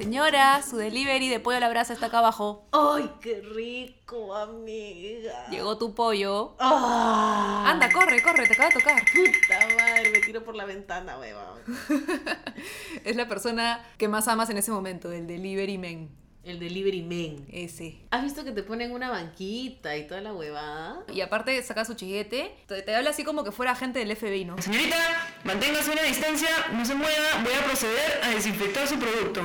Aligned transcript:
señora, 0.00 0.62
su 0.62 0.78
delivery 0.78 1.28
de 1.28 1.40
pollo 1.40 1.58
a 1.58 1.60
la 1.60 1.68
brasa 1.68 1.92
está 1.92 2.06
acá 2.06 2.20
abajo. 2.20 2.66
¡Ay, 2.72 3.10
qué 3.20 3.42
rico, 3.42 4.34
amiga! 4.34 5.46
Llegó 5.50 5.76
tu 5.76 5.94
pollo. 5.94 6.56
¡Ah! 6.58 7.64
Anda, 7.66 7.92
corre, 7.92 8.22
corre, 8.22 8.46
te 8.46 8.54
acaba 8.54 8.70
de 8.70 8.74
tocar. 8.76 9.02
Puta 9.04 9.76
madre, 9.76 10.10
me 10.10 10.20
tiro 10.20 10.42
por 10.42 10.54
la 10.56 10.64
ventana, 10.64 11.18
huevón. 11.18 11.60
Es 13.04 13.14
la 13.14 13.28
persona 13.28 13.84
que 13.98 14.08
más 14.08 14.26
amas 14.28 14.48
en 14.48 14.56
ese 14.56 14.70
momento, 14.70 15.12
el 15.12 15.26
delivery 15.26 15.76
man. 15.76 16.08
El 16.44 16.58
delivery 16.58 17.02
man. 17.02 17.46
Ese. 17.52 18.00
¿Has 18.10 18.22
visto 18.22 18.42
que 18.42 18.52
te 18.52 18.62
ponen 18.62 18.92
una 18.92 19.10
banquita 19.10 19.98
y 19.98 20.06
toda 20.06 20.22
la 20.22 20.32
huevada? 20.32 21.04
Y 21.12 21.20
aparte 21.20 21.62
saca 21.62 21.84
su 21.84 21.92
chiguete, 21.92 22.56
te, 22.66 22.80
te 22.80 22.96
habla 22.96 23.10
así 23.10 23.22
como 23.22 23.44
que 23.44 23.52
fuera 23.52 23.72
agente 23.72 23.98
del 23.98 24.16
FBI, 24.16 24.46
¿no? 24.46 24.60
Señorita, 24.62 24.96
manténgase 25.44 25.90
una 25.90 26.02
distancia, 26.02 26.48
no 26.72 26.86
se 26.86 26.94
mueva, 26.94 27.42
voy 27.44 27.52
a 27.52 27.62
proceder 27.64 28.20
a 28.24 28.30
desinfectar 28.30 28.88
su 28.88 28.98
producto. 28.98 29.42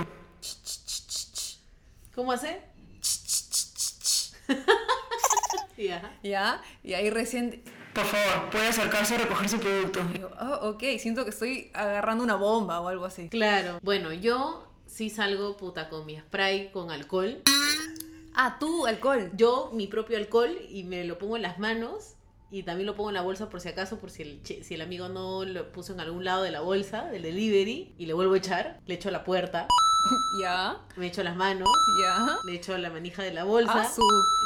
¿Cómo 2.16 2.31
hace? 2.31 2.62
ya. 5.77 6.18
¿Ya? 6.23 6.62
Y 6.84 6.94
ahí 6.94 7.09
recién... 7.09 7.62
Por 7.94 8.05
favor, 8.05 8.49
puede 8.52 8.68
acercarse 8.68 9.16
a 9.16 9.20
recoger 9.20 9.49
su 9.49 9.59
producto. 9.59 10.02
digo, 10.12 10.30
oh, 10.40 10.70
ok, 10.71 10.84
siento 10.99 11.23
que 11.23 11.30
estoy 11.30 11.71
agarrando 11.73 12.23
una 12.23 12.35
bomba 12.35 12.81
o 12.81 12.90
algo 12.90 13.05
así. 13.05 13.30
Claro. 13.30 13.80
Bueno, 13.81 14.12
yo 14.12 14.68
sí 14.85 15.09
salgo 15.09 15.55
puta 15.55 15.88
con 15.90 16.05
mi 16.05 16.18
spray 16.18 16.71
con 16.71 16.91
alcohol. 16.91 17.41
Ah, 18.34 18.57
tú, 18.59 18.85
alcohol. 18.85 19.32
Yo, 19.35 19.71
mi 19.74 19.87
propio 19.87 20.18
alcohol, 20.18 20.57
y 20.70 20.84
me 20.84 21.05
lo 21.05 21.18
pongo 21.18 21.37
en 21.37 21.41
las 21.41 21.57
manos. 21.57 22.15
Y 22.52 22.63
también 22.63 22.85
lo 22.85 22.96
pongo 22.96 23.09
en 23.09 23.15
la 23.15 23.21
bolsa 23.21 23.49
por 23.49 23.62
si 23.62 23.70
acaso, 23.70 23.98
por 23.98 24.12
si 24.12 24.24
el, 24.24 24.41
si 24.43 24.74
el 24.74 24.82
amigo 24.82 25.09
no 25.09 25.46
lo 25.46 25.71
puso 25.71 25.93
en 25.93 25.99
algún 25.99 26.24
lado 26.26 26.43
de 26.43 26.52
la 26.52 26.59
bolsa, 26.59 27.05
del 27.05 27.24
delivery, 27.24 27.96
y 27.98 28.05
le 28.05 28.13
vuelvo 28.13 28.34
a 28.34 28.37
echar, 28.37 28.82
le 28.85 28.96
echo 28.96 29.09
a 29.09 29.12
la 29.12 29.24
puerta, 29.24 29.68
Ya, 30.42 30.78
me 30.96 31.08
echo 31.08 31.24
las 31.24 31.36
manos, 31.36 31.68
ya. 32.02 32.38
le 32.46 32.56
echo 32.56 32.78
la 32.78 32.90
manija 32.90 33.24
de 33.24 33.34
la 33.34 33.44
bolsa. 33.44 33.84
Ah. 33.88 33.92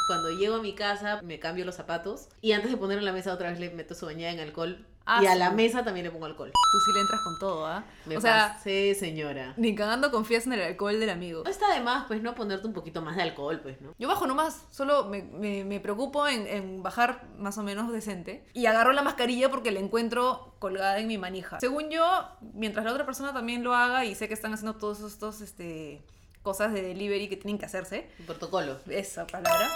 Cuando 0.07 0.31
llego 0.31 0.55
a 0.55 0.61
mi 0.61 0.73
casa, 0.73 1.21
me 1.23 1.39
cambio 1.39 1.65
los 1.65 1.75
zapatos. 1.75 2.29
Y 2.41 2.53
antes 2.53 2.71
de 2.71 2.77
ponerlo 2.77 2.99
en 3.01 3.05
la 3.05 3.11
mesa, 3.11 3.33
otra 3.33 3.49
vez 3.49 3.59
le 3.59 3.69
meto 3.69 3.93
su 3.93 4.05
bañada 4.05 4.33
en 4.33 4.39
alcohol. 4.39 4.85
Ah, 5.05 5.23
y 5.23 5.25
a 5.25 5.33
la 5.35 5.49
mesa 5.49 5.83
también 5.83 6.05
le 6.05 6.11
pongo 6.11 6.27
alcohol. 6.27 6.51
Tú 6.51 6.79
sí 6.85 6.91
le 6.93 7.01
entras 7.01 7.19
con 7.23 7.39
todo, 7.39 7.65
¿ah? 7.65 7.83
O 8.15 8.21
sea, 8.21 8.53
pasé, 8.55 8.93
señora. 8.93 9.55
ni 9.57 9.73
cagando 9.73 10.11
confías 10.11 10.45
en 10.45 10.53
el 10.53 10.61
alcohol 10.61 10.99
del 10.99 11.09
amigo. 11.09 11.41
No 11.43 11.49
está 11.49 11.73
de 11.73 11.79
más, 11.81 12.05
pues, 12.05 12.21
no 12.21 12.35
ponerte 12.35 12.67
un 12.67 12.73
poquito 12.73 13.01
más 13.01 13.15
de 13.15 13.23
alcohol, 13.23 13.59
pues, 13.59 13.81
¿no? 13.81 13.95
Yo 13.97 14.07
bajo 14.07 14.27
nomás, 14.27 14.65
solo 14.69 15.05
me, 15.05 15.23
me- 15.23 15.63
me 15.63 15.79
preocupo 15.79 16.27
en, 16.27 16.45
en 16.45 16.83
bajar 16.83 17.23
más 17.39 17.57
o 17.57 17.63
menos 17.63 17.91
decente. 17.91 18.45
Y 18.53 18.67
agarro 18.67 18.91
la 18.93 19.01
mascarilla 19.01 19.49
porque 19.49 19.71
la 19.71 19.79
encuentro 19.79 20.53
colgada 20.59 20.99
en 20.99 21.07
mi 21.07 21.17
manija. 21.17 21.59
Según 21.59 21.89
yo, 21.89 22.05
mientras 22.53 22.85
la 22.85 22.91
otra 22.91 23.05
persona 23.07 23.33
también 23.33 23.63
lo 23.63 23.73
haga 23.73 24.05
y 24.05 24.13
sé 24.13 24.27
que 24.27 24.35
están 24.35 24.53
haciendo 24.53 24.75
todos 24.77 24.99
estos 25.01 25.41
este, 25.41 26.03
cosas 26.43 26.71
de 26.71 26.83
delivery 26.83 27.29
que 27.29 27.37
tienen 27.37 27.57
que 27.57 27.65
hacerse, 27.65 28.11
El 28.19 28.25
protocolo. 28.25 28.77
esa 28.87 29.25
palabra. 29.25 29.69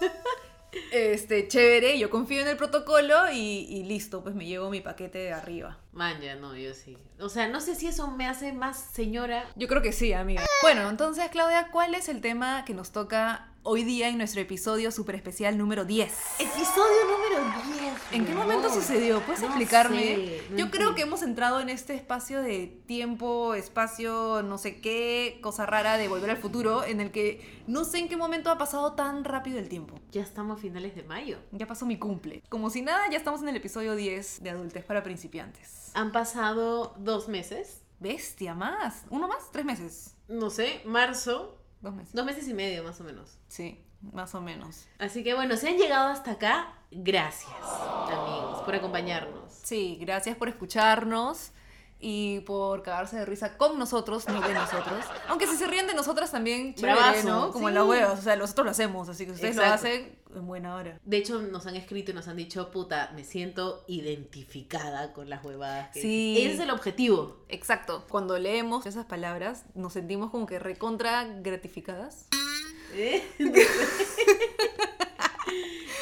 Este, 0.92 1.48
chévere, 1.48 1.98
yo 1.98 2.10
confío 2.10 2.40
en 2.40 2.48
el 2.48 2.56
protocolo 2.56 3.30
y, 3.32 3.66
y 3.68 3.84
listo, 3.84 4.22
pues 4.22 4.34
me 4.34 4.46
llevo 4.46 4.70
mi 4.70 4.80
paquete 4.80 5.18
de 5.18 5.32
arriba. 5.32 5.78
Man, 5.92 6.20
ya 6.20 6.36
no, 6.36 6.56
yo 6.56 6.74
sí. 6.74 6.96
O 7.18 7.28
sea, 7.28 7.48
no 7.48 7.60
sé 7.60 7.74
si 7.74 7.88
eso 7.88 8.10
me 8.10 8.26
hace 8.26 8.52
más 8.52 8.78
señora. 8.92 9.48
Yo 9.56 9.68
creo 9.68 9.82
que 9.82 9.92
sí, 9.92 10.12
amiga. 10.12 10.44
Bueno, 10.62 10.88
entonces, 10.88 11.28
Claudia, 11.30 11.68
¿cuál 11.72 11.94
es 11.94 12.08
el 12.08 12.20
tema 12.20 12.64
que 12.64 12.74
nos 12.74 12.92
toca 12.92 13.49
hoy 13.62 13.84
día 13.84 14.08
en 14.08 14.18
nuestro 14.18 14.40
episodio 14.40 14.90
super 14.90 15.14
especial 15.14 15.58
número 15.58 15.84
10? 15.84 16.10
Episodio 16.38 17.04
número 17.10 17.52
10. 17.78 17.94
¿En 18.12 18.24
qué 18.26 18.34
momento 18.34 18.72
sucedió? 18.72 19.20
¿Puedes 19.20 19.40
No 19.42 19.48
explicarme? 19.48 20.00
sé, 20.00 20.42
no 20.50 20.56
Yo 20.56 20.70
creo 20.70 20.94
que 20.94 21.02
hemos 21.02 21.22
entrado 21.22 21.60
en 21.60 21.68
este 21.68 21.94
espacio 21.94 22.42
de 22.42 22.66
tiempo, 22.86 23.54
espacio, 23.54 24.42
no 24.42 24.58
sé 24.58 24.80
qué, 24.80 25.38
cosa 25.42 25.66
rara 25.66 25.98
de 25.98 26.08
volver 26.08 26.30
al 26.30 26.38
futuro, 26.38 26.84
en 26.84 27.00
el 27.00 27.10
que 27.10 27.62
no 27.66 27.84
sé 27.84 27.98
en 27.98 28.08
qué 28.08 28.16
momento 28.16 28.50
ha 28.50 28.58
pasado 28.58 28.94
tan 28.94 29.24
rápido 29.24 29.58
el 29.58 29.68
tiempo. 29.68 29.98
Ya 30.10 30.22
estamos 30.22 30.58
a 30.58 30.60
finales 30.60 30.94
de 30.94 31.02
mayo. 31.02 31.38
Ya 31.52 31.66
pasó 31.66 31.86
mi 31.86 31.98
cumple. 31.98 32.42
Como 32.48 32.70
si 32.70 32.82
nada, 32.82 33.08
ya 33.10 33.18
estamos 33.18 33.42
en 33.42 33.48
el 33.48 33.56
episodio 33.56 33.94
10 33.94 34.42
de 34.42 34.50
Adultez 34.50 34.84
para 34.84 35.02
Principiantes. 35.02 35.90
Han 35.94 36.12
pasado 36.12 36.94
dos 36.98 37.28
meses. 37.28 37.82
Bestia, 37.98 38.54
más. 38.54 39.04
¿Uno 39.10 39.28
más? 39.28 39.50
¿Tres 39.52 39.66
meses? 39.66 40.16
No 40.26 40.48
sé, 40.48 40.80
marzo. 40.86 41.59
Dos 41.80 41.94
meses. 41.94 42.12
Dos 42.14 42.26
meses 42.26 42.48
y 42.48 42.54
medio, 42.54 42.84
más 42.84 43.00
o 43.00 43.04
menos. 43.04 43.38
Sí, 43.48 43.82
más 44.12 44.34
o 44.34 44.40
menos. 44.40 44.86
Así 44.98 45.24
que 45.24 45.34
bueno, 45.34 45.56
si 45.56 45.68
han 45.68 45.76
llegado 45.76 46.08
hasta 46.08 46.32
acá, 46.32 46.74
gracias, 46.90 47.50
amigos, 47.62 48.62
por 48.62 48.74
acompañarnos. 48.74 49.52
Sí, 49.52 49.96
gracias 50.00 50.36
por 50.36 50.48
escucharnos 50.48 51.52
y 52.00 52.40
por 52.40 52.82
cagarse 52.82 53.16
de 53.16 53.26
risa 53.26 53.58
con 53.58 53.78
nosotros, 53.78 54.26
no 54.28 54.40
de 54.40 54.54
nosotros. 54.54 55.04
Aunque 55.28 55.46
si 55.46 55.56
se 55.56 55.66
ríen 55.66 55.86
de 55.86 55.94
nosotras 55.94 56.30
también, 56.32 56.74
chévere, 56.74 56.94
Bravazo, 56.94 57.28
¿no? 57.28 57.52
Como 57.52 57.66
sí. 57.66 57.68
en 57.68 57.74
las 57.74 57.84
huevas, 57.84 58.18
o 58.18 58.22
sea, 58.22 58.36
nosotros 58.36 58.64
lo 58.64 58.70
hacemos, 58.70 59.08
así 59.08 59.26
que 59.26 59.32
ustedes 59.32 59.56
Exacto. 59.56 59.68
lo 59.68 59.74
hacen 59.74 60.18
en 60.34 60.46
buena 60.46 60.74
hora. 60.74 60.98
De 61.04 61.16
hecho, 61.18 61.42
nos 61.42 61.66
han 61.66 61.76
escrito 61.76 62.12
y 62.12 62.14
nos 62.14 62.26
han 62.28 62.36
dicho, 62.36 62.70
puta, 62.70 63.12
me 63.14 63.24
siento 63.24 63.84
identificada 63.86 65.12
con 65.12 65.28
las 65.28 65.44
huevadas. 65.44 65.90
Que 65.92 66.00
Sí. 66.00 66.36
Ese 66.38 66.54
es 66.54 66.60
el 66.60 66.70
objetivo. 66.70 67.44
Exacto. 67.48 68.06
Cuando 68.08 68.38
leemos 68.38 68.86
esas 68.86 69.04
palabras, 69.04 69.64
nos 69.74 69.92
sentimos 69.92 70.30
como 70.30 70.46
que 70.46 70.58
recontra 70.58 71.24
gratificadas. 71.24 72.28
¿Eh? 72.94 73.22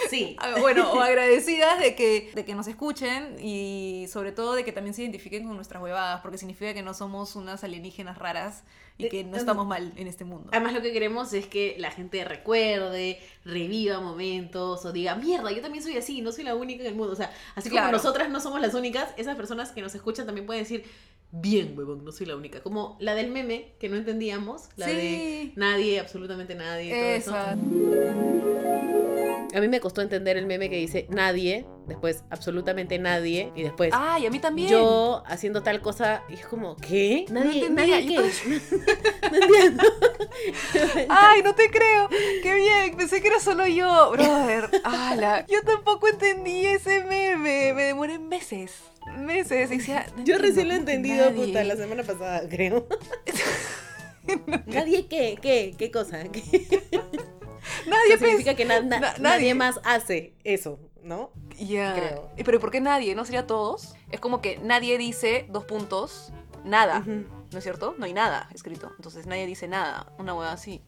Sí. 0.08 0.36
Ah, 0.40 0.54
Bueno, 0.60 0.90
o 0.92 1.00
agradecidas 1.00 1.78
de 1.80 1.94
que, 1.94 2.30
de 2.34 2.44
que 2.44 2.54
nos 2.54 2.66
escuchen 2.68 3.36
y 3.40 4.06
sobre 4.08 4.32
todo 4.32 4.54
de 4.54 4.64
que 4.64 4.72
también 4.72 4.94
se 4.94 5.02
identifiquen 5.02 5.46
con 5.46 5.56
nuestras 5.56 5.82
huevadas, 5.82 6.20
porque 6.22 6.38
significa 6.38 6.74
que 6.74 6.82
no 6.82 6.94
somos 6.94 7.36
unas 7.36 7.62
alienígenas 7.64 8.18
raras 8.18 8.62
y 8.98 9.06
Eh, 9.06 9.08
que 9.10 9.22
no 9.24 9.36
estamos 9.36 9.64
mal 9.66 9.92
en 9.96 10.08
este 10.08 10.24
mundo. 10.24 10.48
Además 10.52 10.74
lo 10.74 10.82
que 10.82 10.92
queremos 10.92 11.32
es 11.32 11.46
que 11.46 11.76
la 11.78 11.90
gente 11.92 12.24
recuerde, 12.24 13.20
reviva 13.44 14.00
momentos 14.00 14.84
o 14.84 14.92
diga, 14.92 15.14
mierda, 15.14 15.52
yo 15.52 15.60
también 15.62 15.84
soy 15.84 15.96
así, 15.96 16.20
no 16.20 16.32
soy 16.32 16.42
la 16.44 16.56
única 16.56 16.82
en 16.82 16.88
el 16.88 16.94
mundo. 16.96 17.12
O 17.12 17.16
sea, 17.16 17.30
así 17.54 17.70
como 17.70 17.86
nosotras 17.92 18.28
no 18.28 18.40
somos 18.40 18.60
las 18.60 18.74
únicas, 18.74 19.10
esas 19.16 19.36
personas 19.36 19.70
que 19.70 19.82
nos 19.82 19.94
escuchan 19.94 20.26
también 20.26 20.46
pueden 20.46 20.64
decir, 20.64 20.82
bien, 21.30 21.74
huevón, 21.78 22.04
no 22.04 22.10
soy 22.10 22.26
la 22.26 22.34
única. 22.34 22.60
Como 22.60 22.96
la 23.00 23.14
del 23.14 23.30
meme 23.30 23.72
que 23.78 23.88
no 23.88 23.94
entendíamos, 23.96 24.68
la 24.76 24.86
Sí. 24.86 24.92
de 24.94 25.52
nadie, 25.54 26.00
absolutamente 26.00 26.56
nadie. 26.56 27.22
todo 27.24 27.34
eso. 27.36 28.97
A 29.54 29.60
mí 29.60 29.68
me 29.68 29.80
costó 29.80 30.02
entender 30.02 30.36
el 30.36 30.46
meme 30.46 30.68
que 30.68 30.76
dice 30.76 31.06
nadie, 31.08 31.66
después 31.86 32.22
absolutamente 32.28 32.98
nadie 32.98 33.50
y 33.56 33.62
después 33.62 33.90
Ay, 33.94 34.26
a 34.26 34.30
mí 34.30 34.38
también. 34.40 34.68
yo 34.68 35.22
haciendo 35.26 35.62
tal 35.62 35.80
cosa 35.80 36.22
y 36.28 36.34
es 36.34 36.46
como, 36.46 36.76
¿qué? 36.76 37.24
Nadie, 37.30 37.66
entendía, 37.66 38.00
nadie 38.00 38.06
qué? 38.08 38.60
no 39.30 39.36
entiendo. 39.36 39.82
Ay, 41.08 41.42
no 41.42 41.54
te 41.54 41.70
creo. 41.70 42.08
Qué 42.42 42.54
bien. 42.54 42.96
Pensé 42.96 43.22
que 43.22 43.28
era 43.28 43.40
solo 43.40 43.66
yo, 43.66 44.10
brother. 44.12 44.68
Ala. 44.84 45.46
Yo 45.48 45.62
tampoco 45.62 46.08
entendí 46.08 46.66
ese 46.66 47.04
meme. 47.04 47.72
Me 47.72 47.84
demoré 47.84 48.18
meses. 48.18 48.72
Meses. 49.16 49.70
Decía, 49.70 50.06
no 50.16 50.24
Yo 50.24 50.36
recién 50.38 50.68
lo 50.68 50.74
he 50.74 50.76
entendido, 50.76 51.30
nadie. 51.30 51.46
puta, 51.46 51.64
la 51.64 51.76
semana 51.76 52.02
pasada, 52.02 52.46
creo. 52.48 52.86
¿Nadie 54.66 55.06
qué? 55.06 55.38
¿Qué? 55.40 55.74
¿Qué 55.78 55.90
cosa? 55.90 56.24
¿Qué? 56.24 56.68
Nadie 57.88 58.18
significa 58.18 58.54
que 58.54 58.64
na- 58.64 58.80
na- 58.80 59.00
na- 59.00 59.00
nadie. 59.00 59.20
nadie. 59.22 59.54
más 59.54 59.80
hace 59.84 60.34
eso, 60.44 60.78
¿no? 61.02 61.30
Ya. 61.58 61.94
creo. 61.94 62.30
Eh, 62.36 62.44
Pero 62.44 62.60
¿por 62.60 62.70
qué 62.70 62.80
nadie? 62.80 63.14
¿No 63.14 63.24
sería 63.24 63.46
todos? 63.46 63.94
Es 64.10 64.20
como 64.20 64.40
que 64.40 64.58
nadie 64.58 64.96
dice 64.98 65.46
dos 65.50 65.64
puntos, 65.64 66.32
nada. 66.64 67.00
Ujú. 67.00 67.24
¿No 67.50 67.58
es 67.58 67.64
cierto? 67.64 67.94
No 67.98 68.04
hay 68.04 68.12
nada 68.12 68.48
escrito. 68.54 68.90
Entonces 68.96 69.26
nadie 69.26 69.46
dice 69.46 69.68
nada. 69.68 70.12
Una 70.18 70.34
hueá 70.34 70.52
así. 70.52 70.82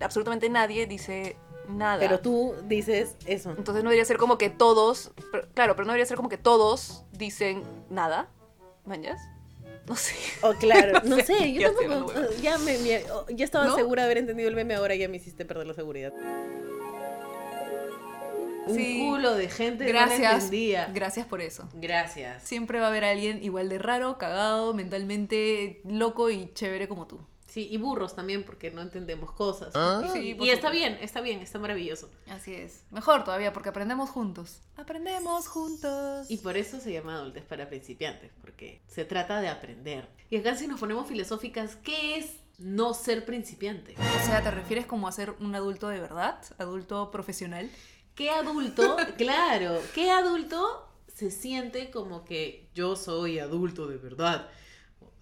Absolutamente 0.00 0.48
nadie 0.50 0.86
dice 0.86 1.36
nada. 1.68 1.98
Pero 1.98 2.20
tú 2.20 2.54
dices 2.64 3.16
eso. 3.26 3.50
Entonces 3.56 3.82
no 3.82 3.88
debería 3.90 4.04
ser 4.04 4.18
como 4.18 4.36
que 4.36 4.50
todos, 4.50 5.12
pero- 5.32 5.48
claro, 5.54 5.74
pero 5.76 5.86
no 5.86 5.92
debería 5.92 6.06
ser 6.06 6.16
como 6.18 6.28
que 6.28 6.36
todos 6.38 7.04
dicen 7.12 7.62
nada. 7.88 8.28
¿Mañas? 8.84 9.18
No 9.86 9.96
sé. 9.96 10.14
Oh, 10.42 10.54
claro, 10.54 11.00
No 11.04 11.16
no 11.16 11.16
sé, 11.16 11.24
sé, 11.38 11.52
yo 11.52 11.72
tampoco. 11.74 12.10
hablando 12.12 12.36
Ya, 12.42 12.56
me, 12.58 12.78
me- 12.78 13.04
oh, 13.12 13.26
ya 13.28 13.44
estaba 13.44 13.66
¿No? 13.66 13.74
segura 13.74 14.02
de 14.02 14.06
haber 14.06 14.18
entendido 14.18 14.48
el 14.48 14.54
meme, 14.54 14.74
ahora 14.74 14.94
ya 14.94 15.08
me 15.08 15.16
hiciste 15.18 15.44
perder 15.44 15.66
la 15.66 15.74
seguridad. 15.74 16.12
Un 18.66 18.74
Sí. 18.74 18.98
culo 19.06 19.34
de 19.34 19.48
gente 19.50 19.84
no 19.84 19.90
Gracias. 19.90 20.32
entendía. 20.34 20.90
Gracias 20.94 21.26
por 21.26 21.42
eso. 21.42 21.68
Gracias. 21.74 22.42
Siempre 22.44 22.78
va 22.80 22.86
a 22.86 22.88
haber 22.88 23.04
alguien 23.04 23.44
igual 23.44 23.68
de 23.68 23.78
raro, 23.78 24.16
cagado, 24.16 24.72
mentalmente 24.72 25.82
loco 25.84 26.30
y 26.30 26.50
chévere 26.54 26.88
como 26.88 27.06
tú. 27.06 27.20
Sí, 27.54 27.68
y 27.70 27.76
burros 27.76 28.16
también 28.16 28.42
porque 28.42 28.72
no 28.72 28.82
entendemos 28.82 29.30
cosas. 29.30 29.72
Sí, 30.12 30.36
Y 30.40 30.50
está 30.50 30.70
bien, 30.70 30.98
está 31.00 31.20
bien, 31.20 31.38
está 31.38 31.60
maravilloso. 31.60 32.10
Así 32.28 32.52
es. 32.52 32.82
Mejor 32.90 33.22
todavía 33.22 33.52
porque 33.52 33.68
aprendemos 33.68 34.10
juntos. 34.10 34.58
Aprendemos 34.76 35.46
juntos. 35.46 36.28
Y 36.28 36.38
por 36.38 36.56
eso 36.56 36.80
se 36.80 36.92
llama 36.92 37.14
adultez 37.14 37.44
para 37.44 37.68
principiantes, 37.68 38.32
porque 38.40 38.82
se 38.88 39.04
trata 39.04 39.40
de 39.40 39.46
aprender. 39.46 40.08
Y 40.30 40.38
acá 40.38 40.56
si 40.56 40.66
nos 40.66 40.80
ponemos 40.80 41.06
filosóficas, 41.06 41.76
¿qué 41.76 42.16
es 42.16 42.40
no 42.58 42.92
ser 42.92 43.24
principiante? 43.24 43.94
O 43.98 44.26
sea, 44.26 44.42
¿te 44.42 44.50
refieres 44.50 44.86
como 44.86 45.06
a 45.06 45.12
ser 45.12 45.30
un 45.38 45.54
adulto 45.54 45.86
de 45.86 46.00
verdad? 46.00 46.40
¿Adulto 46.58 47.12
profesional? 47.12 47.70
¿Qué 48.16 48.30
adulto, 48.30 48.96
claro, 49.16 49.80
qué 49.94 50.10
adulto 50.10 50.88
se 51.06 51.30
siente 51.30 51.92
como 51.92 52.24
que 52.24 52.68
yo 52.74 52.96
soy 52.96 53.38
adulto 53.38 53.86
de 53.86 53.98
verdad? 53.98 54.48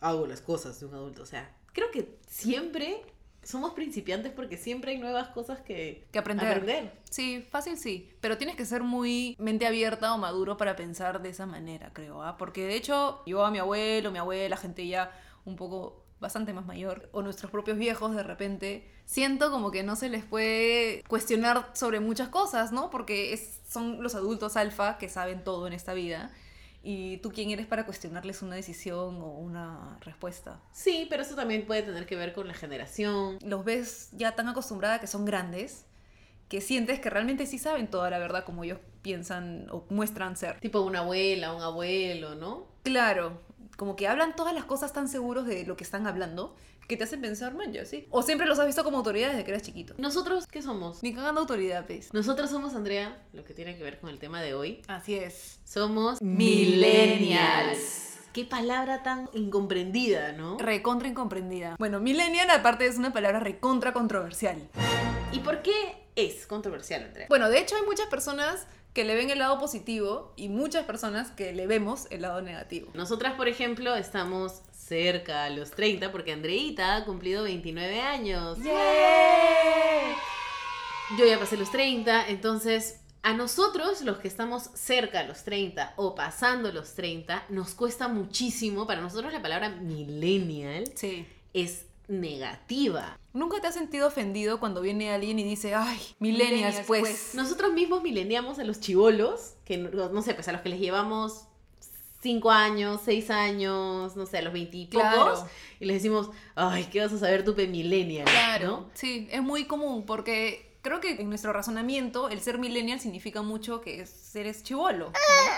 Hago 0.01 0.27
las 0.27 0.41
cosas 0.41 0.81
de 0.81 0.87
un 0.87 0.95
adulto. 0.95 1.23
O 1.23 1.27
sea, 1.27 1.55
creo 1.73 1.91
que 1.91 2.17
siempre 2.29 3.03
somos 3.43 3.73
principiantes 3.73 4.31
porque 4.33 4.57
siempre 4.57 4.93
hay 4.93 4.99
nuevas 4.99 5.29
cosas 5.29 5.61
que, 5.61 6.07
Que 6.13 6.19
aprender. 6.21 6.47
aprender. 6.49 6.93
Sí, 7.11 7.45
fácil 7.51 7.77
sí, 7.77 8.09
pero 8.21 8.39
tienes 8.39 8.55
que 8.57 8.65
ser 8.65 8.83
muy 8.85 9.35
mente 9.39 9.67
abierta 9.67 10.15
o 10.15 10.19
maduro 10.19 10.57
para 10.57 10.77
pensar 10.77 11.21
de 11.23 11.31
esa 11.31 11.45
manera, 11.47 11.91
creo, 11.93 12.23
¿ah? 12.23 12.37
Porque 12.39 12.65
de 12.67 12.77
hecho, 12.77 13.21
yo 13.27 13.45
a 13.45 13.51
mi 13.51 13.59
abuelo, 13.59 14.13
mi 14.13 14.19
abuela, 14.19 14.57
gente 14.57 14.87
ya 14.87 15.11
un 15.45 15.57
poco 15.57 16.05
bastante 16.21 16.53
más 16.53 16.67
mayor, 16.67 17.09
o 17.11 17.21
nuestros 17.21 17.51
propios 17.51 17.77
viejos 17.79 18.15
de 18.15 18.23
repente, 18.23 18.89
siento 19.07 19.51
como 19.51 19.73
que 19.73 19.83
no 19.83 19.97
se 19.97 20.09
les 20.09 20.23
puede 20.25 21.03
cuestionar 21.09 21.69
sobre 21.75 21.99
muchas 21.99 22.29
cosas, 22.29 22.71
¿no? 22.71 22.91
Porque 22.91 23.33
es- 23.33 23.61
son 23.69 24.05
los 24.05 24.15
adultos 24.15 24.57
alfa 24.57 24.99
que 24.99 25.09
saben 25.09 25.43
todo 25.43 25.67
en 25.67 25.73
esta 25.73 25.95
vida. 25.95 26.31
Y 26.83 27.19
tú 27.19 27.31
quién 27.31 27.51
eres 27.51 27.67
para 27.67 27.87
cuestionarles 27.87 28.43
una 28.43 28.57
decisión 28.57 29.21
o 29.21 29.29
una 29.39 29.99
respuesta. 30.01 30.61
Sí, 30.73 31.07
pero 31.09 31.23
eso 31.23 31.37
también 31.37 31.65
puede 31.65 31.83
tener 31.83 32.07
que 32.07 32.17
ver 32.17 32.33
con 32.33 32.49
la 32.49 32.55
generación. 32.55 33.39
Los 33.45 33.65
ves 33.65 34.09
ya 34.13 34.35
tan 34.35 34.49
acostumbrada 34.49 34.99
que 35.01 35.07
son 35.07 35.25
grandes 35.25 35.87
que 36.53 36.61
sientes 36.61 37.01
que 37.01 37.09
realmente 37.09 37.47
sí 37.47 37.59
saben 37.59 37.89
toda 37.89 38.11
la 38.11 38.19
verdad 38.19 38.45
como 38.45 38.63
ellos 38.63 38.79
piensan 39.01 39.69
o 39.71 39.87
muestran 39.89 40.37
ser. 40.37 40.61
Tipo 40.61 40.83
una 40.83 40.99
abuela, 40.99 41.55
un 41.55 41.63
abuelo, 41.63 42.35
¿no? 42.35 42.67
Claro, 42.83 43.41
como 43.79 43.97
que 43.97 44.07
hablan 44.07 44.37
todas 44.37 44.53
las 44.53 44.67
cosas 44.67 44.93
tan 44.93 45.09
seguros 45.09 45.47
de 45.47 45.65
lo 45.65 45.79
que 45.79 45.85
están 45.85 46.07
hablando 46.07 46.55
que 46.89 46.97
te 46.97 47.05
hacen 47.05 47.21
pensar, 47.21 47.55
man, 47.55 47.73
ya 47.73 47.85
sí. 47.85 48.07
O 48.11 48.23
siempre 48.23 48.47
los 48.47 48.59
has 48.59 48.67
visto 48.67 48.85
como 48.85 48.99
autoridad 48.99 49.31
desde 49.31 49.45
que 49.45 49.51
eras 49.51 49.63
chiquito. 49.63 49.95
¿Nosotros 49.99 50.47
qué 50.47 50.63
somos? 50.63 51.03
Ni 51.03 51.15
cagando 51.15 51.41
autoridad, 51.41 51.87
pues. 51.87 52.13
Nosotros 52.13 52.51
somos, 52.51 52.75
Andrea, 52.75 53.23
lo 53.33 53.45
que 53.45 53.55
tiene 53.55 53.77
que 53.77 53.83
ver 53.83 53.99
con 54.01 54.11
el 54.11 54.19
tema 54.19 54.43
de 54.43 54.55
hoy. 54.55 54.83
Así 54.89 55.15
es. 55.15 55.61
Somos 55.65 56.21
Millennials. 56.23 58.11
Qué 58.33 58.45
palabra 58.47 59.03
tan 59.03 59.29
incomprendida, 59.35 60.33
¿no? 60.33 60.57
Recontra 60.59 61.07
incomprendida. 61.07 61.77
Bueno, 61.79 62.01
millennial 62.01 62.49
aparte 62.49 62.87
es 62.87 62.97
una 62.97 63.13
palabra 63.13 63.41
recontra 63.41 63.93
controversial. 63.93 64.71
¿Y 65.33 65.41
por 65.41 65.61
qué 65.61 66.07
es 66.17 66.47
controversial, 66.47 67.05
Andrea? 67.05 67.27
Bueno, 67.29 67.51
de 67.51 67.59
hecho 67.59 67.77
hay 67.77 67.83
muchas 67.83 68.07
personas 68.07 68.67
que 68.95 69.05
le 69.05 69.15
ven 69.15 69.29
el 69.31 69.39
lado 69.39 69.59
positivo 69.59 70.33
y 70.37 70.49
muchas 70.49 70.85
personas 70.85 71.31
que 71.31 71.53
le 71.53 71.67
vemos 71.67 72.07
el 72.11 72.23
lado 72.23 72.41
negativo. 72.43 72.91
Nosotras, 72.95 73.35
por 73.35 73.49
ejemplo, 73.49 73.97
estamos 73.97 74.63
cerca 74.93 75.45
a 75.45 75.51
los 75.51 75.71
30 75.71 76.13
porque 76.13 76.33
Andreita 76.33 76.97
ha 76.97 77.05
cumplido 77.07 77.45
29 77.45 78.01
años. 78.03 78.59
Yo 81.17 81.25
ya 81.27 81.39
pasé 81.39 81.57
los 81.57 81.71
30, 81.71 82.29
entonces 82.29 83.01
a 83.23 83.33
nosotros, 83.33 84.03
los 84.03 84.19
que 84.19 84.29
estamos 84.29 84.65
cerca 84.75 85.21
a 85.21 85.23
los 85.25 85.45
30 85.45 85.95
o 85.97 86.15
pasando 86.15 86.71
los 86.73 86.95
30, 86.95 87.47
nos 87.49 87.75
cuesta 87.75 88.09
muchísimo. 88.09 88.87
Para 88.87 89.01
nosotros 89.01 89.33
la 89.33 89.41
palabra 89.41 89.71
millennial 89.71 90.85
Sí. 90.95 91.25
es 91.55 91.87
negativa. 92.09 93.19
¿Nunca 93.33 93.61
te 93.63 93.69
has 93.69 93.75
sentido 93.75 94.09
ofendido 94.09 94.61
cuando 94.61 94.83
viene 94.83 95.11
alguien 95.11 95.39
y 95.39 95.45
dice, 95.45 95.75
ay, 95.75 95.99
millennials, 96.19 96.51
Millennials, 96.53 96.87
pues? 96.87 97.01
pues"? 97.01 97.35
Nosotros 97.35 97.73
mismos 97.73 98.03
mileniamos 98.03 98.59
a 98.59 98.65
los 98.65 98.79
chivolos, 98.81 99.55
que 99.65 99.79
no, 99.79 100.11
no 100.11 100.21
sé, 100.21 100.35
pues 100.35 100.49
a 100.49 100.53
los 100.53 100.61
que 100.61 100.69
les 100.69 100.81
llevamos 100.81 101.47
5 102.23 102.51
años, 102.51 103.01
6 103.05 103.31
años, 103.31 104.17
no 104.17 104.27
sé, 104.27 104.39
a 104.39 104.43
los 104.43 104.53
20 104.53 104.77
y 104.77 104.87
pocos, 104.87 105.03
Claro. 105.11 105.49
y 105.81 105.85
les 105.87 105.97
decimos, 105.97 106.31
ay, 106.55 106.85
¿qué 106.85 107.01
vas 107.01 107.13
a 107.13 107.19
saber 107.19 107.45
tú, 107.45 107.55
millennial? 107.55 108.25
Claro, 108.27 108.67
¿no? 108.69 108.91
sí, 108.95 109.29
es 109.31 109.43
muy 109.43 109.65
común 109.65 110.05
porque 110.07 110.71
creo 110.83 111.01
que 111.01 111.13
en 111.21 111.29
nuestro 111.29 111.53
razonamiento 111.53 112.29
el 112.29 112.41
ser 112.41 112.59
millennial 112.59 113.01
significa 113.01 113.43
mucho 113.43 113.81
que 113.81 114.01
es- 114.03 114.35
eres 114.37 114.63
chivolo. 114.63 115.13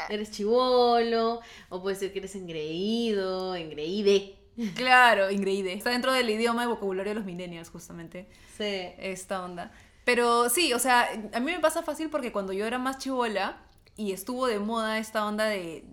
Eres 0.09 0.31
chivolo, 0.31 1.41
o 1.69 1.83
puede 1.83 1.97
ser 1.97 2.13
que 2.13 2.19
eres 2.21 2.35
engreído, 2.35 3.55
engreíde. 3.55 4.37
Claro, 4.77 5.31
ingreíde. 5.33 5.73
Está 5.73 5.91
dentro 5.91 6.13
del 6.13 6.31
idioma 6.31 6.63
y 6.65 6.69
vocabulario 6.69 7.11
de 7.11 7.17
los 7.17 7.25
millennials, 7.25 7.71
justamente, 7.71 8.29
Sí. 8.57 8.65
esta 8.99 9.45
onda. 9.45 9.73
Pero 10.05 10.49
sí, 10.49 10.73
o 10.73 10.79
sea, 10.79 11.09
a 11.33 11.41
mí 11.41 11.51
me 11.53 11.59
pasa 11.61 11.83
fácil 11.83 12.09
porque 12.09 12.31
cuando 12.31 12.53
yo 12.53 12.65
era 12.67 12.79
más 12.79 12.99
chivola 12.99 13.57
y 13.97 14.13
estuvo 14.13 14.47
de 14.47 14.59
moda 14.61 14.99
esta 14.99 15.27
onda 15.27 15.47
de, 15.47 15.85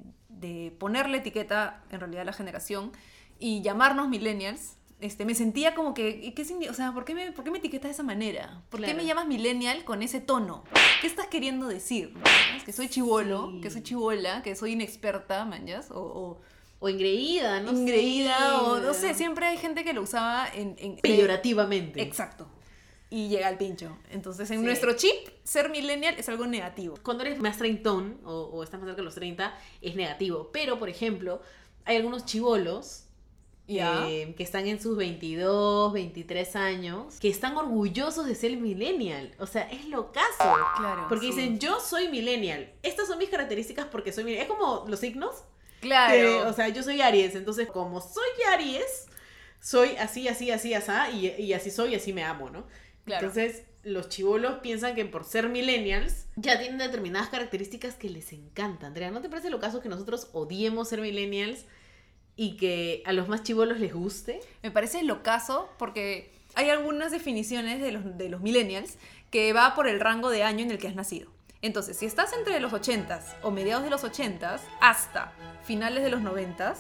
de 0.42 0.76
ponerle 0.80 1.20
etiqueta 1.20 1.84
en 1.92 2.00
realidad 2.00 2.24
a 2.24 2.26
la 2.26 2.34
generación 2.34 2.92
y 3.40 3.62
llamarnos 3.62 4.10
millennials, 4.10 4.76
este, 5.00 5.26
me 5.26 5.34
sentía 5.34 5.74
como 5.74 5.94
que, 5.96 6.10
¿y 6.22 6.32
¿qué 6.34 6.44
o 6.70 6.74
sea, 6.74 6.92
¿por 6.92 7.06
qué, 7.06 7.16
me, 7.16 7.32
¿por 7.32 7.44
qué 7.44 7.50
me 7.52 7.58
etiquetas 7.58 7.90
de 7.90 7.94
esa 7.94 8.04
manera? 8.04 8.62
¿Por 8.70 8.84
qué 8.84 8.94
me 8.94 9.04
llamas 9.06 9.26
millennial 9.28 9.84
con 9.84 10.04
ese 10.04 10.20
tono? 10.22 10.64
¿Qué 11.02 11.08
estás 11.08 11.26
queriendo 11.28 11.68
decir? 11.68 12.14
¿Es 12.56 12.64
que 12.64 12.72
soy 12.72 12.88
chivolo, 12.90 13.50
Sí. 13.54 13.62
que 13.62 13.70
soy 13.72 13.82
chivola, 13.82 14.44
que 14.44 14.56
soy 14.56 14.74
inexperta, 14.74 15.46
manjas, 15.46 15.90
o, 15.90 16.00
o 16.02 16.42
O 16.84 16.90
engreída, 16.90 17.60
no 17.62 17.72
sé. 17.72 17.78
ingreída, 17.78 18.62
o 18.62 18.80
no 18.80 18.94
sé, 18.94 19.14
siempre 19.16 19.46
hay 19.48 19.58
gente 19.58 19.84
que 19.84 19.94
lo 19.94 20.02
usaba 20.02 20.48
en... 20.54 20.76
en 20.80 20.98
Peyorativamente. 20.98 22.02
Exacto. 22.02 22.48
Y 23.12 23.28
llega 23.28 23.48
al 23.50 23.58
pincho. 23.58 23.96
Entonces, 24.10 24.50
en 24.52 24.60
Sí. 24.62 24.66
nuestro 24.66 24.94
chip, 24.96 25.14
ser 25.44 25.70
millennial 25.70 26.16
es 26.18 26.28
algo 26.30 26.48
negativo. 26.48 26.96
Cuando 27.04 27.24
eres 27.26 27.40
más 27.40 27.58
treintón, 27.58 28.20
o, 28.24 28.32
o 28.54 28.64
estás 28.64 28.80
más 28.80 28.88
cerca 28.88 29.02
de 29.02 29.06
los 29.06 29.16
30, 29.16 29.54
es 29.82 29.96
negativo. 29.96 30.50
Pero, 30.54 30.80
por 30.80 30.88
ejemplo, 30.90 31.42
hay 31.86 31.98
algunos 31.98 32.26
chivolos 32.26 33.04
Ya. 33.68 34.08
eh, 34.10 34.34
que 34.38 34.44
están 34.44 34.66
en 34.68 34.82
sus 34.82 34.96
22, 34.98 35.92
23 35.94 36.56
años, 36.56 37.20
que 37.20 37.28
están 37.30 37.56
orgullosos 37.58 38.26
de 38.26 38.34
ser 38.36 38.56
millennial. 38.58 39.36
O 39.40 39.46
sea, 39.46 39.64
es 39.70 39.86
lo 39.88 40.12
caso. 40.14 40.56
Claro. 40.78 41.06
Porque 41.10 41.28
sí. 41.28 41.34
dicen, 41.36 41.60
yo 41.60 41.80
soy 41.82 42.08
millennial. 42.08 42.72
Estas 42.82 43.08
son 43.08 43.18
mis 43.18 43.30
características 43.30 43.88
porque 43.88 44.14
soy 44.14 44.24
millennial. 44.24 44.50
Es 44.50 44.58
como 44.58 44.86
los 44.88 45.00
signos. 45.02 45.44
Claro. 45.82 46.14
que, 46.14 46.36
o 46.44 46.54
sea, 46.54 46.70
yo 46.70 46.82
soy 46.82 47.02
Aries. 47.02 47.36
Entonces, 47.36 47.68
como 47.68 48.00
soy 48.02 48.24
Aries, 48.54 49.08
soy 49.60 49.96
así, 49.98 50.28
así, 50.28 50.50
así, 50.52 50.74
así, 50.74 50.92
y, 51.18 51.28
y 51.44 51.54
así 51.54 51.72
soy, 51.72 51.92
y 51.92 51.96
así 51.96 52.14
me 52.14 52.24
amo, 52.24 52.50
¿no? 52.50 52.66
Claro. 53.06 53.28
Entonces, 53.28 53.64
los 53.84 54.10
chivolos 54.10 54.60
piensan 54.60 54.96
que 54.96 55.06
por 55.06 55.24
ser 55.24 55.50
millennials 55.50 56.26
ya 56.36 56.60
tienen 56.60 56.78
determinadas 56.78 57.30
características 57.30 57.96
que 57.96 58.10
les 58.10 58.32
encanta. 58.34 58.88
Andrea, 58.88 59.12
¿no 59.12 59.22
te 59.22 59.30
parece 59.30 59.50
lo 59.50 59.60
caso 59.60 59.82
que 59.82 59.90
nosotros 59.90 60.30
odiemos 60.34 60.90
ser 60.90 61.02
millennials 61.02 61.66
y 62.36 62.58
que 62.58 63.02
a 63.06 63.14
los 63.14 63.28
más 63.28 63.44
chivolos 63.44 63.80
les 63.80 63.94
guste? 63.94 64.40
Me 64.62 64.72
parece 64.72 65.04
locazo 65.04 65.70
porque 65.78 66.32
hay 66.54 66.70
algunas 66.70 67.12
definiciones 67.12 67.82
de 67.82 67.92
los, 67.92 68.18
de 68.18 68.30
los 68.30 68.42
millennials 68.42 68.98
que 69.32 69.54
va 69.54 69.74
por 69.74 69.88
el 69.88 70.00
rango 70.00 70.30
de 70.30 70.44
año 70.44 70.64
en 70.64 70.72
el 70.72 70.78
que 70.78 70.88
has 70.88 70.96
nacido. 70.96 71.30
Entonces, 71.62 71.98
si 71.98 72.06
estás 72.06 72.34
entre 72.34 72.60
los 72.60 72.74
80s 72.74 73.36
o 73.44 73.52
mediados 73.52 73.84
de 73.84 73.90
los 73.90 74.04
80s 74.04 74.60
hasta 74.80 75.34
finales 75.64 76.04
de 76.04 76.10
los 76.10 76.22
90s, 76.22 76.76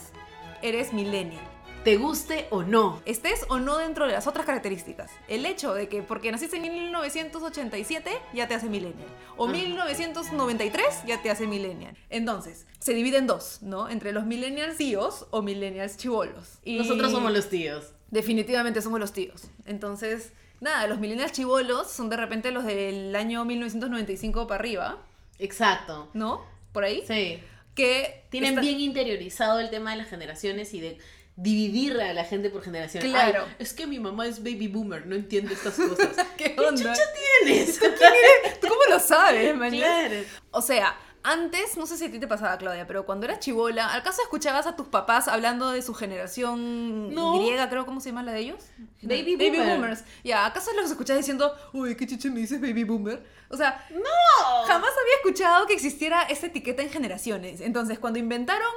eres 0.61 0.91
millennial. 0.91 1.50
¿Te 1.83 1.97
guste 1.97 2.45
o 2.51 2.61
no? 2.61 3.01
Estés 3.05 3.43
o 3.49 3.57
no 3.57 3.79
dentro 3.79 4.05
de 4.05 4.11
las 4.13 4.27
otras 4.27 4.45
características. 4.45 5.09
El 5.27 5.47
hecho 5.47 5.73
de 5.73 5.87
que 5.89 6.03
porque 6.03 6.31
naciste 6.31 6.57
en 6.57 6.61
1987 6.63 8.11
ya 8.35 8.47
te 8.47 8.53
hace 8.53 8.69
millennial. 8.69 9.07
O 9.35 9.45
Ajá. 9.45 9.53
1993 9.53 10.85
ya 11.07 11.19
te 11.23 11.31
hace 11.31 11.47
millennial. 11.47 11.97
Entonces, 12.11 12.67
se 12.79 12.93
divide 12.93 13.17
en 13.17 13.25
dos, 13.25 13.63
¿no? 13.63 13.89
Entre 13.89 14.11
los 14.11 14.25
millennials 14.25 14.77
tíos 14.77 15.25
o 15.31 15.41
millennials 15.41 15.97
chivolos. 15.97 16.59
Y 16.63 16.77
Nosotros 16.77 17.11
somos 17.11 17.31
los 17.33 17.49
tíos. 17.49 17.93
Definitivamente 18.11 18.81
somos 18.83 18.99
los 18.99 19.11
tíos. 19.11 19.45
Entonces, 19.65 20.33
nada, 20.59 20.85
los 20.85 20.99
millennials 20.99 21.31
chivolos 21.31 21.89
son 21.89 22.09
de 22.11 22.17
repente 22.17 22.51
los 22.51 22.63
del 22.63 23.15
año 23.15 23.43
1995 23.43 24.45
para 24.45 24.59
arriba, 24.59 24.99
Exacto. 25.39 26.09
¿no? 26.13 26.45
Por 26.73 26.83
ahí. 26.83 27.03
Sí. 27.07 27.39
Que 27.73 28.25
Tienen 28.29 28.51
está- 28.51 28.61
bien 28.61 28.79
interiorizado 28.79 29.59
el 29.59 29.71
tema 29.71 29.91
de 29.91 29.97
las 29.97 30.09
generaciones 30.09 30.73
y 30.75 30.81
de 30.81 30.99
dividir 31.41 31.99
a 31.99 32.13
la 32.13 32.23
gente 32.23 32.49
por 32.49 32.61
generaciones. 32.63 33.09
Claro. 33.09 33.45
Ay, 33.47 33.55
es 33.59 33.73
que 33.73 33.87
mi 33.87 33.99
mamá 33.99 34.27
es 34.27 34.39
baby 34.43 34.67
boomer, 34.67 35.05
no 35.07 35.15
entiende 35.15 35.53
estas 35.53 35.75
cosas. 35.75 36.09
¿Qué 36.37 36.55
onda? 36.57 36.93
tienes? 37.43 37.79
¿Tú 38.61 38.67
cómo 38.67 38.81
lo 38.89 38.99
sabes, 38.99 39.53
claro. 39.53 40.15
O 40.51 40.61
sea, 40.61 40.95
antes, 41.23 41.77
no 41.77 41.85
sé 41.85 41.97
si 41.97 42.05
a 42.05 42.11
ti 42.11 42.19
te 42.19 42.27
pasaba, 42.27 42.57
Claudia, 42.57 42.87
pero 42.87 43.05
cuando 43.05 43.25
eras 43.25 43.39
chivola, 43.39 43.93
¿acaso 43.95 44.21
escuchabas 44.23 44.65
a 44.65 44.75
tus 44.75 44.87
papás 44.87 45.27
hablando 45.27 45.69
de 45.71 45.81
su 45.81 45.93
generación 45.93 47.13
No. 47.13 47.39
griega, 47.39 47.69
creo, 47.69 47.85
¿cómo 47.85 48.01
se 48.01 48.09
llama 48.09 48.23
la 48.23 48.31
de 48.33 48.39
ellos? 48.39 48.63
Baby 49.01 49.35
Baby 49.35 49.57
boomer. 49.57 49.77
boomers. 49.77 50.03
Ya, 50.23 50.45
¿acaso 50.45 50.71
los 50.73 50.89
escuchabas 50.89 51.19
diciendo, 51.21 51.55
uy, 51.73 51.95
qué 51.95 52.07
chiche 52.07 52.29
me 52.29 52.39
dices 52.39 52.59
baby 52.61 52.83
boomer? 52.83 53.23
O 53.49 53.57
sea, 53.57 53.85
¡No! 53.91 54.63
jamás 54.67 54.89
había 54.99 55.15
escuchado 55.23 55.65
que 55.67 55.73
existiera 55.73 56.23
esta 56.23 56.47
etiqueta 56.47 56.81
en 56.81 56.89
generaciones. 56.89 57.61
Entonces, 57.61 57.99
cuando 57.99 58.17
inventaron 58.17 58.71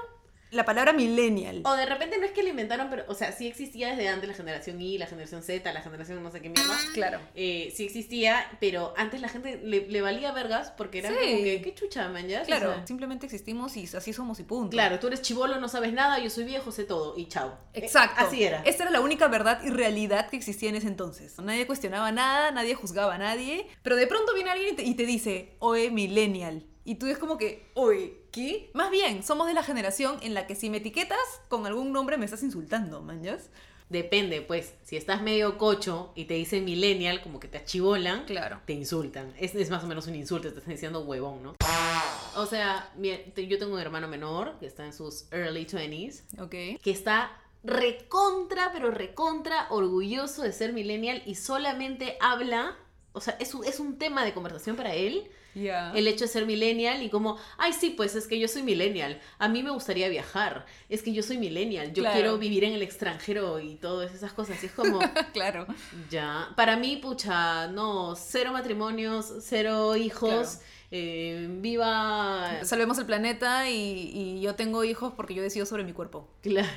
la 0.54 0.64
palabra 0.64 0.92
millennial. 0.92 1.62
O 1.64 1.75
de 1.75 1.87
repente 1.87 2.18
no 2.18 2.25
es 2.25 2.32
que 2.32 2.42
lo 2.42 2.49
inventaron, 2.49 2.88
pero, 2.90 3.04
o 3.08 3.14
sea, 3.14 3.32
sí 3.32 3.46
existía 3.46 3.90
desde 3.90 4.08
antes 4.08 4.28
la 4.28 4.34
generación 4.34 4.80
Y, 4.80 4.99
la 4.99 5.06
generación 5.06 5.42
Z, 5.42 5.73
la 5.73 5.82
generación 5.82 6.23
no 6.23 6.30
sé 6.30 6.40
qué 6.40 6.49
mierda. 6.50 6.76
Claro. 6.94 7.20
Eh, 7.34 7.73
sí 7.75 7.84
existía, 7.87 8.46
pero 8.61 8.94
antes 8.96 9.20
la 9.20 9.28
gente 9.28 9.61
le, 9.62 9.87
le 9.88 10.00
valía 10.00 10.32
vergas 10.32 10.70
porque 10.76 10.99
era 11.00 11.11
Sí. 11.11 11.14
como 11.20 11.42
que, 11.44 11.61
qué 11.62 11.75
chucha, 11.75 12.08
man, 12.08 12.26
ya? 12.28 12.42
O 12.42 12.44
Claro, 12.44 12.75
sea, 12.75 12.87
simplemente 12.87 13.26
existimos 13.26 13.76
y 13.76 13.84
así 13.96 14.12
somos 14.12 14.38
y 14.40 14.44
punto. 14.44 14.70
claro, 14.70 14.99
tú 14.99 15.08
eres 15.08 15.23
chivolo, 15.23 15.61
no 15.61 15.68
sabes 15.68 15.92
nada, 15.92 16.18
yo 16.18 16.30
soy 16.30 16.44
viejo, 16.44 16.73
sé 16.73 16.84
todo, 16.84 17.14
y 17.18 17.26
chao. 17.26 17.58
Eh, 17.75 17.80
Exacto. 17.80 18.25
así 18.25 18.42
era. 18.44 18.62
Esta 18.64 18.84
era 18.84 18.92
la 18.92 19.00
única 19.00 19.28
verdad 19.28 19.61
y 19.64 19.70
realidad 19.70 20.28
que 20.28 20.37
existía 20.37 20.68
en 20.68 20.76
ese 20.76 20.88
entonces. 20.88 21.38
Nadie 21.38 21.66
cuestionaba 21.66 22.12
nada, 22.12 22.50
nadie 22.50 22.75
juzgaba 22.75 23.14
a 23.14 23.18
nadie, 23.18 23.66
pero 23.82 23.96
de 23.96 24.06
pronto 24.06 24.34
viene 24.34 24.50
alguien 24.50 24.75
y 24.75 24.76
te, 24.76 24.82
y 24.84 24.94
te 24.94 25.06
dice, 25.06 25.56
oe, 25.58 25.90
millennial. 25.90 26.64
Y 26.84 26.96
tú 26.96 27.06
es 27.06 27.16
como 27.18 27.38
que, 27.38 27.70
oye, 27.74 28.18
¿qué? 28.30 28.70
Más 28.74 28.90
bien, 28.90 29.22
somos 29.22 29.46
de 29.46 29.54
la 29.54 29.62
generación 29.62 30.18
en 30.22 30.34
la 30.34 30.46
que 30.46 30.54
si 30.54 30.68
me 30.70 30.76
etiquetas 30.78 31.18
con 31.48 31.64
algún 31.66 31.92
nombre 31.92 32.18
me 32.18 32.24
estás 32.26 32.42
insultando, 32.42 33.00
mañas. 33.00 33.48
Depende, 33.90 34.40
pues, 34.40 34.74
si 34.82 34.96
estás 34.96 35.22
medio 35.22 35.56
cocho 35.58 36.12
y 36.14 36.24
te 36.24 36.34
dicen 36.34 36.64
millennial, 36.64 37.22
como 37.22 37.38
que 37.38 37.48
te 37.48 37.58
achivolan, 37.58 38.24
Claro. 38.24 38.60
te 38.66 38.72
insultan. 38.72 39.32
Es, 39.38 39.54
es 39.54 39.70
más 39.70 39.84
o 39.84 39.86
menos 39.86 40.06
un 40.06 40.14
insulto, 40.14 40.50
te 40.52 40.58
están 40.58 40.72
diciendo 40.74 41.00
huevón, 41.04 41.42
¿no? 41.42 41.54
O 42.36 42.46
sea, 42.46 42.90
yo 42.96 43.58
tengo 43.58 43.74
un 43.74 43.80
hermano 43.80 44.08
menor 44.08 44.58
que 44.58 44.66
está 44.66 44.84
en 44.84 44.92
sus 44.94 45.26
early 45.32 45.66
20s, 45.66 46.22
Ok. 46.42 46.80
que 46.82 46.90
está 46.90 47.30
recontra, 47.62 48.70
pero 48.72 48.90
recontra 48.90 49.66
orgulloso 49.70 50.42
de 50.42 50.52
ser 50.52 50.72
millennial 50.72 51.22
y 51.26 51.34
solamente 51.34 52.16
habla, 52.20 52.76
o 53.14 53.21
sea, 53.21 53.37
es 53.40 53.54
un, 53.54 53.64
es 53.64 53.80
un 53.80 53.97
tema 53.99 54.25
de 54.25 54.35
conversación 54.35 54.76
para 54.76 54.92
él, 54.94 55.25
Ya. 55.54 55.92
el 55.94 56.06
hecho 56.09 56.25
de 56.25 56.28
ser 56.28 56.44
millennial 56.47 57.02
y 57.02 57.09
como, 57.11 57.38
ay, 57.59 57.73
sí, 57.73 57.90
pues 57.90 58.14
es 58.16 58.26
que 58.26 58.38
yo 58.38 58.49
soy 58.49 58.62
millennial, 58.64 59.21
a 59.38 59.49
mí 59.49 59.62
me 59.62 59.71
gustaría 59.71 60.09
viajar, 60.09 60.66
es 60.88 61.02
que 61.02 61.12
yo 61.12 61.23
soy 61.23 61.38
millennial, 61.38 61.92
yo 61.94 62.02
Claro. 62.02 62.14
quiero 62.14 62.38
vivir 62.38 62.64
en 62.64 62.73
el 62.75 62.83
extranjero 62.83 63.61
y 63.61 63.76
todas 63.76 64.12
esas 64.12 64.33
cosas, 64.33 64.62
y 64.62 64.66
es 64.66 64.73
como... 64.73 64.99
claro. 65.33 65.66
Ya, 66.11 66.50
para 66.56 66.76
mí, 66.76 66.97
pucha, 66.97 67.68
no, 67.68 68.14
cero 68.16 68.50
matrimonios, 68.52 69.33
cero 69.42 69.94
hijos, 69.97 70.56
Claro. 70.56 70.64
eh, 70.90 71.47
viva... 71.61 72.59
Salvemos 72.64 72.99
el 72.99 73.06
planeta 73.06 73.71
y, 73.71 74.11
y 74.12 74.40
yo 74.40 74.54
tengo 74.56 74.83
hijos 74.85 75.12
porque 75.16 75.35
yo 75.35 75.42
decido 75.42 75.66
sobre 75.66 75.85
mi 75.85 75.92
cuerpo. 75.92 76.28
Claro, 76.42 76.68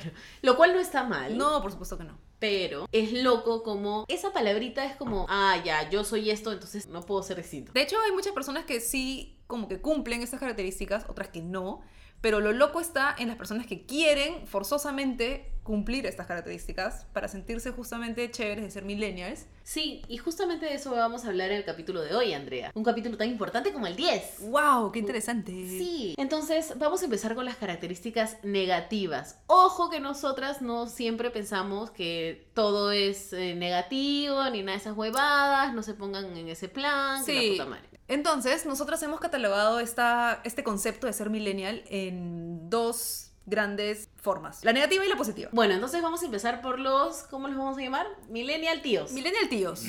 lo 0.42 0.56
cual 0.56 0.72
no 0.72 0.78
está 0.80 1.02
mal, 1.02 1.36
No, 1.36 1.60
por 1.62 1.70
supuesto 1.72 1.98
que 1.98 2.04
no. 2.04 2.16
Pero 2.38 2.86
es 2.92 3.12
loco 3.12 3.62
como 3.62 4.04
esa 4.08 4.32
palabrita 4.32 4.84
es 4.84 4.96
como, 4.96 5.26
ah, 5.28 5.60
ya, 5.64 5.90
yo 5.90 6.04
soy 6.04 6.30
esto, 6.30 6.52
entonces 6.52 6.86
no 6.86 7.02
puedo 7.02 7.22
ser 7.22 7.36
distinto. 7.38 7.72
De 7.72 7.82
hecho, 7.82 7.96
hay 8.04 8.12
muchas 8.12 8.32
personas 8.32 8.64
que 8.64 8.80
sí 8.80 9.36
como 9.46 9.66
que 9.66 9.80
cumplen 9.80 10.22
estas 10.22 10.40
características, 10.40 11.06
otras 11.08 11.28
que 11.28 11.42
no. 11.42 11.80
Pero 12.20 12.40
lo 12.40 12.52
loco 12.52 12.80
está 12.80 13.14
en 13.18 13.28
las 13.28 13.36
personas 13.36 13.66
que 13.66 13.86
quieren 13.86 14.46
forzosamente 14.46 15.52
cumplir 15.62 16.06
estas 16.06 16.26
características 16.26 17.04
para 17.12 17.28
sentirse 17.28 17.70
justamente 17.72 18.30
chéveres 18.30 18.64
de 18.64 18.70
ser 18.70 18.84
millennials. 18.86 19.44
Sí, 19.64 20.00
y 20.08 20.16
justamente 20.16 20.64
de 20.64 20.72
eso 20.74 20.92
vamos 20.92 21.26
a 21.26 21.28
hablar 21.28 21.50
en 21.50 21.58
el 21.58 21.64
capítulo 21.64 22.00
de 22.00 22.14
hoy, 22.14 22.32
Andrea. 22.32 22.70
Un 22.74 22.84
capítulo 22.84 23.18
tan 23.18 23.28
importante 23.28 23.70
como 23.74 23.86
el 23.86 23.94
10. 23.94 24.48
¡Wow! 24.48 24.90
¡Qué 24.92 24.98
interesante! 25.00 25.52
Sí. 25.52 26.14
Entonces, 26.16 26.72
vamos 26.78 27.02
a 27.02 27.04
empezar 27.04 27.34
con 27.34 27.44
las 27.44 27.56
características 27.56 28.38
negativas. 28.44 29.38
Ojo 29.46 29.90
que 29.90 30.00
nosotras 30.00 30.62
no 30.62 30.86
siempre 30.86 31.30
pensamos 31.30 31.90
que 31.90 32.48
todo 32.54 32.90
es 32.90 33.34
eh, 33.34 33.54
negativo, 33.54 34.42
ni 34.50 34.62
nada 34.62 34.72
de 34.78 34.80
esas 34.82 34.96
huevadas, 34.96 35.74
no 35.74 35.82
se 35.82 35.92
pongan 35.92 36.34
en 36.36 36.48
ese 36.48 36.68
plan, 36.70 37.22
que 37.26 37.32
Sí. 37.32 37.56
la 37.58 37.64
puta 37.64 37.70
madre. 37.76 37.97
Entonces, 38.08 38.66
nosotros 38.66 39.02
hemos 39.02 39.20
catalogado 39.20 39.80
esta, 39.80 40.40
este 40.44 40.64
concepto 40.64 41.06
de 41.06 41.12
ser 41.12 41.30
millennial 41.30 41.84
en 41.88 42.70
dos 42.70 43.28
grandes 43.48 44.10
formas. 44.16 44.62
La 44.64 44.72
negativa 44.72 45.04
y 45.04 45.08
la 45.08 45.16
positiva. 45.16 45.48
Bueno, 45.52 45.74
entonces 45.74 46.02
vamos 46.02 46.22
a 46.22 46.26
empezar 46.26 46.60
por 46.60 46.78
los, 46.78 47.22
¿cómo 47.24 47.48
los 47.48 47.56
vamos 47.56 47.78
a 47.78 47.80
llamar? 47.80 48.06
Millennial 48.28 48.82
tíos. 48.82 49.12
Millennial 49.12 49.48
tíos. 49.48 49.82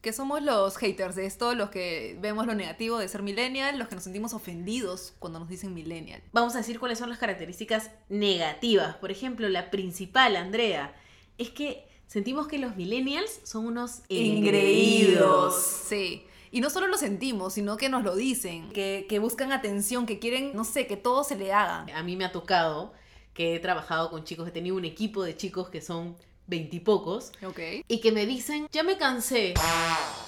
Que 0.00 0.12
somos 0.12 0.42
los 0.42 0.76
haters 0.76 1.16
de 1.16 1.26
esto, 1.26 1.54
los 1.54 1.70
que 1.70 2.16
vemos 2.20 2.46
lo 2.46 2.54
negativo 2.54 2.98
de 2.98 3.08
ser 3.08 3.22
millennial, 3.22 3.78
los 3.78 3.88
que 3.88 3.96
nos 3.96 4.04
sentimos 4.04 4.32
ofendidos 4.32 5.14
cuando 5.18 5.40
nos 5.40 5.48
dicen 5.48 5.74
millennial. 5.74 6.22
Vamos 6.32 6.54
a 6.54 6.58
decir 6.58 6.78
cuáles 6.78 6.98
son 6.98 7.10
las 7.10 7.18
características 7.18 7.90
negativas. 8.08 8.96
Por 8.96 9.10
ejemplo, 9.10 9.48
la 9.48 9.70
principal, 9.70 10.36
Andrea, 10.36 10.94
es 11.36 11.50
que 11.50 11.88
sentimos 12.06 12.46
que 12.46 12.58
los 12.58 12.76
millennials 12.76 13.40
son 13.42 13.66
unos 13.66 14.02
engreídos. 14.08 15.54
Sí. 15.88 16.26
Y 16.54 16.60
no 16.60 16.70
solo 16.70 16.86
lo 16.86 16.96
sentimos, 16.96 17.54
sino 17.54 17.76
que 17.76 17.88
nos 17.88 18.04
lo 18.04 18.14
dicen, 18.14 18.70
que, 18.70 19.06
que 19.08 19.18
buscan 19.18 19.50
atención, 19.50 20.06
que 20.06 20.20
quieren, 20.20 20.52
no 20.54 20.62
sé, 20.62 20.86
que 20.86 20.96
todo 20.96 21.24
se 21.24 21.34
le 21.34 21.52
haga. 21.52 21.84
A 21.92 22.04
mí 22.04 22.14
me 22.14 22.24
ha 22.24 22.30
tocado 22.30 22.92
que 23.34 23.56
he 23.56 23.58
trabajado 23.58 24.08
con 24.08 24.22
chicos, 24.22 24.46
he 24.46 24.52
tenido 24.52 24.76
un 24.76 24.84
equipo 24.84 25.24
de 25.24 25.36
chicos 25.36 25.68
que 25.68 25.80
son 25.80 26.16
veintipocos 26.46 27.32
Ok. 27.44 27.58
y 27.88 28.00
que 28.00 28.12
me 28.12 28.24
dicen, 28.24 28.68
ya 28.70 28.84
me 28.84 28.96
cansé. 28.96 29.54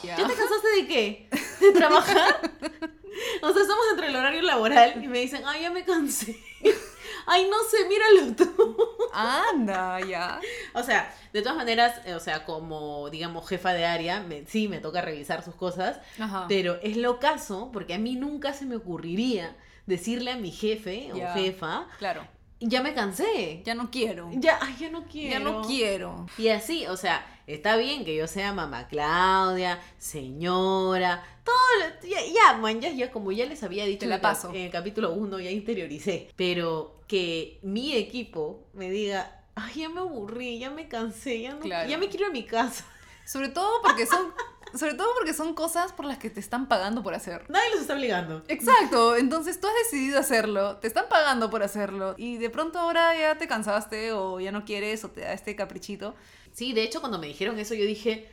Ya. 0.03 0.17
¿Ya 0.17 0.27
te 0.27 0.35
cansaste 0.35 0.69
de 0.81 0.87
qué? 0.89 1.29
¿De 1.61 1.71
trabajar? 1.71 2.41
o 3.43 3.53
sea, 3.53 3.63
estamos 3.63 3.85
entre 3.93 4.09
el 4.09 4.17
horario 4.17 4.43
laboral 4.43 5.05
y 5.05 5.07
me 5.07 5.21
dicen, 5.21 5.43
ay, 5.47 5.63
ya 5.63 5.71
me 5.71 5.85
cansé. 5.85 6.37
ay, 7.27 7.49
no 7.51 7.57
sé, 7.69 7.77
míralo 7.89 8.35
tú. 8.37 8.77
Anda, 9.13 10.01
ya. 10.01 10.41
O 10.75 10.83
sea, 10.83 11.13
de 11.33 11.43
todas 11.43 11.57
maneras, 11.57 12.01
eh, 12.07 12.15
o 12.15 12.21
sea, 12.21 12.45
como, 12.45 13.09
digamos, 13.11 13.49
jefa 13.49 13.73
de 13.73 13.85
área, 13.87 14.21
me- 14.21 14.45
sí 14.47 14.69
me 14.69 14.79
toca 14.79 15.01
revisar 15.01 15.43
sus 15.43 15.55
cosas, 15.55 15.99
Ajá. 16.19 16.47
pero 16.49 16.79
es 16.83 16.97
lo 16.97 17.19
caso, 17.19 17.71
porque 17.73 17.95
a 17.95 17.99
mí 17.99 18.15
nunca 18.17 18.53
se 18.53 18.67
me 18.67 18.77
ocurriría 18.77 19.57
decirle 19.87 20.33
a 20.33 20.37
mi 20.37 20.51
jefe 20.51 21.11
o 21.13 21.33
jefa, 21.35 21.87
Claro. 21.99 22.27
ya 22.61 22.83
me 22.83 22.93
cansé. 22.95 23.63
Ya 23.65 23.75
no 23.75 23.91
quiero. 23.91 24.29
Ya, 24.33 24.59
ay, 24.61 24.77
ya 24.79 24.91
no 24.91 25.05
quiero. 25.05 25.31
Ya 25.33 25.39
no 25.39 25.63
quiero. 25.63 26.27
Y 26.39 26.49
así, 26.49 26.87
o 26.87 26.97
sea, 26.97 27.25
está 27.47 27.77
bien 27.77 28.05
que 28.05 28.15
yo 28.17 28.27
sea 28.27 28.53
mamá 28.53 28.89
Claudia, 28.89 29.81
señora, 29.99 31.23
todo 31.45 31.55
lo, 31.79 32.09
ya, 32.09 32.19
ya, 32.27 32.57
man, 32.59 32.81
ya, 32.81 32.91
ya, 32.91 33.11
como 33.13 33.33
ya 33.33 33.47
les 33.47 33.63
había 33.63 33.85
dicho 33.87 34.01
Te 34.01 34.05
en 34.07 34.11
la 34.11 34.17
el 34.17 34.23
cap- 34.23 34.33
paso. 34.35 34.51
en 34.51 34.57
el 34.57 34.71
capítulo 34.71 35.13
1, 35.13 35.41
ya 35.41 35.51
interioricé, 35.51 36.29
pero 36.37 37.01
que 37.07 37.59
mi 37.63 37.95
equipo 37.95 38.65
me 38.73 38.91
diga, 38.91 39.43
ay, 39.55 39.75
ya 39.83 39.89
me 39.89 40.01
aburrí, 40.01 40.59
ya 40.59 40.71
me 40.71 40.89
cansé, 40.89 41.41
ya, 41.43 41.55
no, 41.55 41.61
Claro. 41.61 41.89
ya 41.89 41.99
me 41.99 42.09
quiero 42.09 42.27
ir 42.27 42.31
a 42.31 42.33
mi 42.33 42.45
casa. 42.45 42.85
Sobre 43.25 43.49
todo 43.49 43.81
porque 43.83 44.07
son. 44.07 44.33
Sobre 44.75 44.95
todo 44.95 45.07
porque 45.17 45.33
son 45.33 45.55
cosas 45.55 45.93
por 45.93 46.05
las 46.05 46.19
que 46.19 46.29
te 46.29 46.41
están 46.41 46.67
pagando 46.67 47.03
por 47.03 47.15
hacer. 47.15 47.49
Nadie 47.49 47.71
los 47.71 47.81
está 47.81 47.95
obligando. 47.95 48.43
Exacto, 48.49 49.17
entonces 49.17 49.61
tú 49.61 49.69
has 49.69 49.73
decidido 49.91 50.19
hacerlo, 50.19 50.77
te 50.79 50.89
están 50.89 51.07
pagando 51.09 51.49
por 51.51 51.63
hacerlo 51.63 52.15
y 52.19 52.37
de 52.39 52.51
pronto 52.51 52.81
ahora 52.81 53.17
ya 53.17 53.39
te 53.39 53.47
cansaste 53.47 54.11
o 54.13 54.41
ya 54.41 54.51
no 54.51 54.65
quieres 54.65 55.05
o 55.05 55.09
te 55.09 55.21
da 55.21 55.33
este 55.33 55.55
caprichito. 55.55 56.15
Sí, 56.57 56.73
de 56.73 56.83
hecho, 56.85 57.01
cuando 57.01 57.19
me 57.19 57.27
dijeron 57.27 57.59
eso, 57.59 57.75
yo 57.75 57.85
dije, 57.85 58.27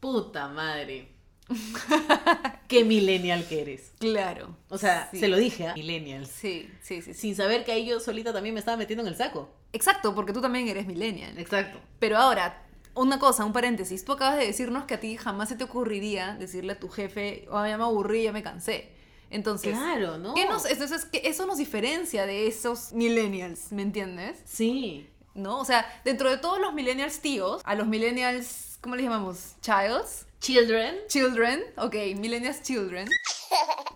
puta 0.00 0.48
madre. 0.48 1.08
Qué 2.68 2.84
millennial 2.84 3.46
que 3.48 3.60
eres. 3.62 3.92
Claro. 3.98 4.56
O 4.68 4.76
sea, 4.78 5.08
Sí. 5.12 5.20
se 5.20 5.28
lo 5.28 5.36
dije 5.36 5.68
a 5.68 5.74
millennials. 5.74 6.28
Sí, 6.28 6.68
sí, 6.82 7.00
sí, 7.02 7.14
sí. 7.14 7.20
Sin 7.20 7.36
saber 7.36 7.64
que 7.64 7.72
ahí 7.72 7.86
yo 7.86 8.00
solita 8.00 8.32
también 8.32 8.54
me 8.54 8.58
estaba 8.60 8.76
metiendo 8.76 9.02
en 9.02 9.08
el 9.08 9.16
saco. 9.16 9.48
Exacto, 9.72 10.14
porque 10.14 10.32
tú 10.32 10.40
también 10.40 10.66
eres 10.68 10.86
millennial. 10.86 11.38
Exacto. 11.38 11.78
Pero 12.00 12.16
ahora, 12.18 12.64
una 12.94 13.18
cosa, 13.20 13.44
un 13.44 13.52
paréntesis. 13.52 14.04
Tú 14.04 14.12
acabas 14.12 14.38
de 14.38 14.46
decirnos 14.46 14.84
que 14.84 14.94
a 14.94 15.00
ti 15.00 15.16
jamás 15.16 15.48
se 15.48 15.54
te 15.56 15.62
ocurriría 15.64 16.34
decirle 16.38 16.72
a 16.72 16.78
tu 16.80 16.88
jefe, 16.88 17.46
oh, 17.50 17.64
ya 17.64 17.76
me 17.78 17.84
aburrí, 17.84 18.24
ya 18.24 18.32
me 18.32 18.42
cansé. 18.42 18.88
Entonces, 19.30 19.76
Claro, 19.76 20.18
¿no? 20.18 20.34
¿qué 20.34 20.44
nos, 20.46 20.64
entonces, 20.66 21.04
¿qué- 21.04 21.22
eso 21.24 21.46
nos 21.46 21.58
diferencia 21.58 22.26
de 22.26 22.48
esos 22.48 22.92
millennials, 22.92 23.70
¿me 23.70 23.82
entiendes? 23.82 24.40
Sí. 24.44 25.06
¿No? 25.34 25.58
O 25.60 25.64
sea, 25.64 25.86
dentro 26.04 26.28
de 26.30 26.36
todos 26.38 26.58
los 26.60 26.72
millennials 26.74 27.20
tíos, 27.20 27.62
a 27.64 27.74
los 27.74 27.86
millennials, 27.86 28.78
¿cómo 28.80 28.96
les 28.96 29.04
llamamos? 29.04 29.54
Childs. 29.60 30.26
Children. 30.40 30.96
Children, 31.08 31.62
ok, 31.76 31.94
millennials 32.16 32.62
children. 32.62 33.06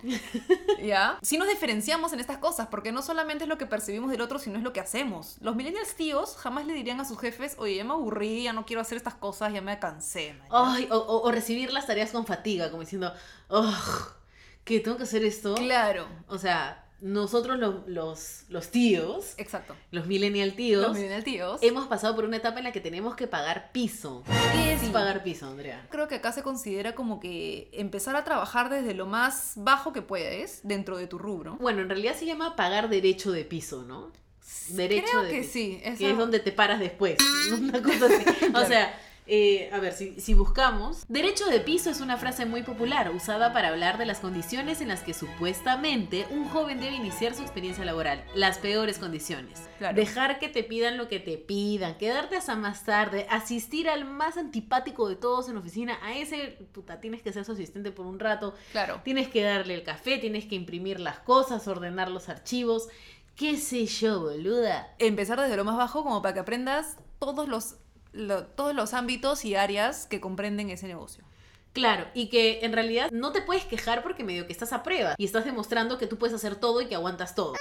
¿Ya? 0.82 1.18
Sí 1.22 1.38
nos 1.38 1.48
diferenciamos 1.48 2.12
en 2.12 2.20
estas 2.20 2.38
cosas, 2.38 2.68
porque 2.68 2.92
no 2.92 3.02
solamente 3.02 3.44
es 3.44 3.48
lo 3.48 3.56
que 3.58 3.66
percibimos 3.66 4.10
del 4.10 4.20
otro, 4.20 4.38
sino 4.38 4.58
es 4.58 4.62
lo 4.64 4.72
que 4.72 4.80
hacemos. 4.80 5.36
Los 5.40 5.56
millennials 5.56 5.94
tíos 5.94 6.36
jamás 6.36 6.66
le 6.66 6.74
dirían 6.74 7.00
a 7.00 7.04
sus 7.06 7.18
jefes, 7.18 7.54
oye, 7.58 7.76
ya 7.76 7.84
me 7.84 7.92
aburrí, 7.92 8.42
ya 8.44 8.52
no 8.52 8.66
quiero 8.66 8.82
hacer 8.82 8.98
estas 8.98 9.14
cosas, 9.14 9.52
ya 9.52 9.62
me 9.62 9.78
cansé. 9.78 10.34
man". 10.34 10.48
Ay, 10.50 10.88
o, 10.90 10.96
o- 10.98 11.22
o 11.26 11.32
recibir 11.32 11.72
las 11.72 11.86
tareas 11.86 12.10
con 12.10 12.26
fatiga, 12.26 12.70
como 12.70 12.82
diciendo, 12.82 13.12
oh, 13.48 13.74
que 14.64 14.80
tengo 14.80 14.96
que 14.98 15.04
hacer 15.04 15.24
esto. 15.24 15.54
Claro, 15.54 16.06
O 16.28 16.38
sea, 16.38 16.83
nosotros 17.00 17.58
lo- 17.58 17.84
los, 17.86 18.44
los 18.48 18.68
tíos, 18.70 19.34
exacto. 19.36 19.74
los 19.90 20.06
millennial 20.06 20.54
tíos, 20.54 20.82
Los 20.82 20.94
millennials 20.96 21.24
tíos. 21.24 21.62
hemos 21.62 21.86
pasado 21.86 22.14
por 22.14 22.24
una 22.24 22.36
etapa 22.38 22.58
en 22.58 22.64
la 22.64 22.72
que 22.72 22.80
tenemos 22.80 23.14
que 23.16 23.26
pagar 23.26 23.70
piso. 23.72 24.22
¿Qué 24.52 24.72
es 24.74 24.80
Sí. 24.80 24.88
pagar 24.90 25.22
piso, 25.22 25.46
Andrea? 25.46 25.86
Creo 25.90 26.08
que 26.08 26.14
acá 26.16 26.32
se 26.32 26.42
considera 26.42 26.94
como 26.94 27.20
que 27.20 27.68
empezar 27.72 28.16
a 28.16 28.24
trabajar 28.24 28.70
desde 28.70 28.94
lo 28.94 29.06
más 29.06 29.52
bajo 29.56 29.92
que 29.92 30.02
puedes 30.02 30.60
dentro 30.62 30.96
de 30.96 31.06
tu 31.06 31.18
rubro. 31.18 31.56
Bueno, 31.60 31.82
en 31.82 31.88
realidad 31.88 32.14
se 32.16 32.26
llama 32.26 32.56
pagar 32.56 32.88
derecho 32.88 33.32
de 33.32 33.44
piso, 33.44 33.82
¿no? 33.82 34.10
Derecho 34.68 35.06
Creo 35.10 35.22
de 35.24 35.30
que 35.30 35.38
piso. 35.40 35.52
sí. 35.52 35.80
Que 35.98 36.10
es 36.10 36.16
donde 36.18 36.38
te 36.40 36.52
paras 36.52 36.80
después. 36.80 37.16
Una 37.60 37.82
cosa 37.82 38.06
así. 38.06 38.24
O 38.46 38.50
Claro. 38.50 38.66
sea, 38.66 38.98
Eh, 39.26 39.70
a 39.72 39.80
ver, 39.80 39.94
si, 39.94 40.20
si 40.20 40.34
buscamos. 40.34 41.04
Derecho 41.08 41.46
de 41.46 41.60
piso 41.60 41.90
es 41.90 42.00
una 42.00 42.16
frase 42.16 42.44
muy 42.44 42.62
popular, 42.62 43.10
usada 43.10 43.52
para 43.52 43.68
hablar 43.68 43.96
de 43.98 44.06
las 44.06 44.20
condiciones 44.20 44.80
en 44.80 44.88
las 44.88 45.02
que 45.02 45.14
supuestamente 45.14 46.26
un 46.30 46.48
joven 46.48 46.80
debe 46.80 46.96
iniciar 46.96 47.34
su 47.34 47.42
experiencia 47.42 47.84
laboral. 47.84 48.24
Las 48.34 48.58
peores 48.58 48.98
condiciones. 48.98 49.62
Claro. 49.78 49.96
Dejar 49.96 50.38
que 50.38 50.48
te 50.48 50.62
pidan 50.62 50.98
lo 50.98 51.08
que 51.08 51.20
te 51.20 51.38
pidan, 51.38 51.96
quedarte 51.96 52.36
hasta 52.36 52.54
más 52.54 52.84
tarde, 52.84 53.26
asistir 53.30 53.88
al 53.88 54.04
más 54.04 54.36
antipático 54.36 55.08
de 55.08 55.16
todos 55.16 55.48
en 55.48 55.54
la 55.54 55.60
oficina. 55.60 55.98
A 56.02 56.14
ese, 56.14 56.58
puta, 56.72 57.00
tienes 57.00 57.22
que 57.22 57.32
ser 57.32 57.44
su 57.44 57.52
asistente 57.52 57.90
por 57.90 58.06
un 58.06 58.18
rato. 58.18 58.54
Claro. 58.72 59.00
Tienes 59.04 59.28
que 59.28 59.42
darle 59.42 59.74
el 59.74 59.84
café, 59.84 60.18
tienes 60.18 60.44
que 60.44 60.54
imprimir 60.54 61.00
las 61.00 61.18
cosas, 61.20 61.66
ordenar 61.66 62.10
los 62.10 62.28
archivos. 62.28 62.88
¿Qué 63.36 63.56
sé 63.56 63.86
yo, 63.86 64.20
boluda? 64.20 64.94
Empezar 64.98 65.40
desde 65.40 65.56
lo 65.56 65.64
más 65.64 65.76
bajo 65.76 66.04
como 66.04 66.22
para 66.22 66.34
que 66.34 66.40
aprendas 66.40 66.98
todos 67.18 67.48
los, 67.48 67.76
lo- 68.14 68.44
todos 68.46 68.74
los 68.74 68.94
ámbitos 68.94 69.44
y 69.44 69.54
áreas 69.56 70.06
que 70.06 70.20
comprenden 70.20 70.70
ese 70.70 70.86
negocio. 70.86 71.24
Claro, 71.74 72.06
y 72.14 72.28
que 72.28 72.60
en 72.64 72.72
realidad 72.72 73.10
no 73.10 73.32
te 73.32 73.42
puedes 73.42 73.64
quejar 73.64 74.04
porque 74.04 74.22
medio 74.22 74.46
que 74.46 74.52
estás 74.52 74.72
a 74.72 74.84
prueba 74.84 75.16
y 75.18 75.24
estás 75.24 75.44
demostrando 75.44 75.98
que 75.98 76.06
tú 76.06 76.16
puedes 76.18 76.32
hacer 76.34 76.54
todo 76.54 76.80
y 76.80 76.86
que 76.86 76.94
aguantas 76.94 77.34
todo. 77.34 77.54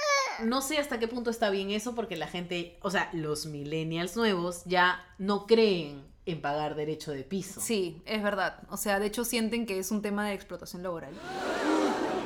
No 0.44 0.62
sé 0.62 0.78
hasta 0.78 1.00
qué 1.00 1.08
punto 1.08 1.30
está 1.30 1.50
bien 1.50 1.70
eso 1.72 1.96
porque 1.96 2.16
la 2.16 2.28
gente, 2.28 2.78
o 2.82 2.90
sea, 2.92 3.10
los 3.12 3.46
millennials 3.46 4.16
nuevos 4.16 4.62
ya 4.66 5.04
no 5.18 5.46
creen 5.46 6.04
en 6.26 6.40
pagar 6.40 6.76
derecho 6.76 7.10
de 7.10 7.24
piso. 7.24 7.60
Sí, 7.60 8.02
es 8.06 8.22
verdad. 8.22 8.60
O 8.70 8.76
sea, 8.76 9.00
de 9.00 9.06
hecho 9.06 9.24
sienten 9.24 9.66
que 9.66 9.80
es 9.80 9.90
un 9.90 10.00
tema 10.00 10.28
de 10.28 10.34
explotación 10.34 10.82
laboral. 10.84 11.12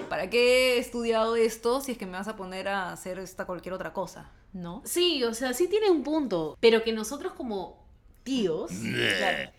¿Para 0.08 0.30
qué 0.30 0.75
he 0.75 0.78
estudiado 0.78 1.37
esto 1.37 1.80
si 1.80 1.92
es 1.92 1.99
que 1.99 2.06
me 2.06 2.12
vas 2.12 2.28
a 2.28 2.37
poner 2.37 2.68
a 2.68 2.92
hacer 2.92 3.18
esta 3.18 3.44
cualquier 3.47 3.75
otra 3.75 3.92
cosa? 3.92 4.30
¿No? 4.52 4.80
Sí, 4.85 5.23
o 5.25 5.35
sea, 5.35 5.52
sí 5.52 5.68
tiene 5.68 5.90
un 5.90 6.02
punto, 6.02 6.56
pero 6.61 6.82
que 6.82 6.92
nosotros 6.92 7.32
como 7.35 7.88
tíos 8.28 8.70
Claro. 9.18 9.50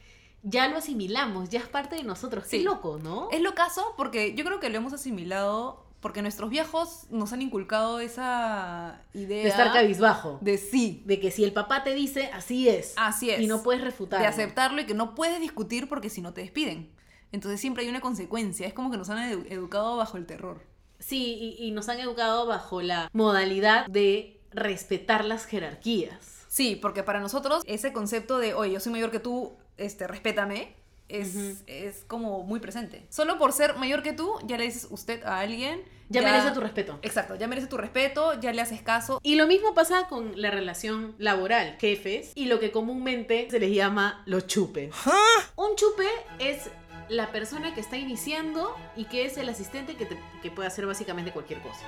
ya 0.43 0.67
lo 0.67 0.77
asimilamos, 0.77 1.49
ya 1.49 1.59
es 1.59 1.67
parte 1.67 1.95
de 1.95 2.03
nosotros. 2.03 2.43
Qué 2.45 2.57
Sí. 2.59 2.63
loco, 2.63 2.99
¿no? 3.01 3.27
Es 3.31 3.41
lo 3.41 3.53
caso 3.55 3.93
porque 3.97 4.33
yo 4.35 4.45
creo 4.45 4.59
que 4.59 4.69
lo 4.69 4.77
hemos 4.77 4.93
asimilado 4.93 5.85
porque 5.99 6.21
nuestros 6.21 6.49
viejos 6.49 7.07
nos 7.09 7.33
han 7.33 7.41
inculcado 7.41 7.99
esa 7.99 9.01
idea 9.13 9.43
De 9.43 9.49
estar 9.49 9.73
cabizbajo. 9.73 10.37
de 10.41 10.57
sí, 10.57 11.03
De 11.05 11.19
que 11.19 11.29
si 11.29 11.43
el 11.43 11.51
papá 11.51 11.83
te 11.83 11.93
dice, 11.93 12.29
así 12.33 12.69
es. 12.69 12.93
así 12.95 13.29
es. 13.31 13.41
Y 13.41 13.47
no 13.47 13.63
puedes 13.63 13.81
refutar. 13.83 14.21
de 14.21 14.27
aceptarlo 14.27 14.79
y 14.81 14.85
que 14.85 14.93
no 14.93 15.13
puedes 15.13 15.41
discutir 15.41 15.89
porque 15.89 16.09
si 16.09 16.21
no 16.21 16.31
te 16.33 16.39
despiden. 16.41 16.89
Entonces 17.33 17.59
siempre 17.59 17.83
hay 17.83 17.89
una 17.89 17.99
consecuencia. 18.01 18.65
Es 18.65 18.73
como 18.73 18.89
que 18.91 18.97
nos 18.97 19.09
han 19.09 19.17
edu- 19.29 19.45
educado 19.49 19.97
bajo 19.97 20.15
el 20.17 20.25
terror. 20.25 20.63
Sí, 20.99 21.37
y, 21.59 21.65
y 21.67 21.71
nos 21.71 21.89
han 21.89 21.99
educado 21.99 22.45
bajo 22.47 22.81
la 22.81 23.09
modalidad 23.13 23.85
de 23.87 24.39
respetar 24.51 25.25
las 25.25 25.45
jerarquías. 25.45 26.38
Sí, 26.49 26.75
porque 26.75 27.03
para 27.03 27.19
nosotros 27.21 27.63
ese 27.67 27.93
concepto 27.93 28.39
de, 28.39 28.53
oye, 28.55 28.73
yo 28.73 28.79
soy 28.81 28.91
mayor 28.91 29.11
que 29.11 29.19
tú, 29.19 29.53
este, 29.77 30.07
respétame, 30.07 30.73
es, 31.07 31.63
es 31.67 32.03
como 32.07 32.43
muy 32.43 32.59
presente. 32.59 33.05
Solo 33.09 33.37
por 33.37 33.53
ser 33.53 33.75
mayor 33.77 34.03
que 34.03 34.13
tú, 34.13 34.33
ya 34.45 34.57
le 34.57 34.65
dices 34.65 34.87
usted 34.89 35.23
a 35.23 35.39
alguien. 35.39 35.81
Ya, 36.09 36.21
merece 36.23 36.51
tu 36.51 36.59
respeto. 36.59 36.97
Exacto, 37.03 37.35
ya 37.35 37.47
merece 37.47 37.67
tu 37.67 37.77
respeto, 37.77 38.39
ya 38.39 38.51
le 38.51 38.61
haces 38.61 38.81
caso. 38.81 39.19
Y 39.23 39.35
lo 39.35 39.45
mismo 39.47 39.73
pasa 39.75 40.07
con 40.07 40.39
la 40.41 40.49
relación 40.51 41.13
laboral, 41.19 41.77
jefes, 41.79 42.31
y 42.35 42.45
lo 42.45 42.59
que 42.59 42.71
comúnmente 42.71 43.47
se 43.49 43.59
les 43.59 43.71
llama 43.71 44.23
los 44.25 44.47
chupes. 44.47 44.91
Un 45.55 45.75
chupe 45.75 46.07
es 46.39 46.69
la 47.09 47.31
persona 47.31 47.73
que 47.75 47.81
está 47.81 47.97
iniciando 47.97 48.75
y 48.95 49.05
que 49.05 49.25
es 49.25 49.37
el 49.37 49.49
asistente 49.49 49.95
que, 49.95 50.05
te- 50.07 50.19
que 50.41 50.49
puede 50.51 50.67
hacer 50.67 50.85
básicamente 50.87 51.31
cualquier 51.31 51.59
cosa. 51.61 51.85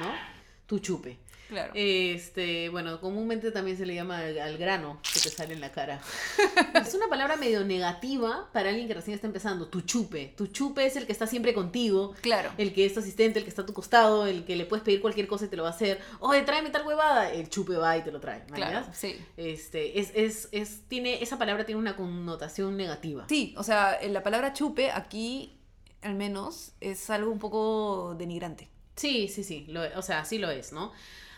¿No? 0.00 0.37
Tu 0.68 0.78
chupe. 0.80 1.18
Claro. 1.48 1.72
Este, 1.74 2.68
bueno, 2.68 3.00
comúnmente 3.00 3.50
también 3.50 3.78
se 3.78 3.86
le 3.86 3.94
llama 3.94 4.18
al, 4.18 4.38
al 4.38 4.58
grano 4.58 5.00
que 5.14 5.18
te 5.18 5.30
sale 5.30 5.54
en 5.54 5.62
la 5.62 5.72
cara. 5.72 5.98
es 6.74 6.92
una 6.92 7.08
palabra 7.08 7.36
medio 7.36 7.64
negativa 7.64 8.50
para 8.52 8.68
alguien 8.68 8.86
que 8.86 8.92
recién 8.92 9.14
está 9.14 9.26
empezando. 9.26 9.66
Tu 9.68 9.80
chupe. 9.80 10.34
Tu 10.36 10.48
chupe 10.48 10.84
es 10.84 10.96
el 10.96 11.06
que 11.06 11.12
está 11.12 11.26
siempre 11.26 11.54
contigo. 11.54 12.14
claro. 12.20 12.50
El 12.58 12.74
que 12.74 12.84
es 12.84 12.92
tu 12.92 13.00
asistente, 13.00 13.38
el 13.38 13.46
que 13.46 13.48
está 13.48 13.62
a 13.62 13.66
tu 13.66 13.72
costado, 13.72 14.26
el 14.26 14.44
que 14.44 14.56
le 14.56 14.66
puedes 14.66 14.84
pedir 14.84 15.00
cualquier 15.00 15.26
cosa 15.26 15.46
y 15.46 15.48
te 15.48 15.56
lo 15.56 15.62
va 15.62 15.70
a 15.70 15.72
hacer. 15.72 15.98
Oye, 16.20 16.42
tráeme 16.42 16.68
tal 16.68 16.86
huevada. 16.86 17.32
El 17.32 17.48
chupe 17.48 17.76
va 17.76 17.96
y 17.96 18.02
te 18.02 18.12
lo 18.12 18.20
trae. 18.20 18.44
Claro, 18.52 18.86
sí. 18.92 19.16
Este, 19.38 19.98
es, 20.00 20.12
es, 20.14 20.50
es, 20.52 20.82
tiene, 20.88 21.22
esa 21.22 21.38
palabra 21.38 21.64
tiene 21.64 21.80
una 21.80 21.96
connotación 21.96 22.76
negativa. 22.76 23.24
Sí, 23.26 23.54
o 23.56 23.62
sea, 23.62 23.98
la 24.06 24.22
palabra 24.22 24.52
chupe 24.52 24.90
aquí, 24.90 25.58
al 26.02 26.14
menos, 26.14 26.72
es 26.82 27.08
algo 27.08 27.30
un 27.32 27.38
poco 27.38 28.14
denigrante. 28.18 28.68
Sí, 28.98 29.28
sí, 29.28 29.42
sí. 29.44 29.64
lo- 29.68 29.98
o 29.98 30.02
sea, 30.02 30.24
sí 30.24 30.38
lo 30.38 30.50
es, 30.50 30.72
¿no? 30.72 30.92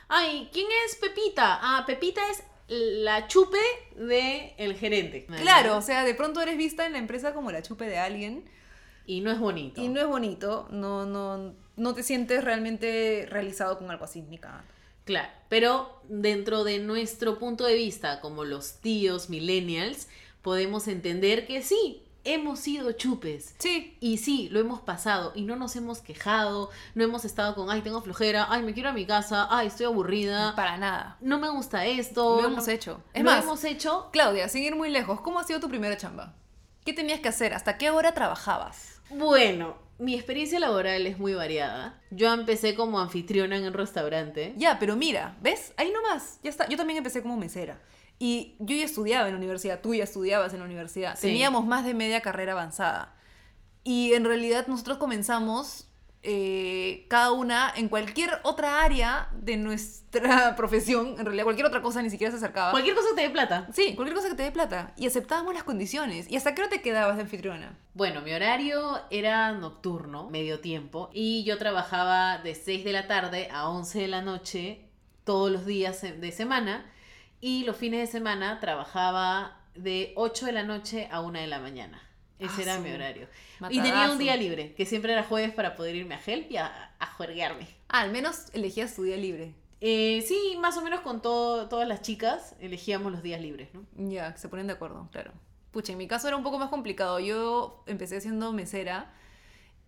Ay, 0.08 0.48
¿quién 0.52 0.66
es 0.86 0.96
Pepita? 0.96 1.58
Ah, 1.62 1.84
Pepita 1.86 2.20
es 2.30 2.42
la 2.68 3.26
chupe 3.28 3.58
de 3.96 4.54
el 4.58 4.74
gerente. 4.76 5.26
Claro, 5.26 5.76
o 5.76 5.82
sea, 5.82 6.04
de 6.04 6.14
pronto 6.14 6.40
eres 6.40 6.56
vista 6.56 6.86
en 6.86 6.92
la 6.92 6.98
empresa 6.98 7.32
como 7.34 7.50
la 7.52 7.62
chupe 7.62 7.84
de 7.86 7.98
alguien 7.98 8.44
Y 9.06 9.20
no 9.20 9.30
es 9.30 9.38
bonito. 9.38 9.80
y 9.82 9.88
no 9.88 10.00
es 10.00 10.06
bonito, 10.06 10.68
no, 10.70 11.04
no, 11.06 11.54
no 11.76 11.94
te 11.94 12.02
sientes 12.02 12.42
realmente 12.44 13.26
realizado 13.28 13.76
con 13.78 13.90
algo 13.90 14.04
así, 14.04 14.22
ni 14.22 14.38
cagando. 14.38 14.66
Claro, 15.04 15.28
pero 15.48 16.00
dentro 16.08 16.62
de 16.62 16.78
nuestro 16.78 17.38
punto 17.38 17.64
de 17.64 17.74
vista, 17.74 18.20
como 18.20 18.44
los 18.44 18.74
tíos 18.80 19.30
millennials, 19.30 20.08
podemos 20.42 20.86
entender 20.88 21.46
que 21.48 21.62
sí, 21.62 22.04
hemos 22.24 22.60
sido 22.60 22.92
chupes. 22.92 23.54
Sí, 23.58 23.96
Y 24.00 24.18
sí, 24.18 24.48
lo 24.50 24.60
hemos 24.60 24.80
pasado 24.80 25.32
y 25.34 25.42
no 25.42 25.56
nos 25.56 25.76
hemos 25.76 26.00
quejado, 26.00 26.70
no 26.94 27.04
hemos 27.04 27.24
estado 27.24 27.54
con, 27.54 27.70
ay, 27.70 27.82
tengo 27.82 28.02
flojera, 28.02 28.46
ay, 28.50 28.62
me 28.62 28.74
quiero 28.74 28.90
a 28.90 28.92
mi 28.92 29.06
casa, 29.06 29.48
ay, 29.50 29.68
estoy 29.68 29.86
aburrida, 29.86 30.54
para 30.56 30.76
nada. 30.76 31.16
no 31.20 31.38
me 31.38 31.48
gusta 31.48 31.86
esto. 31.86 32.40
Lo 32.40 32.48
hemos 32.48 32.68
hecho. 32.68 33.02
Es 33.12 33.22
lo 33.22 33.30
más, 33.30 33.44
hemos 33.44 33.64
hecho. 33.64 34.08
Claudia, 34.12 34.48
sin 34.48 34.62
ir 34.62 34.76
muy 34.76 34.90
lejos, 34.90 35.20
¿cómo 35.20 35.38
ha 35.38 35.44
sido 35.44 35.60
tu 35.60 35.68
primera 35.68 35.96
chamba? 35.96 36.34
¿Qué 36.84 36.92
tenías 36.92 37.20
que 37.20 37.28
hacer? 37.28 37.54
¿Hasta 37.54 37.76
qué 37.78 37.90
hora 37.90 38.12
trabajabas? 38.12 39.00
Bueno, 39.10 39.76
mi 39.98 40.14
experiencia 40.14 40.58
laboral 40.58 41.06
es 41.06 41.18
muy 41.18 41.34
variada. 41.34 42.00
Yo 42.10 42.32
empecé 42.32 42.74
como 42.74 43.00
anfitriona 43.00 43.56
en 43.56 43.64
un 43.64 43.74
restaurante. 43.74 44.54
Ya, 44.56 44.78
pero 44.78 44.96
mira, 44.96 45.36
¿ves? 45.42 45.74
Ahí 45.76 45.92
nomás, 45.92 46.38
ya 46.42 46.48
está. 46.50 46.66
Yo 46.68 46.76
también 46.78 46.96
empecé 46.96 47.20
como 47.22 47.36
mesera. 47.36 47.78
Y 48.22 48.54
yo 48.58 48.76
ya 48.76 48.84
estudiaba 48.84 49.26
en 49.26 49.32
la 49.32 49.38
universidad, 49.38 49.80
tú 49.80 49.94
ya 49.94 50.04
estudiabas 50.04 50.52
en 50.52 50.60
la 50.60 50.66
universidad. 50.66 51.16
Sí. 51.16 51.28
Teníamos 51.28 51.66
más 51.66 51.84
de 51.86 51.94
media 51.94 52.20
carrera 52.20 52.52
avanzada. 52.52 53.16
Y 53.82 54.12
en 54.12 54.26
realidad 54.26 54.66
nosotros 54.66 54.98
comenzamos 54.98 55.90
eh, 56.22 57.06
cada 57.08 57.32
una 57.32 57.72
en 57.74 57.88
cualquier 57.88 58.40
otra 58.42 58.82
área 58.82 59.30
de 59.32 59.56
nuestra 59.56 60.54
profesión. 60.56 61.16
En 61.18 61.24
realidad, 61.24 61.44
cualquier 61.44 61.66
otra 61.66 61.80
cosa 61.80 62.02
ni 62.02 62.10
siquiera 62.10 62.30
se 62.30 62.36
acercaba. 62.36 62.72
Cualquier 62.72 62.94
cosa 62.94 63.08
que 63.10 63.14
te 63.16 63.22
dé 63.22 63.30
plata. 63.30 63.68
Sí, 63.72 63.94
cualquier 63.94 64.16
cosa 64.16 64.28
que 64.28 64.34
te 64.34 64.42
dé 64.42 64.52
plata. 64.52 64.92
Y 64.98 65.06
aceptábamos 65.06 65.54
las 65.54 65.64
condiciones. 65.64 66.30
¿Y 66.30 66.36
hasta 66.36 66.54
qué 66.54 66.60
hora 66.60 66.70
te 66.70 66.82
quedabas 66.82 67.16
de 67.16 67.22
anfitriona? 67.22 67.78
Bueno, 67.94 68.20
mi 68.20 68.32
horario 68.32 69.00
era 69.10 69.52
nocturno, 69.52 70.28
medio 70.28 70.60
tiempo, 70.60 71.08
y 71.14 71.42
yo 71.44 71.56
trabajaba 71.56 72.38
de 72.38 72.54
6 72.54 72.84
de 72.84 72.92
la 72.92 73.06
tarde 73.06 73.48
a 73.50 73.70
11 73.70 74.00
de 74.00 74.08
la 74.08 74.20
noche 74.20 74.90
todos 75.24 75.50
los 75.50 75.64
días 75.64 76.02
de 76.02 76.32
semana, 76.32 76.84
y 77.40 77.64
los 77.64 77.76
fines 77.76 78.00
de 78.00 78.06
semana 78.06 78.60
trabajaba 78.60 79.56
de 79.74 80.12
8 80.16 80.46
de 80.46 80.52
la 80.52 80.62
noche 80.62 81.08
a 81.10 81.20
1 81.20 81.40
de 81.40 81.46
la 81.46 81.58
mañana. 81.60 82.02
Ese 82.38 82.60
Ah, 82.60 82.62
era 82.62 82.76
su 82.76 82.82
mi 82.82 82.90
horario. 82.92 83.28
Y 83.68 83.80
tenía 83.82 84.10
un 84.10 84.18
día 84.18 84.36
libre, 84.36 84.74
que 84.74 84.86
siempre 84.86 85.12
era 85.12 85.24
jueves 85.24 85.52
para 85.52 85.76
poder 85.76 85.94
irme 85.94 86.14
a 86.14 86.20
Help 86.24 86.50
y 86.50 86.56
a, 86.56 86.94
a 86.98 87.06
juerguearme. 87.06 87.66
Ah, 87.88 88.00
al 88.00 88.10
menos 88.12 88.46
elegías 88.54 88.94
tu 88.94 89.02
día 89.02 89.16
libre. 89.16 89.54
Eh, 89.82 90.22
sí, 90.26 90.56
más 90.60 90.76
o 90.76 90.82
menos 90.82 91.00
con 91.00 91.22
todo, 91.22 91.68
todas 91.68 91.88
las 91.88 92.02
chicas 92.02 92.54
elegíamos 92.60 93.12
los 93.12 93.22
días 93.22 93.40
libres, 93.40 93.68
¿no? 93.74 93.84
Ya, 93.96 94.36
se 94.36 94.48
ponen 94.48 94.66
de 94.66 94.74
acuerdo, 94.74 95.08
claro. 95.12 95.32
Pucha, 95.70 95.92
en 95.92 95.98
mi 95.98 96.06
caso 96.08 96.28
era 96.28 96.36
un 96.36 96.42
poco 96.42 96.58
más 96.58 96.68
complicado. 96.70 97.20
Yo 97.20 97.82
empecé 97.86 98.20
siendo 98.20 98.52
mesera 98.52 99.12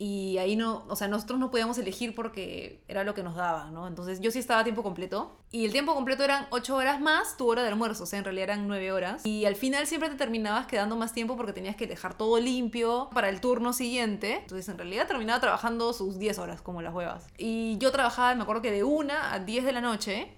y 0.05 0.37
ahí 0.38 0.57
no, 0.57 0.85
o 0.88 0.97
sea, 0.97 1.07
nosotros 1.07 1.38
no 1.38 1.53
podíamos 1.53 1.79
elegir 1.79 2.12
porque 2.12 2.83
era 2.88 3.05
lo 3.05 3.15
que 3.15 3.23
nos 3.23 3.37
daban, 3.37 3.73
¿no? 3.73 3.87
Entonces 3.87 4.19
yo 4.21 4.33
sí 4.33 4.41
estaba 4.41 4.62
a 4.62 4.65
tiempo 4.65 4.83
completo 4.83 5.38
y 5.53 5.65
el 5.65 5.71
tiempo 5.71 5.95
completo 5.95 6.25
eran 6.25 6.49
8 6.51 6.75
horas 6.75 7.01
más 7.01 7.37
tu 7.37 7.49
hora 7.49 7.62
de 7.62 7.69
almuerzo, 7.69 8.03
o 8.03 8.07
sea, 8.07 8.19
en 8.19 8.25
realidad 8.25 8.51
eran 8.51 8.67
9 8.67 8.91
horas. 8.91 9.25
Y 9.25 9.45
al 9.45 9.55
final 9.55 9.87
siempre 9.87 10.11
te 10.11 10.17
terminabas 10.17 10.67
quedando 10.67 10.97
más 10.97 11.12
tiempo 11.12 11.37
porque 11.37 11.53
tenías 11.53 11.77
que 11.77 11.87
dejar 11.87 12.19
todo 12.19 12.41
limpio 12.41 13.11
para 13.15 13.29
el 13.29 13.41
turno 13.41 13.73
siguiente. 13.73 14.38
Entonces 14.38 14.69
en 14.69 14.77
realidad 14.77 15.07
terminaba 15.07 15.38
trabajando 15.38 15.93
sus 15.93 16.19
10 16.19 16.37
horas 16.41 16.62
como 16.62 16.83
las 16.83 16.93
huevas. 16.93 17.29
Y 17.38 17.79
yo 17.79 17.93
trabajaba, 17.93 18.35
me 18.35 18.43
acuerdo 18.43 18.61
que 18.61 18.73
de 18.73 18.83
1 18.83 19.15
a 19.15 19.38
10 19.38 19.65
de 19.65 19.73
la 19.73 19.83
noche 19.83 20.37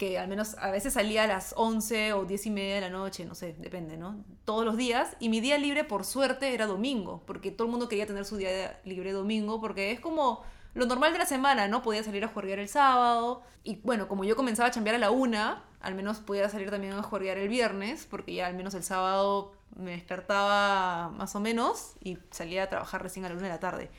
que 0.00 0.18
al 0.18 0.28
menos 0.28 0.56
a 0.56 0.70
veces 0.70 0.94
salía 0.94 1.24
a 1.24 1.26
las 1.26 1.52
11 1.58 2.14
o 2.14 2.24
10 2.24 2.46
y 2.46 2.50
media 2.50 2.76
de 2.76 2.80
la 2.80 2.88
noche, 2.88 3.26
no 3.26 3.34
sé, 3.34 3.54
depende, 3.58 3.98
¿no? 3.98 4.24
Todos 4.46 4.64
los 4.64 4.78
días. 4.78 5.14
Y 5.20 5.28
mi 5.28 5.42
día 5.42 5.58
libre, 5.58 5.84
por 5.84 6.06
suerte, 6.06 6.54
era 6.54 6.64
domingo, 6.64 7.22
porque 7.26 7.50
todo 7.50 7.66
el 7.66 7.70
mundo 7.70 7.86
quería 7.86 8.06
tener 8.06 8.24
su 8.24 8.38
día 8.38 8.80
libre 8.86 9.12
domingo, 9.12 9.60
porque 9.60 9.92
es 9.92 10.00
como 10.00 10.42
lo 10.72 10.86
normal 10.86 11.12
de 11.12 11.18
la 11.18 11.26
semana, 11.26 11.68
¿no? 11.68 11.82
Podía 11.82 12.02
salir 12.02 12.24
a 12.24 12.28
jugar 12.28 12.58
el 12.58 12.68
sábado. 12.70 13.42
Y 13.62 13.76
bueno, 13.82 14.08
como 14.08 14.24
yo 14.24 14.36
comenzaba 14.36 14.70
a 14.70 14.72
chambear 14.72 14.96
a 14.96 14.98
la 14.98 15.10
una, 15.10 15.64
al 15.82 15.94
menos 15.94 16.20
podía 16.20 16.48
salir 16.48 16.70
también 16.70 16.94
a 16.94 17.02
jugar 17.02 17.36
el 17.36 17.50
viernes, 17.50 18.06
porque 18.10 18.32
ya 18.32 18.46
al 18.46 18.54
menos 18.54 18.72
el 18.72 18.82
sábado 18.82 19.52
me 19.76 19.90
despertaba 19.90 21.10
más 21.10 21.36
o 21.36 21.40
menos 21.40 21.96
y 22.02 22.16
salía 22.30 22.62
a 22.62 22.68
trabajar 22.70 23.02
recién 23.02 23.26
a 23.26 23.28
la 23.28 23.34
una 23.34 23.42
de 23.42 23.48
la 23.50 23.60
tarde. 23.60 23.90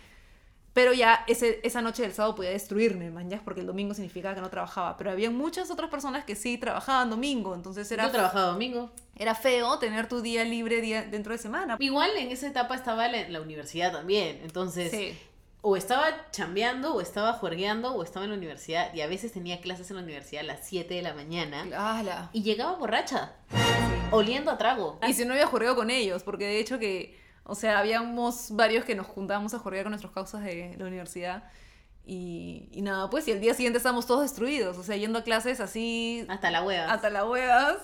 Pero 0.74 0.94
ya 0.94 1.26
ese, 1.28 1.60
esa 1.64 1.82
noche 1.82 2.02
del 2.04 2.14
sábado 2.14 2.36
podía 2.36 2.52
destruirme, 2.52 3.12
man, 3.12 3.30
ya, 3.30 3.42
porque 3.44 3.60
el 3.60 3.68
domingo 3.68 3.94
significaba 3.94 4.36
que 4.36 4.42
no 4.42 4.50
trabajaba. 4.50 4.96
Pero 4.98 5.12
había 5.12 5.30
muchas 5.30 5.70
otras 5.70 5.90
personas 5.90 6.24
que 6.24 6.36
sí 6.36 6.58
trabajaban 6.58 7.10
domingo, 7.10 7.54
entonces 7.56 7.92
era, 7.92 8.06
Yo 8.06 8.12
trabajaba 8.12 8.46
domingo. 8.54 8.90
era 9.18 9.36
feo 9.36 9.80
tener 9.80 10.08
tu 10.08 10.22
día 10.22 10.46
libre 10.46 10.80
día, 10.80 11.04
dentro 11.04 11.34
de 11.34 11.40
semana. 11.40 11.76
Igual 11.80 12.12
en 12.18 12.32
esa 12.32 12.48
etapa 12.48 12.76
estaba 12.76 13.08
la, 13.10 13.28
la 13.28 13.42
universidad 13.42 13.92
también. 13.92 14.40
Entonces, 14.44 14.92
Sí. 14.92 15.18
o 15.62 15.76
estaba 15.76 16.06
chambeando, 16.32 16.96
o 16.96 17.02
estaba 17.02 17.34
juergueando, 17.34 17.94
o 17.94 18.02
estaba 18.02 18.24
en 18.24 18.32
la 18.32 18.38
universidad. 18.38 18.94
Y 18.94 19.02
a 19.02 19.08
veces 19.08 19.34
tenía 19.34 19.60
clases 19.60 19.90
en 19.92 19.98
la 19.98 20.04
universidad 20.04 20.44
a 20.46 20.48
las 20.48 20.66
7 20.66 20.94
de 20.94 21.02
la 21.02 21.14
mañana. 21.14 21.68
Ala. 22.00 22.30
Y 22.32 22.44
llegaba 22.44 22.76
borracha, 22.78 23.34
oliendo 24.12 24.50
a 24.52 24.58
trago. 24.58 25.00
Y 25.08 25.14
si 25.14 25.26
no 25.26 25.34
había 25.34 25.48
juego 25.48 25.76
con 25.76 25.90
ellos, 25.90 26.24
porque 26.24 26.46
de 26.46 26.60
hecho 26.60 26.80
que, 26.80 27.20
o 27.44 27.56
sea, 27.56 27.80
habíamos 27.80 28.52
varios 28.56 28.86
que 28.86 28.96
nos 28.96 29.08
juntábamos 29.08 29.54
a 29.54 29.60
jugar 29.60 29.84
con 29.84 29.92
nuestras 29.92 30.14
causas 30.14 30.44
de 30.44 30.76
la 30.78 30.86
universidad. 30.86 31.44
Y, 32.06 32.68
y 32.72 32.82
nada, 32.82 33.10
pues, 33.10 33.28
y 33.28 33.32
el 33.32 33.40
día 33.42 33.54
siguiente 33.54 33.78
estábamos 33.78 34.08
todos 34.08 34.22
destruidos, 34.22 34.78
o 34.78 34.84
sea, 34.84 34.98
yendo 34.98 35.20
a 35.20 35.24
clases 35.24 35.60
así 35.60 36.26
Hasta 36.30 36.50
la 36.50 36.64
hueva. 36.64 36.92
hasta 36.92 37.10
las 37.12 37.26
huevas, 37.26 37.78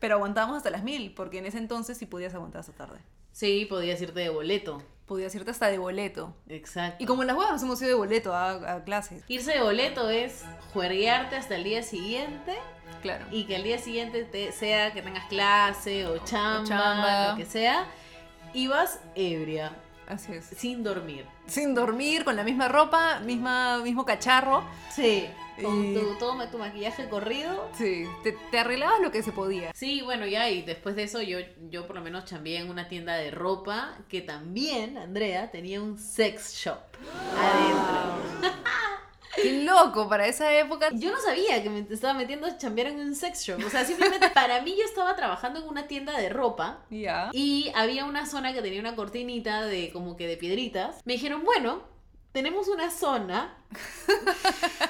pero 0.00 0.16
aguantábamos 0.16 0.56
hasta 0.56 0.70
las 0.70 0.82
mil, 0.82 1.14
porque 1.14 1.38
en 1.38 1.46
ese 1.46 1.58
entonces 1.58 1.96
sí 1.96 2.06
podías 2.06 2.34
aguantar 2.34 2.60
hasta 2.60 2.72
tarde. 2.72 2.98
Sí, 3.32 3.66
podías 3.70 4.00
irte 4.02 4.18
de 4.20 4.28
boleto. 4.28 4.82
Podías 5.06 5.32
irte 5.36 5.50
hasta 5.52 5.68
de 5.68 5.78
boleto. 5.78 6.34
Exacto. 6.48 7.02
Y 7.02 7.06
como 7.06 7.22
en 7.22 7.28
las 7.28 7.36
huevas 7.36 7.52
nos 7.52 7.62
hemos 7.62 7.80
ido 7.80 7.88
de 7.90 7.94
boleto 7.94 8.34
a, 8.34 8.74
a 8.74 8.84
clases. 8.84 9.22
Irse 9.28 9.52
de 9.52 9.60
boleto 9.60 10.10
es 10.10 10.44
juerguearte 10.72 11.36
hasta 11.36 11.54
el 11.56 11.64
día 11.64 11.82
siguiente 11.82 12.56
Claro. 13.02 13.24
y 13.30 13.44
que 13.44 13.56
el 13.56 13.62
día 13.62 13.78
siguiente 13.78 14.24
te, 14.24 14.50
sea 14.52 14.92
que 14.92 15.00
tengas 15.00 15.26
clase 15.26 16.06
o 16.06 16.18
chamba, 16.24 16.68
chamba. 16.68 17.30
lo 17.30 17.36
que 17.36 17.46
sea, 17.46 17.86
y 18.54 18.66
vas 18.66 19.00
ebria, 19.14 19.72
Así 20.06 20.32
es. 20.32 20.44
sin 20.46 20.82
dormir. 20.82 21.24
Sin 21.46 21.74
dormir, 21.74 22.24
con 22.24 22.36
la 22.36 22.44
misma 22.44 22.68
ropa, 22.68 23.20
misma, 23.20 23.78
mismo 23.78 24.04
cacharro. 24.04 24.62
Sí, 24.94 25.26
con 25.62 25.84
Y- 25.84 25.94
tu, 25.94 26.14
todo 26.18 26.48
tu 26.48 26.58
maquillaje 26.58 27.08
corrido. 27.08 27.68
Sí, 27.76 28.06
te, 28.22 28.32
te 28.50 28.58
arreglabas 28.58 29.00
lo 29.00 29.10
que 29.10 29.22
se 29.22 29.30
podía. 29.32 29.72
Sí, 29.74 30.00
bueno, 30.02 30.26
ya, 30.26 30.48
y 30.50 30.62
después 30.62 30.96
de 30.96 31.02
eso 31.04 31.20
yo, 31.22 31.38
yo 31.70 31.86
por 31.86 31.96
lo 31.96 32.02
menos 32.02 32.24
chambeé 32.24 32.58
en 32.58 32.70
una 32.70 32.88
tienda 32.88 33.14
de 33.16 33.30
ropa 33.30 33.96
que 34.08 34.20
también, 34.20 34.96
Andrea, 34.98 35.50
tenía 35.50 35.80
un 35.82 35.98
sex 35.98 36.54
shop 36.54 36.78
adentro. 37.36 38.50
Qué 39.36 39.62
loco, 39.64 40.08
para 40.08 40.26
esa 40.26 40.52
época. 40.58 40.88
Yo 40.92 41.12
no 41.12 41.20
sabía 41.20 41.62
que 41.62 41.70
me 41.70 41.86
estaba 41.88 42.14
metiendo 42.14 42.46
a 42.46 42.58
chambear 42.58 42.88
en 42.88 43.00
un 43.00 43.14
sex 43.14 43.42
shop. 43.44 43.64
O 43.64 43.70
sea, 43.70 43.84
simplemente 43.84 44.28
para 44.34 44.60
mí 44.62 44.74
yo 44.76 44.84
estaba 44.84 45.14
trabajando 45.16 45.60
en 45.60 45.68
una 45.68 45.86
tienda 45.86 46.16
de 46.18 46.28
ropa 46.28 46.84
Ya. 46.90 47.30
y 47.32 47.70
había 47.74 48.04
una 48.04 48.26
zona 48.26 48.52
que 48.52 48.62
tenía 48.62 48.80
una 48.80 48.96
cortinita 48.96 49.64
de 49.66 49.90
como 49.92 50.16
que 50.16 50.26
de 50.26 50.36
piedritas. 50.36 51.00
Me 51.04 51.12
dijeron, 51.14 51.44
bueno, 51.44 51.82
tenemos 52.32 52.68
una 52.68 52.90
zona. 52.90 53.56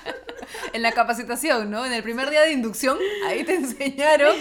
En 0.72 0.82
la 0.82 0.92
capacitación, 0.92 1.70
¿no? 1.70 1.84
En 1.86 1.92
el 1.92 2.02
primer 2.02 2.28
día 2.30 2.42
de 2.42 2.52
inducción, 2.52 2.98
ahí 3.26 3.44
te 3.44 3.54
enseñaron 3.54 4.34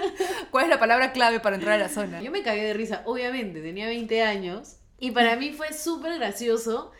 cuál 0.50 0.64
es 0.64 0.70
la 0.70 0.78
palabra 0.78 1.12
clave 1.12 1.40
para 1.40 1.56
entrar 1.56 1.74
a 1.74 1.78
la 1.84 1.88
zona. 1.88 2.20
Yo 2.22 2.30
me 2.30 2.42
cagué 2.42 2.64
de 2.64 2.74
risa, 2.74 3.02
obviamente, 3.06 3.60
tenía 3.60 3.86
20 3.86 4.22
años 4.22 4.76
y 4.98 5.10
para 5.12 5.36
mí 5.36 5.52
fue 5.52 5.72
súper 5.72 6.18
gracioso 6.18 6.92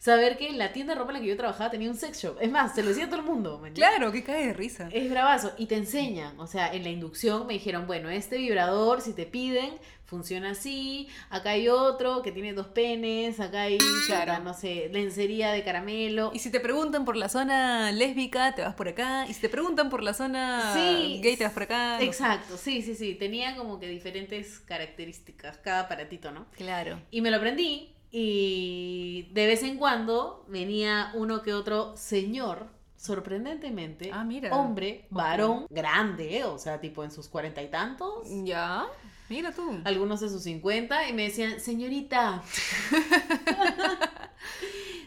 saber 0.00 0.36
que 0.38 0.50
la 0.54 0.72
tienda 0.72 0.94
de 0.94 0.98
ropa 0.98 1.12
en 1.12 1.18
la 1.18 1.20
que 1.22 1.28
yo 1.28 1.36
trabajaba 1.36 1.70
tenía 1.70 1.88
un 1.90 1.96
sex 1.96 2.20
shop. 2.22 2.38
Es 2.40 2.50
más, 2.50 2.74
se 2.74 2.82
lo 2.82 2.88
decía 2.88 3.04
a 3.04 3.08
todo 3.08 3.20
el 3.20 3.26
mundo. 3.26 3.58
man. 3.58 3.72
Claro, 3.74 4.10
que 4.10 4.24
cae 4.24 4.46
de 4.48 4.52
risa. 4.54 4.88
Es 4.90 5.08
bravazo. 5.10 5.52
Y 5.58 5.66
te 5.66 5.76
enseñan. 5.76 6.40
O 6.40 6.46
sea, 6.48 6.74
en 6.74 6.82
la 6.82 6.88
inducción 6.88 7.46
me 7.46 7.52
dijeron, 7.52 7.86
bueno, 7.86 8.08
este 8.10 8.38
vibrador, 8.38 9.02
si 9.02 9.12
te 9.12 9.26
piden, 9.26 9.70
funciona 10.06 10.52
así. 10.52 11.06
Acá 11.28 11.50
hay 11.50 11.68
otro 11.68 12.22
que 12.22 12.32
tiene 12.32 12.54
dos 12.54 12.68
penes. 12.68 13.38
Acá 13.40 13.62
hay, 13.62 13.76
Claro. 14.06 14.42
no 14.42 14.54
sé, 14.54 14.88
lencería 14.90 15.52
de 15.52 15.62
caramelo. 15.62 16.30
Y 16.34 16.38
si 16.38 16.50
te 16.50 16.60
preguntan 16.60 17.04
por 17.04 17.14
la 17.16 17.28
zona 17.28 17.92
lésbica, 17.92 18.54
te 18.54 18.62
vas 18.62 18.74
por 18.74 18.88
acá. 18.88 19.26
Y 19.28 19.34
si 19.34 19.42
te 19.42 19.48
preguntan 19.50 19.90
por 19.90 20.02
la 20.02 20.14
zona 20.14 20.72
Sí, 20.74 21.20
gay, 21.22 21.36
te 21.36 21.44
vas 21.44 21.52
por 21.52 21.64
acá. 21.64 21.98
No- 21.98 22.04
Exacto, 22.04 22.56
sí, 22.56 22.80
sí, 22.80 22.94
sí. 22.94 23.14
Tenía 23.16 23.54
como 23.54 23.78
que 23.78 23.86
diferentes 23.86 24.60
características 24.60 25.58
cada 25.58 25.80
aparatito, 25.80 26.30
¿no? 26.32 26.46
Claro. 26.56 26.98
Y 27.10 27.20
me 27.20 27.30
lo 27.30 27.36
aprendí. 27.36 27.92
Y 28.12 29.28
de 29.32 29.46
vez 29.46 29.62
en 29.62 29.76
cuando 29.76 30.44
venía 30.48 31.10
uno 31.14 31.42
que 31.42 31.54
otro 31.54 31.96
señor, 31.96 32.66
sorprendentemente, 32.96 34.10
Ah, 34.12 34.24
mira. 34.24 34.54
hombre, 34.56 35.06
varón, 35.10 35.66
grande, 35.70 36.44
o 36.44 36.58
sea, 36.58 36.80
tipo 36.80 37.04
en 37.04 37.10
sus 37.10 37.28
cuarenta 37.28 37.62
y 37.62 37.68
tantos, 37.68 38.26
Ya. 38.44 38.86
Mira 39.28 39.52
tú. 39.52 39.78
algunos 39.84 40.18
de 40.20 40.28
sus 40.28 40.42
cincuenta, 40.42 41.08
y 41.08 41.12
me 41.12 41.22
decían, 41.22 41.60
señorita, 41.60 42.42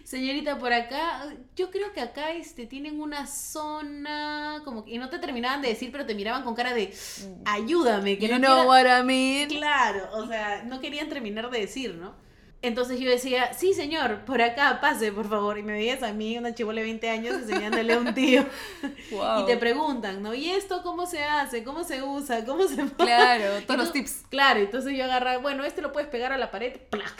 señorita, 0.05 0.57
por 0.59 0.71
acá, 0.71 1.25
yo 1.57 1.69
creo 1.71 1.91
que 1.91 1.99
acá 2.01 2.31
este, 2.31 2.65
tienen 2.65 3.01
una 3.01 3.27
zona, 3.27 4.61
como 4.63 4.85
que, 4.85 4.91
y 4.91 4.97
no 4.97 5.09
te 5.09 5.19
terminaban 5.19 5.61
de 5.61 5.67
decir, 5.69 5.91
pero 5.91 6.05
te 6.05 6.15
miraban 6.15 6.43
con 6.43 6.55
cara 6.55 6.73
de, 6.73 6.93
ayúdame, 7.45 8.17
que 8.17 8.27
You 8.27 8.33
no 8.35 8.39
know 8.39 8.65
quiera- 8.65 8.93
what 8.93 9.01
I 9.01 9.05
mean. 9.05 9.49
Claro, 9.49 10.07
o 10.13 10.25
sea, 10.27 10.63
no 10.63 10.79
querían 10.79 11.09
terminar 11.09 11.49
de 11.49 11.59
decir, 11.59 11.95
¿no? 11.95 12.13
Entonces 12.63 12.97
yo 12.97 13.09
decía, 13.09 13.53
sí, 13.53 13.73
señor, 13.73 14.23
por 14.23 14.41
acá, 14.41 14.79
pase, 14.79 15.11
por 15.11 15.27
favor. 15.27 15.57
Y 15.57 15.63
me 15.63 15.73
veías 15.73 16.01
a 16.01 16.13
mí, 16.13 16.37
una 16.37 16.55
chivola 16.55 16.79
de 16.79 16.85
20 16.85 17.09
años, 17.09 17.35
enseñándole 17.35 17.91
a 17.91 17.97
un 17.97 18.13
tío. 18.13 18.45
Wow. 19.11 19.41
Y 19.43 19.45
te 19.45 19.57
preguntan, 19.57 20.23
¿no? 20.23 20.33
¿Y 20.33 20.49
esto 20.49 20.81
cómo 20.81 21.05
se 21.05 21.21
hace? 21.25 21.65
¿Cómo 21.65 21.83
se 21.83 22.01
usa? 22.01 22.45
¿Cómo 22.45 22.65
se? 22.65 22.75
Claro, 22.97 23.61
todos 23.67 23.79
los 23.79 23.91
tips. 23.91 24.23
Claro, 24.29 24.61
entonces 24.61 24.97
yo 24.97 25.03
agarraba, 25.03 25.39
bueno, 25.39 25.65
este 25.65 25.81
lo 25.81 25.91
puedes 25.91 26.07
pegar 26.07 26.31
a 26.31 26.37
la 26.37 26.51
pared, 26.51 26.77
¡plac! 26.89 27.13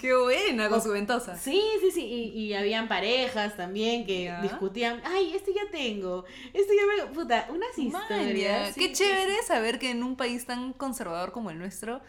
Qué 0.00 0.14
buena 0.16 0.68
con 0.70 0.80
su 0.80 0.90
ventosa. 0.90 1.36
Sí, 1.36 1.62
sí, 1.80 1.90
sí. 1.90 2.04
Y, 2.06 2.38
y 2.46 2.54
habían 2.54 2.88
parejas 2.88 3.56
también 3.56 4.06
que 4.06 4.24
Ya. 4.24 4.40
discutían, 4.40 5.02
ay, 5.04 5.34
este 5.34 5.52
ya 5.52 5.70
tengo, 5.70 6.24
este 6.54 6.74
ya 6.74 6.82
me... 7.06 7.12
Puta, 7.14 7.46
unas 7.50 7.76
historias. 7.78 8.74
sí, 8.74 8.80
Qué 8.80 8.88
sí, 8.88 8.94
chévere 8.94 9.42
saber 9.42 9.78
que 9.78 9.90
en 9.90 10.02
un 10.02 10.16
país 10.16 10.46
tan 10.46 10.72
conservador 10.72 11.32
como 11.32 11.50
el 11.50 11.58
nuestro, 11.58 12.00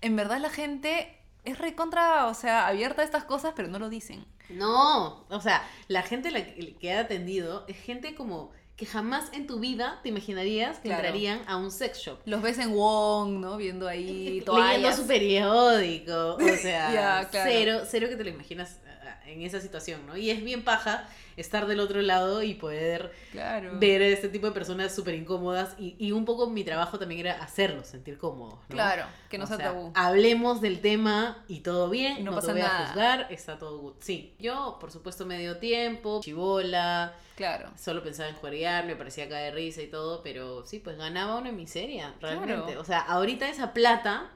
en 0.00 0.14
verdad 0.16 0.38
la 0.38 0.50
gente 0.50 1.16
es 1.44 1.58
recontra, 1.58 2.26
o 2.26 2.34
sea, 2.34 2.66
abierta 2.68 3.02
a 3.02 3.04
estas 3.04 3.24
cosas, 3.24 3.52
pero 3.56 3.68
no 3.68 3.78
lo 3.78 3.88
dicen. 3.88 4.24
No, 4.48 5.24
o 5.28 5.40
sea, 5.40 5.62
la 5.88 6.02
gente 6.02 6.30
la 6.30 6.44
que, 6.44 6.74
que 6.76 6.92
ha 6.92 7.00
atendido 7.00 7.64
es 7.68 7.76
gente 7.78 8.14
como 8.14 8.52
que 8.80 8.86
jamás 8.86 9.30
en 9.34 9.46
tu 9.46 9.60
vida 9.60 10.00
te 10.02 10.08
imaginarías 10.08 10.78
que 10.78 10.88
Claro. 10.88 11.02
entrarían 11.04 11.42
a 11.46 11.58
un 11.58 11.70
sex 11.70 11.98
shop. 11.98 12.18
Los 12.24 12.40
ves 12.40 12.58
en 12.58 12.72
Wong, 12.74 13.38
¿no? 13.38 13.58
Viendo 13.58 13.86
ahí 13.86 14.24
Leyendo 14.24 14.52
toallas. 14.52 14.96
su 14.96 15.06
periódico, 15.06 16.36
o 16.36 16.38
sea, 16.62 17.28
claro. 17.30 17.50
cero, 17.52 17.80
cero 17.86 18.06
que 18.08 18.16
te 18.16 18.24
lo 18.24 18.30
imaginas 18.30 18.78
en 19.26 19.42
esa 19.42 19.60
situación, 19.60 20.06
¿no? 20.06 20.16
Y 20.16 20.30
es 20.30 20.42
bien 20.44 20.62
paja 20.64 21.06
estar 21.36 21.66
del 21.66 21.80
otro 21.80 22.02
lado 22.02 22.42
y 22.42 22.54
poder 22.54 23.12
Claro. 23.32 23.78
ver 23.78 24.02
a 24.02 24.06
este 24.08 24.28
tipo 24.28 24.46
de 24.46 24.52
personas 24.52 24.94
súper 24.94 25.14
incómodas 25.14 25.74
y, 25.78 25.96
y 25.98 26.12
un 26.12 26.24
poco 26.24 26.50
mi 26.50 26.64
trabajo 26.64 26.98
también 26.98 27.20
era 27.20 27.42
hacerlos 27.42 27.86
sentir 27.86 28.18
cómodos, 28.18 28.58
¿no? 28.68 28.74
Claro, 28.74 29.04
que 29.30 29.38
no 29.38 29.44
O 29.44 29.46
sea, 29.46 29.56
sea, 29.56 29.66
tabú. 29.66 29.92
Hablemos 29.94 30.60
del 30.60 30.80
tema 30.80 31.44
y 31.48 31.60
todo 31.60 31.88
bien, 31.88 32.18
Y 32.18 32.22
no 32.22 32.32
no, 32.32 32.36
pasa 32.36 32.48
te 32.48 32.52
voy 32.54 32.62
nada. 32.62 32.84
a 32.84 32.86
juzgar, 32.88 33.26
está 33.30 33.58
todo 33.58 33.78
good. 33.78 33.94
Sí, 34.00 34.34
yo, 34.38 34.76
por 34.80 34.90
supuesto, 34.90 35.24
medio 35.24 35.56
tiempo, 35.58 36.20
chivola, 36.22 37.14
Claro. 37.36 37.70
solo 37.76 38.02
pensaba 38.02 38.28
en 38.28 38.34
jugar, 38.34 38.84
me 38.84 38.96
parecía 38.96 39.24
acá 39.24 39.38
de 39.38 39.50
risa 39.52 39.80
y 39.80 39.86
todo, 39.86 40.22
pero 40.22 40.66
sí, 40.66 40.78
pues 40.78 40.98
ganaba 40.98 41.36
una 41.38 41.52
miseria, 41.52 42.14
realmente. 42.20 42.64
Claro. 42.64 42.80
O 42.80 42.84
sea, 42.84 42.98
ahorita 43.00 43.48
esa 43.48 43.72
plata 43.72 44.30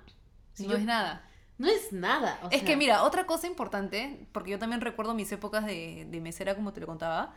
si 0.55 0.63
no 0.67 0.73
yo- 0.73 0.79
es 0.79 0.85
nada. 0.85 1.29
No 1.59 1.69
es 1.69 1.93
nada. 1.93 2.39
o 2.43 2.49
Es 2.51 2.59
sea, 2.61 2.65
que 2.67 2.77
mira, 2.77 3.03
otra 3.05 3.27
cosa 3.27 3.47
importante, 3.47 4.27
porque 4.33 4.51
yo 4.51 4.59
también 4.59 4.81
recuerdo 4.81 5.15
mis 5.15 5.31
épocas 5.33 5.65
de, 5.67 6.07
de 6.11 6.21
mesera, 6.21 6.55
como 6.55 6.73
te 6.73 6.81
lo 6.81 6.87
contaba, 6.87 7.35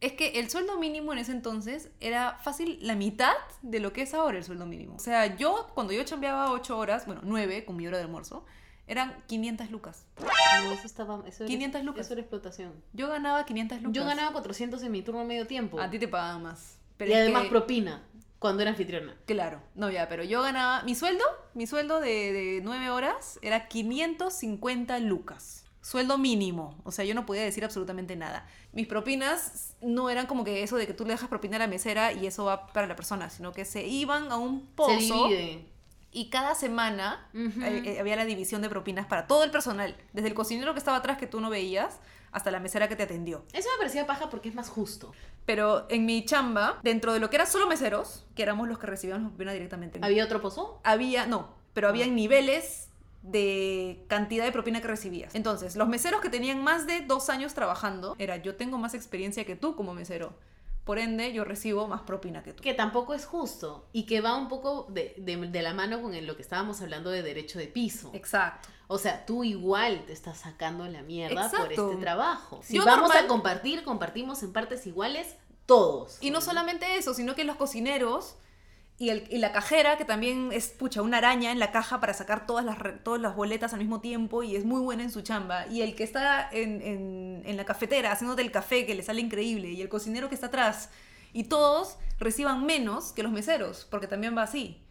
es 0.00 0.12
que 0.14 0.40
el 0.40 0.48
sueldo 0.50 0.78
mínimo 0.78 1.12
en 1.12 1.18
ese 1.18 1.32
entonces 1.32 1.90
era 2.00 2.38
fácil 2.42 2.78
la 2.80 2.94
mitad 2.94 3.34
de 3.62 3.80
lo 3.80 3.92
que 3.92 4.02
es 4.02 4.14
ahora 4.14 4.38
el 4.38 4.44
sueldo 4.44 4.64
mínimo. 4.66 4.96
O 4.96 4.98
sea, 4.98 5.36
yo, 5.36 5.68
cuando 5.74 5.92
yo 5.92 6.02
chambeaba 6.04 6.50
8 6.52 6.78
horas, 6.78 7.04
bueno, 7.06 7.20
9 7.24 7.64
con 7.66 7.76
mi 7.76 7.86
hora 7.86 7.98
de 7.98 8.04
almuerzo, 8.04 8.44
eran 8.86 9.22
500 9.28 9.70
lucas. 9.70 10.06
No, 10.20 10.72
eso 10.72 10.86
estaba, 10.86 11.22
eso 11.28 11.44
era- 11.44 11.48
500 11.48 11.84
lucas. 11.84 12.06
Eso 12.06 12.14
era 12.14 12.22
explotación. 12.22 12.72
Yo 12.92 13.08
ganaba 13.08 13.44
500 13.44 13.82
lucas. 13.82 13.94
Yo 13.94 14.04
ganaba 14.04 14.32
400 14.32 14.82
en 14.82 14.90
mi 14.90 15.02
turno 15.02 15.24
medio 15.24 15.46
tiempo. 15.46 15.78
A 15.78 15.88
ti 15.90 15.98
te 15.98 16.08
pagaban 16.08 16.42
más. 16.42 16.78
y 16.98 17.04
es 17.04 17.14
además 17.16 17.44
que- 17.44 17.48
propina, 17.50 18.02
cuando 18.40 18.62
era 18.62 18.72
anfitriona. 18.72 19.14
Claro, 19.26 19.62
no 19.76 19.90
ya, 19.90 20.08
pero 20.08 20.24
yo 20.24 20.42
ganaba. 20.42 20.82
Mi 20.82 20.96
sueldo, 20.96 21.24
mi 21.54 21.66
sueldo 21.66 22.00
de, 22.00 22.32
de 22.32 22.60
9 22.64 22.90
horas 22.90 23.38
era 23.42 23.68
550 23.68 24.98
lucas. 24.98 25.64
Sueldo 25.82 26.18
mínimo. 26.18 26.80
O 26.84 26.90
sea, 26.90 27.04
yo 27.04 27.14
no 27.14 27.26
podía 27.26 27.42
decir 27.42 27.64
absolutamente 27.64 28.16
nada. 28.16 28.46
Mis 28.72 28.86
propinas 28.86 29.76
no 29.82 30.08
eran 30.08 30.26
como 30.26 30.42
que 30.42 30.62
eso 30.62 30.76
de 30.76 30.86
que 30.86 30.94
tú 30.94 31.04
le 31.04 31.12
dejas 31.12 31.28
propina 31.28 31.56
a 31.56 31.58
la 31.60 31.66
mesera 31.66 32.12
y 32.12 32.26
eso 32.26 32.46
va 32.46 32.66
para 32.68 32.86
la 32.86 32.96
persona, 32.96 33.28
sino 33.28 33.52
que 33.52 33.66
se 33.66 33.86
iban 33.86 34.32
a 34.32 34.36
un 34.36 34.66
pozo. 34.66 34.90
Se 34.98 34.98
divide. 34.98 35.66
Y 36.10 36.30
cada 36.30 36.54
semana 36.54 37.28
eh, 37.34 37.82
eh, 37.84 38.00
había 38.00 38.16
la 38.16 38.24
división 38.24 38.62
de 38.62 38.70
propinas 38.70 39.06
para 39.06 39.26
todo 39.26 39.44
el 39.44 39.50
personal. 39.50 39.96
Desde 40.12 40.28
el 40.28 40.34
cocinero 40.34 40.72
que 40.72 40.78
estaba 40.78 40.96
atrás 40.96 41.18
que 41.18 41.26
tú 41.26 41.40
no 41.40 41.50
veías 41.50 42.00
hasta 42.32 42.50
la 42.50 42.60
mesera 42.60 42.88
que 42.88 42.96
te 42.96 43.02
atendió. 43.04 43.44
Eso 43.52 43.68
me 43.74 43.78
parecía 43.78 44.06
paja 44.06 44.30
porque 44.30 44.48
es 44.48 44.54
más 44.54 44.68
justo. 44.68 45.12
Pero 45.46 45.86
en 45.88 46.06
mi 46.06 46.24
chamba, 46.24 46.78
dentro 46.82 47.12
de 47.12 47.20
lo 47.20 47.28
que 47.30 47.36
era 47.36 47.46
solo 47.46 47.66
meseros, 47.66 48.26
que 48.34 48.42
éramos 48.42 48.68
los 48.68 48.78
que 48.78 48.86
recibíamos 48.86 49.22
la 49.24 49.28
propina 49.30 49.52
directamente, 49.52 49.98
¿Había 50.02 50.24
otro 50.24 50.40
pozo? 50.40 50.80
había, 50.84 51.26
no, 51.26 51.48
pero 51.74 51.88
Ah. 51.88 51.90
había 51.90 52.06
niveles 52.06 52.88
de 53.22 54.02
cantidad 54.08 54.44
de 54.44 54.52
propina 54.52 54.80
que 54.80 54.88
recibías. 54.88 55.34
Entonces, 55.34 55.76
los 55.76 55.88
meseros 55.88 56.20
que 56.20 56.30
tenían 56.30 56.62
más 56.62 56.86
de 56.86 57.00
dos 57.02 57.28
años 57.28 57.52
trabajando, 57.54 58.16
era 58.18 58.36
yo 58.38 58.56
tengo 58.56 58.78
más 58.78 58.94
experiencia 58.94 59.44
que 59.44 59.56
tú 59.56 59.76
como 59.76 59.92
mesero. 59.92 60.32
Por 60.90 60.98
ende 60.98 61.32
yo 61.32 61.44
recibo 61.44 61.86
más 61.86 62.00
propina 62.00 62.42
que 62.42 62.52
tú. 62.52 62.64
Que 62.64 62.74
tampoco 62.74 63.14
es 63.14 63.24
justo 63.24 63.86
y 63.92 64.06
que 64.06 64.20
va 64.20 64.34
un 64.34 64.48
poco 64.48 64.86
de, 64.88 65.14
de- 65.18 65.36
de 65.36 65.62
la 65.62 65.72
mano 65.72 66.02
con 66.02 66.14
el- 66.14 66.26
lo 66.26 66.34
que 66.34 66.42
estábamos 66.42 66.80
hablando 66.82 67.10
de 67.10 67.22
derecho 67.22 67.60
de 67.60 67.68
piso. 67.68 68.10
Exacto. 68.12 68.68
O 68.88 68.98
sea, 68.98 69.24
tú 69.24 69.44
igual 69.44 70.02
te 70.06 70.12
estás 70.12 70.38
sacando 70.38 70.84
la 70.88 71.02
mierda 71.02 71.48
por 71.48 71.72
este 71.72 71.96
trabajo. 72.00 72.58
Si 72.64 72.74
Yo 72.74 72.84
vamos 72.84 73.10
normal- 73.10 73.24
a 73.24 73.28
compartir, 73.28 73.84
compartimos 73.84 74.42
en 74.42 74.52
partes 74.52 74.84
iguales 74.88 75.36
todos. 75.64 76.18
Y 76.20 76.32
no 76.32 76.40
solamente 76.40 76.96
eso, 76.96 77.14
sino 77.14 77.36
que 77.36 77.44
los 77.44 77.54
cocineros 77.54 78.34
y, 79.00 79.08
el- 79.10 79.26
y 79.30 79.38
la 79.38 79.50
cajera, 79.52 79.96
que 79.98 80.04
también 80.04 80.50
es, 80.52 80.68
pucha, 80.68 81.02
una 81.02 81.18
araña 81.18 81.50
en 81.52 81.58
la 81.58 81.72
caja 81.72 82.00
para 82.00 82.14
sacar 82.14 82.46
todas 82.46 82.64
las, 82.64 82.78
todas 83.02 83.20
las 83.20 83.34
boletas 83.34 83.72
al 83.72 83.80
mismo 83.80 84.00
tiempo 84.00 84.42
y 84.44 84.54
es 84.56 84.64
muy 84.64 84.80
buena 84.82 85.02
en 85.02 85.10
su 85.10 85.22
chamba. 85.22 85.66
Y 85.68 85.82
el 85.82 85.96
que 85.96 86.04
está 86.04 86.48
en, 86.52 86.82
en- 86.82 87.42
en 87.46 87.56
la 87.56 87.64
cafetera 87.64 88.12
haciéndote 88.12 88.42
el 88.42 88.52
café, 88.52 88.86
que 88.86 88.94
le 88.94 89.02
sale 89.02 89.20
increíble. 89.22 89.70
Y 89.70 89.82
el 89.82 89.88
cocinero 89.88 90.28
que 90.28 90.34
está 90.36 90.48
atrás. 90.48 90.90
Y 91.32 91.44
todos 91.44 91.96
reciban 92.18 92.64
menos 92.66 93.12
que 93.12 93.22
los 93.24 93.32
meseros, 93.32 93.86
porque 93.90 94.06
también 94.06 94.36
va 94.36 94.42
así. 94.44 94.82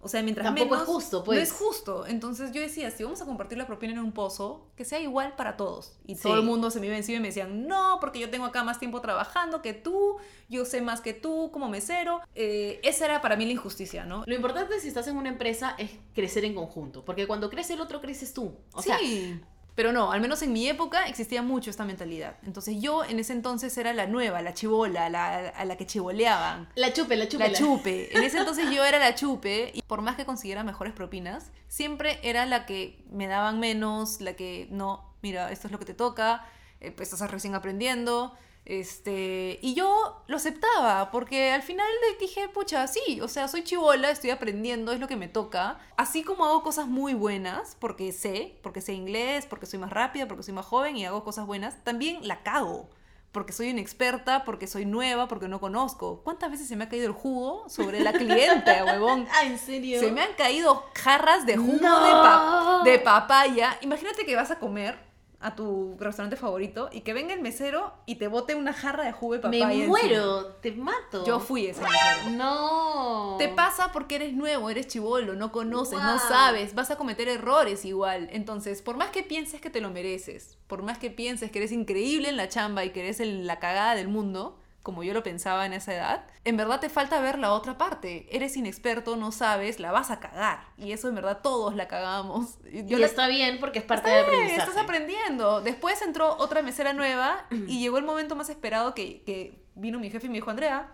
O 0.00 0.08
sea, 0.08 0.22
mientras 0.22 0.44
Tampoco 0.46 0.70
menos... 0.70 0.82
es 0.88 0.94
justo, 0.94 1.24
pues. 1.24 1.36
No 1.38 1.42
es 1.42 1.52
justo. 1.52 2.06
Entonces 2.06 2.52
yo 2.52 2.60
decía, 2.60 2.90
si 2.92 3.02
vamos 3.02 3.20
a 3.20 3.24
compartir 3.26 3.58
la 3.58 3.66
propina 3.66 3.92
en 3.92 3.98
un 3.98 4.12
pozo, 4.12 4.66
que 4.76 4.84
sea 4.84 5.00
igual 5.00 5.34
para 5.34 5.56
todos. 5.56 5.98
Y 6.06 6.14
Sí. 6.14 6.22
todo 6.22 6.34
el 6.36 6.42
mundo 6.44 6.70
se 6.70 6.78
me 6.78 6.86
iba 6.86 6.96
encima 6.96 7.18
y 7.18 7.20
me 7.20 7.28
decían, 7.28 7.66
no, 7.66 7.98
porque 8.00 8.20
yo 8.20 8.30
tengo 8.30 8.44
acá 8.46 8.62
más 8.62 8.78
tiempo 8.78 9.00
trabajando 9.00 9.60
que 9.60 9.72
tú, 9.74 10.16
yo 10.48 10.64
sé 10.64 10.80
más 10.82 11.00
que 11.00 11.14
tú 11.14 11.50
como 11.52 11.68
mesero. 11.68 12.20
Eh, 12.36 12.78
esa 12.84 13.06
era 13.06 13.20
para 13.20 13.34
mí 13.36 13.44
la 13.44 13.52
injusticia, 13.52 14.04
¿no? 14.04 14.22
Lo 14.24 14.34
importante 14.34 14.78
si 14.78 14.86
estás 14.88 15.08
en 15.08 15.16
una 15.16 15.30
empresa 15.30 15.74
es 15.78 15.90
crecer 16.14 16.44
en 16.44 16.54
conjunto, 16.54 17.04
porque 17.04 17.26
cuando 17.26 17.50
crece 17.50 17.74
el 17.74 17.80
otro, 17.80 18.00
creces 18.00 18.32
tú. 18.32 18.54
O 18.74 18.82
sea, 18.82 18.98
sí. 18.98 19.40
Pero 19.78 19.92
no, 19.92 20.10
al 20.10 20.20
menos 20.20 20.42
en 20.42 20.52
mi 20.52 20.66
época 20.66 21.06
existía 21.06 21.40
mucho 21.40 21.70
esta 21.70 21.84
mentalidad. 21.84 22.34
Entonces 22.44 22.80
yo 22.80 23.04
en 23.04 23.20
ese 23.20 23.32
entonces 23.32 23.78
era 23.78 23.92
la 23.92 24.08
nueva, 24.08 24.42
la 24.42 24.52
chivola, 24.52 25.08
la, 25.08 25.50
a 25.50 25.64
la 25.64 25.76
que 25.76 25.86
chivoleaban. 25.86 26.68
la 26.74 26.92
chupe, 26.92 27.14
la 27.14 27.28
chupe. 27.28 27.48
La 27.48 27.56
chupe. 27.56 28.18
En 28.18 28.24
ese 28.24 28.38
entonces 28.40 28.72
yo 28.72 28.84
era 28.84 28.98
la 28.98 29.14
chupe 29.14 29.70
y 29.72 29.82
por 29.82 30.02
más 30.02 30.16
que 30.16 30.24
consiguiera 30.24 30.64
mejores 30.64 30.92
propinas, 30.94 31.52
siempre 31.68 32.18
era 32.24 32.44
la 32.44 32.66
que 32.66 33.04
me 33.08 33.28
daban 33.28 33.60
menos, 33.60 34.20
la 34.20 34.32
que 34.32 34.66
no, 34.72 35.14
mira, 35.22 35.52
esto 35.52 35.68
es 35.68 35.72
lo 35.72 35.78
que 35.78 35.84
te 35.84 35.94
toca, 35.94 36.44
eh, 36.80 36.90
pues 36.90 37.12
estás 37.12 37.30
recién 37.30 37.54
aprendiendo. 37.54 38.34
Este, 38.68 39.58
y 39.62 39.72
yo 39.74 40.22
lo 40.26 40.36
aceptaba 40.36 41.10
porque 41.10 41.52
al 41.52 41.62
final 41.62 41.86
dije, 42.20 42.48
pucha, 42.50 42.86
sí, 42.86 43.20
o 43.22 43.26
sea, 43.28 43.48
soy 43.48 43.64
chivola, 43.64 44.10
estoy 44.10 44.28
aprendiendo, 44.30 44.92
es 44.92 45.00
lo 45.00 45.08
que 45.08 45.16
me 45.16 45.26
toca. 45.26 45.78
Así 45.96 46.22
como 46.22 46.44
hago 46.44 46.62
cosas 46.62 46.86
muy 46.86 47.14
buenas, 47.14 47.76
porque 47.80 48.12
sé, 48.12 48.58
porque 48.62 48.82
sé 48.82 48.92
inglés, 48.92 49.46
porque 49.46 49.64
soy 49.66 49.78
más 49.78 49.90
rápida, 49.90 50.28
porque 50.28 50.42
soy 50.42 50.52
más 50.54 50.66
joven 50.66 50.96
y 50.98 51.06
hago 51.06 51.24
cosas 51.24 51.46
buenas, 51.46 51.82
también 51.82 52.18
la 52.28 52.42
cago 52.42 52.88
porque 53.30 53.52
soy 53.52 53.68
inexperta, 53.68 54.42
porque 54.44 54.66
soy 54.66 54.86
nueva, 54.86 55.28
porque 55.28 55.48
no 55.48 55.60
conozco. 55.60 56.22
¿Cuántas 56.24 56.50
veces 56.50 56.66
se 56.66 56.76
me 56.76 56.84
ha 56.84 56.88
caído 56.88 57.06
el 57.06 57.12
jugo 57.12 57.68
sobre 57.68 58.00
la 58.00 58.12
cliente, 58.12 58.82
huevón? 58.82 59.28
Ah, 59.30 59.44
¿en 59.44 59.58
serio? 59.58 60.00
Se 60.00 60.10
me 60.10 60.22
han 60.22 60.32
caído 60.32 60.82
jarras 60.94 61.44
de 61.46 61.56
jugo 61.58 61.78
No. 61.80 62.04
de, 62.04 62.10
pa- 62.10 62.80
de 62.84 62.98
papaya. 62.98 63.78
Imagínate 63.82 64.24
que 64.24 64.34
vas 64.34 64.50
a 64.50 64.58
comer 64.58 64.98
a 65.40 65.54
tu 65.54 65.96
restaurante 66.00 66.34
favorito 66.36 66.88
y 66.92 67.02
que 67.02 67.12
venga 67.14 67.32
el 67.32 67.40
mesero 67.40 67.92
y 68.06 68.16
te 68.16 68.26
bote 68.26 68.56
una 68.56 68.72
jarra 68.72 69.04
de 69.04 69.12
jugo 69.12 69.34
de 69.34 69.48
Me 69.48 69.60
papaya. 69.60 69.72
encima. 69.84 69.86
muero, 69.86 70.46
te 70.60 70.72
mato. 70.72 71.24
Yo 71.24 71.38
fui 71.38 71.66
ese 71.66 71.80
mesero. 71.80 72.30
No. 72.36 73.36
Te 73.38 73.48
pasa 73.48 73.92
porque 73.92 74.16
eres 74.16 74.32
nuevo, 74.34 74.68
eres 74.68 74.88
chivolo, 74.88 75.34
no 75.36 75.52
conoces, 75.52 75.98
no 76.02 76.18
sabes, 76.18 76.74
vas 76.74 76.90
a 76.90 76.96
cometer 76.96 77.28
errores 77.28 77.84
igual. 77.84 78.28
Entonces, 78.32 78.82
por 78.82 78.96
más 78.96 79.10
que 79.10 79.22
pienses 79.22 79.60
que 79.60 79.70
te 79.70 79.80
lo 79.80 79.90
mereces, 79.90 80.58
por 80.66 80.82
más 80.82 80.98
que 80.98 81.10
pienses 81.10 81.52
que 81.52 81.58
eres 81.58 81.70
increíble 81.72 82.28
en 82.28 82.36
la 82.36 82.48
chamba 82.48 82.84
y 82.84 82.90
que 82.90 83.00
eres 83.00 83.20
el- 83.20 83.46
la 83.46 83.60
cagada 83.60 83.94
del 83.94 84.08
mundo, 84.08 84.58
como 84.88 85.02
yo 85.02 85.12
lo 85.12 85.22
pensaba 85.22 85.66
en 85.66 85.74
esa 85.74 85.92
edad, 85.94 86.24
en 86.44 86.56
verdad 86.56 86.80
te 86.80 86.88
falta 86.88 87.20
ver 87.20 87.38
la 87.38 87.52
otra 87.52 87.76
parte. 87.76 88.26
Eres 88.34 88.56
inexperto, 88.56 89.16
no 89.16 89.32
sabes, 89.32 89.80
la 89.80 89.92
vas 89.92 90.10
a 90.10 90.18
cagar. 90.18 90.60
Y 90.78 90.92
eso 90.92 91.10
en 91.10 91.14
verdad 91.14 91.40
todos 91.42 91.76
la 91.76 91.88
cagamos. 91.88 92.56
Y 92.72 92.86
Yo 92.86 92.96
la- 92.96 93.04
está 93.04 93.28
bien 93.28 93.58
porque 93.60 93.80
es 93.80 93.84
parte 93.84 94.08
del 94.08 94.24
aprendizaje. 94.24 94.62
estás 94.70 94.82
aprendiendo. 94.82 95.60
Después 95.60 96.00
entró 96.00 96.34
otra 96.38 96.62
mesera 96.62 96.94
nueva 96.94 97.44
y 97.50 97.80
llegó 97.80 97.98
el 97.98 98.04
momento 98.04 98.34
más 98.34 98.48
esperado 98.48 98.94
que, 98.94 99.22
que 99.24 99.62
vino 99.74 99.98
mi 99.98 100.08
jefe 100.08 100.24
y 100.24 100.30
me 100.30 100.36
dijo, 100.36 100.48
Andrea, 100.48 100.88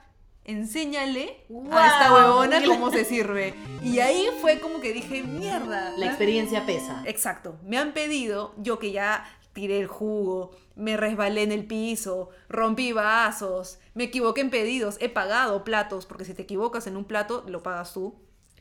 enséñale 0.44 1.44
a 1.70 1.87
esta 1.87 2.12
huevona 2.12 2.64
cómo 2.66 2.90
se 2.90 3.04
sirve. 3.04 3.54
Y 3.80 4.00
ahí 4.00 4.26
fue 4.40 4.59
como 4.59 4.80
que 4.80 4.92
dije, 4.92 5.22
mierda. 5.22 5.92
La 5.96 6.07
experiencia 6.07 6.66
pesa. 6.66 7.00
Exacto. 7.07 7.61
Me 7.62 7.78
han 7.78 7.92
pedido, 7.92 8.54
yo 8.59 8.80
que 8.80 8.90
ya 8.90 9.24
tiré 9.55 9.81
el 9.81 9.87
jugo, 9.87 10.51
me 10.77 10.99
resbalé 10.99 11.43
en 11.43 11.53
el 11.53 11.64
piso, 11.64 12.29
rompí 12.51 12.93
vasos, 12.93 13.79
me 13.95 14.05
equivoqué 14.05 14.43
en 14.43 14.51
pedidos, 14.51 14.99
he 15.01 15.09
pagado 15.09 15.64
platos, 15.64 16.05
porque 16.05 16.27
si 16.27 16.35
te 16.35 16.43
equivocas 16.43 16.87
en 16.87 16.99
un 16.99 17.05
plato, 17.05 17.45
lo 17.49 17.62
pagas 17.62 17.95
tú. 17.95 18.14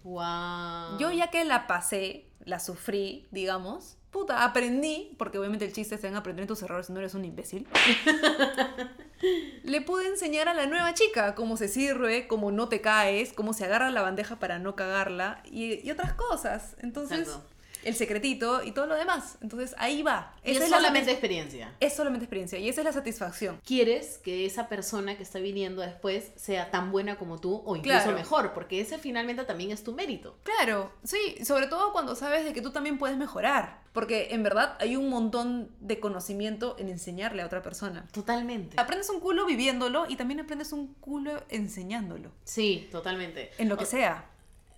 Wow. 0.03 0.97
Yo 0.99 1.12
ya 1.12 1.29
que 1.29 1.43
la 1.43 1.67
pasé, 1.67 2.29
la 2.45 2.60
sufrí, 2.60 3.27
digamos, 3.32 3.97
puta, 4.12 4.43
aprendí, 4.43 5.15
porque 5.17 5.39
obviamente 5.39 5.65
el 5.65 5.73
chiste 5.73 5.95
es 5.95 6.03
en 6.03 6.15
aprender 6.15 6.43
en 6.43 6.47
tus 6.47 6.62
errores, 6.62 6.89
no 6.89 6.99
eres 6.99 7.15
un 7.15 7.25
imbécil. 7.25 7.67
Le 9.63 9.82
pude 9.82 10.08
enseñar 10.08 10.49
a 10.49 10.53
la 10.53 10.67
nueva 10.67 10.93
chica 10.93 11.34
cómo 11.34 11.58
se 11.58 11.67
sirve, 11.67 12.27
cómo 12.27 12.51
no 12.51 12.69
te 12.69 12.82
caes, 12.82 13.34
cómo 13.34 13.53
se 13.53 13.65
agarra 13.65 13.89
la 13.89 14.01
bandeja 14.01 14.38
para 14.38 14.60
no 14.60 14.75
cagarla 14.75 15.41
y, 15.45 15.86
y 15.86 15.89
otras 15.89 16.13
cosas. 16.13 16.75
Entonces, 16.79 17.19
Exacto. 17.19 17.52
El 17.85 17.95
secretito 17.95 18.63
y 18.63 18.71
todo 18.71 18.85
lo 18.87 18.95
demás. 18.95 19.37
Entonces, 19.41 19.75
ahí 19.77 20.01
va. 20.03 20.35
Y 20.43 20.51
Esa 20.51 20.65
es 20.65 20.69
la 20.69 20.77
solamente 20.77 21.11
experiencia. 21.11 21.73
es 21.79 21.95
solamente 21.95 22.25
experiencia 22.25 22.59
y 22.59 22.69
esa 22.69 22.81
es 22.81 22.85
la 22.85 22.93
satisfacción. 22.93 23.59
Quieres 23.65 24.17
que 24.19 24.45
esa 24.45 24.67
persona 24.69 25.17
que 25.17 25.23
está 25.23 25.39
viniendo 25.39 25.81
después 25.81 26.31
sea 26.35 26.71
tan 26.71 26.91
buena 26.91 27.17
como 27.17 27.39
tú 27.39 27.61
o 27.65 27.75
incluso 27.75 27.97
Claro. 28.03 28.17
mejor, 28.17 28.53
porque 28.53 28.81
ese 28.81 28.97
finalmente 28.97 29.43
también 29.43 29.71
es 29.71 29.83
tu 29.83 29.93
mérito. 29.93 30.35
Claro, 30.43 30.91
sí, 31.03 31.43
sobre 31.45 31.67
todo 31.67 31.91
cuando 31.91 32.15
sabes 32.15 32.45
de 32.45 32.53
que 32.53 32.61
tú 32.61 32.71
también 32.71 32.97
puedes 32.97 33.17
mejorar. 33.17 33.81
Porque 33.93 34.29
en 34.31 34.41
verdad 34.41 34.75
hay 34.79 34.95
un 34.95 35.07
montón 35.07 35.69
de 35.79 35.99
conocimiento 35.99 36.75
en 36.79 36.89
enseñarle 36.89 37.43
a 37.43 37.45
otra 37.45 37.61
persona. 37.61 38.07
Totalmente. 38.11 38.79
Aprendes 38.79 39.07
un 39.11 39.19
culo 39.19 39.45
viviéndolo 39.45 40.05
y 40.09 40.15
también 40.15 40.39
aprendes 40.39 40.71
un 40.73 40.95
culo 40.95 41.43
enseñándolo. 41.49 42.31
Sí, 42.43 42.87
totalmente. 42.91 43.51
En 43.59 43.69
lo 43.69 43.77
que 43.77 43.83
O- 43.83 43.87
sea. 43.87 44.25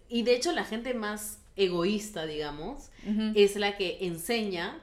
Y 0.09 0.23
de 0.23 0.35
hecho 0.35 0.51
la 0.51 0.65
gente 0.65 0.93
más 0.93 1.39
egoísta, 1.55 2.25
digamos, 2.25 2.89
es 3.35 3.55
la 3.55 3.77
que 3.77 3.99
enseña, 4.01 4.79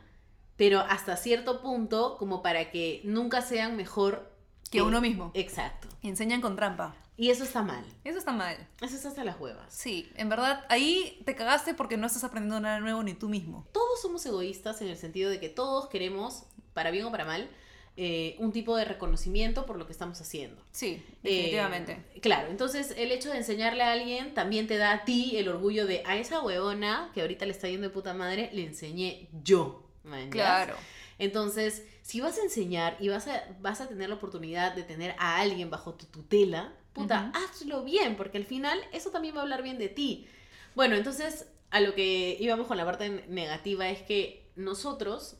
pero 0.57 0.81
hasta 0.81 1.17
cierto 1.17 1.61
punto 1.63 2.17
como 2.19 2.43
para 2.43 2.71
que 2.71 3.01
nunca 3.05 3.43
sean 3.43 3.77
mejor 3.77 4.31
Que 4.71 4.83
uno 4.83 5.01
mismo. 5.01 5.31
Exacto. 5.35 5.89
Enseñan 6.03 6.41
con 6.41 6.57
trampa. 6.57 6.95
Y 7.17 7.31
eso 7.31 7.45
está 7.45 7.63
mal. 7.63 7.85
Eso 8.05 8.19
está 8.19 8.33
mal. 8.33 8.57
Eso 8.81 8.97
está 8.97 9.09
hasta 9.09 9.23
las 9.23 9.39
huevas. 9.39 9.67
Sí, 9.69 10.11
en 10.17 10.29
verdad 10.29 10.65
ahí 10.69 11.23
te 11.27 11.35
cagaste 11.35 11.75
porque 11.75 11.97
no 11.97 12.07
estás 12.07 12.25
aprendiendo 12.25 12.59
nada 12.61 12.81
nuevo 12.81 13.03
ni 13.03 13.15
tú 13.15 13.29
mismo. 13.29 13.67
Todos 13.73 14.01
somos 14.01 14.25
egoístas 14.25 14.81
en 14.81 14.89
el 14.89 14.97
sentido 14.97 15.31
de 15.31 15.39
que 15.39 15.51
todos 15.51 15.89
queremos, 15.89 16.45
para 16.73 16.91
bien 16.91 17.05
o 17.05 17.11
para 17.11 17.25
mal, 17.25 17.51
eh, 17.97 18.37
un 18.39 18.53
tipo 18.53 18.77
de 18.77 18.85
reconocimiento 18.87 19.67
por 19.67 19.77
lo 19.77 19.87
que 19.87 19.93
estamos 19.93 20.21
haciendo. 20.21 20.63
Sí, 20.73 21.03
Eh, 21.25 21.31
definitivamente. 21.31 22.03
claro, 22.23 22.49
entonces 22.51 22.95
el 22.97 23.13
hecho 23.13 23.31
de 23.31 23.37
enseñarle 23.39 23.83
a 23.83 23.93
alguien 23.93 24.33
también 24.35 24.67
te 24.67 24.79
da 24.79 24.93
a 24.93 25.05
ti 25.05 25.37
el 25.37 25.49
orgullo 25.49 25.87
de 25.87 26.03
a 26.07 26.17
esa 26.17 26.41
huevona 26.43 27.11
que 27.15 27.21
ahorita 27.21 27.45
le 27.45 27.53
está 27.53 27.69
yendo 27.69 27.89
de 27.89 27.93
puta 27.93 28.15
madre, 28.15 28.51
le 28.53 28.65
enseñé 28.65 29.29
yo. 29.43 29.87
¿me 30.05 30.23
entiendes? 30.23 30.33
claro. 30.43 30.75
Entonces, 31.19 31.85
si 32.03 32.21
vas 32.21 32.39
a 32.39 32.43
enseñar 32.43 32.97
y 32.99 33.09
vas 33.09 33.29
a, 33.29 33.45
vas 33.61 33.81
a 33.81 33.87
tener 33.89 34.09
la 34.09 34.17
oportunidad 34.17 34.75
de 34.75 34.83
tener 34.83 35.15
a 35.19 35.39
alguien 35.39 35.71
bajo 35.71 35.95
tu 35.95 36.07
tutela, 36.07 36.73
puta, 36.95 37.31
hazlo 37.35 37.85
bien, 37.85 38.17
porque 38.17 38.39
al 38.39 38.45
final 38.45 38.81
eso 38.93 39.11
también 39.11 39.35
va 39.37 39.41
a 39.41 39.43
hablar 39.43 39.63
bien 39.63 39.79
de 39.79 39.89
ti. 39.89 40.27
Bueno, 40.75 40.97
entonces, 40.97 41.47
a 41.71 41.81
lo 41.81 41.95
que 41.95 42.37
íbamos 42.41 42.67
con 42.67 42.77
la 42.77 42.85
parte 42.85 43.25
negativa 43.29 43.89
es 43.89 44.03
que 44.03 44.51
nosotros, 44.57 45.37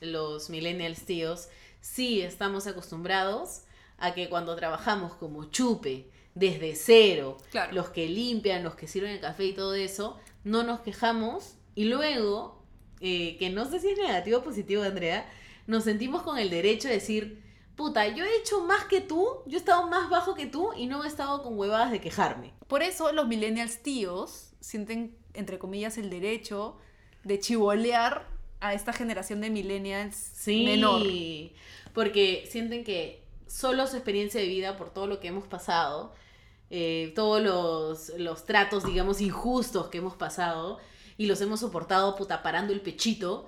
los 0.00 0.48
millennials 0.48 1.04
tíos, 1.04 1.48
sí 1.86 2.20
estamos 2.20 2.66
acostumbrados 2.66 3.62
a 3.98 4.12
que 4.12 4.28
cuando 4.28 4.56
trabajamos 4.56 5.14
como 5.14 5.44
chupe, 5.46 6.10
desde 6.34 6.74
cero, 6.74 7.38
Claro. 7.50 7.72
los 7.72 7.88
que 7.88 8.08
limpian, 8.08 8.62
los 8.62 8.74
que 8.74 8.86
sirven 8.88 9.12
el 9.12 9.20
café 9.20 9.44
y 9.46 9.54
todo 9.54 9.74
eso, 9.74 10.18
no 10.44 10.62
nos 10.64 10.80
quejamos 10.80 11.54
y 11.74 11.84
luego, 11.86 12.62
eh, 13.00 13.36
que 13.38 13.48
no 13.50 13.64
sé 13.64 13.80
si 13.80 13.88
es 13.88 13.98
negativo 13.98 14.38
o 14.38 14.42
positivo, 14.42 14.82
Andrea, 14.82 15.26
nos 15.66 15.84
sentimos 15.84 16.22
con 16.22 16.36
el 16.38 16.50
derecho 16.50 16.88
de 16.88 16.94
decir, 16.94 17.42
puta, 17.74 18.06
yo 18.08 18.24
he 18.24 18.36
hecho 18.38 18.62
más 18.64 18.84
que 18.84 19.00
tú, 19.00 19.26
yo 19.46 19.56
he 19.56 19.60
estado 19.60 19.86
más 19.88 20.10
bajo 20.10 20.34
que 20.34 20.46
tú 20.46 20.72
y 20.76 20.86
no 20.86 21.04
he 21.04 21.08
estado 21.08 21.42
con 21.42 21.58
huevadas 21.58 21.90
de 21.90 22.00
quejarme. 22.02 22.52
Por 22.66 22.82
eso 22.82 23.12
los 23.12 23.26
millennials 23.28 23.82
tíos 23.82 24.50
sienten, 24.60 25.16
entre 25.32 25.58
comillas, 25.58 25.96
el 25.96 26.10
derecho 26.10 26.76
de 27.24 27.38
chivolear 27.40 28.28
a 28.60 28.74
esta 28.74 28.92
generación 28.92 29.40
de 29.40 29.50
millennials 29.50 30.14
Sí, 30.16 30.64
menor. 30.64 31.02
porque 31.92 32.46
sienten 32.50 32.84
que 32.84 33.22
solo 33.46 33.86
su 33.86 33.96
experiencia 33.96 34.40
de 34.40 34.46
vida, 34.48 34.76
por 34.76 34.90
todo 34.92 35.06
lo 35.06 35.20
que 35.20 35.28
hemos 35.28 35.46
pasado, 35.46 36.14
eh, 36.70 37.12
todos 37.14 37.42
los, 37.42 38.18
los 38.18 38.44
tratos, 38.44 38.84
digamos, 38.84 39.20
injustos 39.20 39.88
que 39.88 39.98
hemos 39.98 40.14
pasado 40.14 40.78
y 41.16 41.26
los 41.26 41.40
hemos 41.40 41.60
soportado, 41.60 42.16
puta, 42.16 42.42
parando 42.42 42.72
el 42.72 42.80
pechito, 42.80 43.46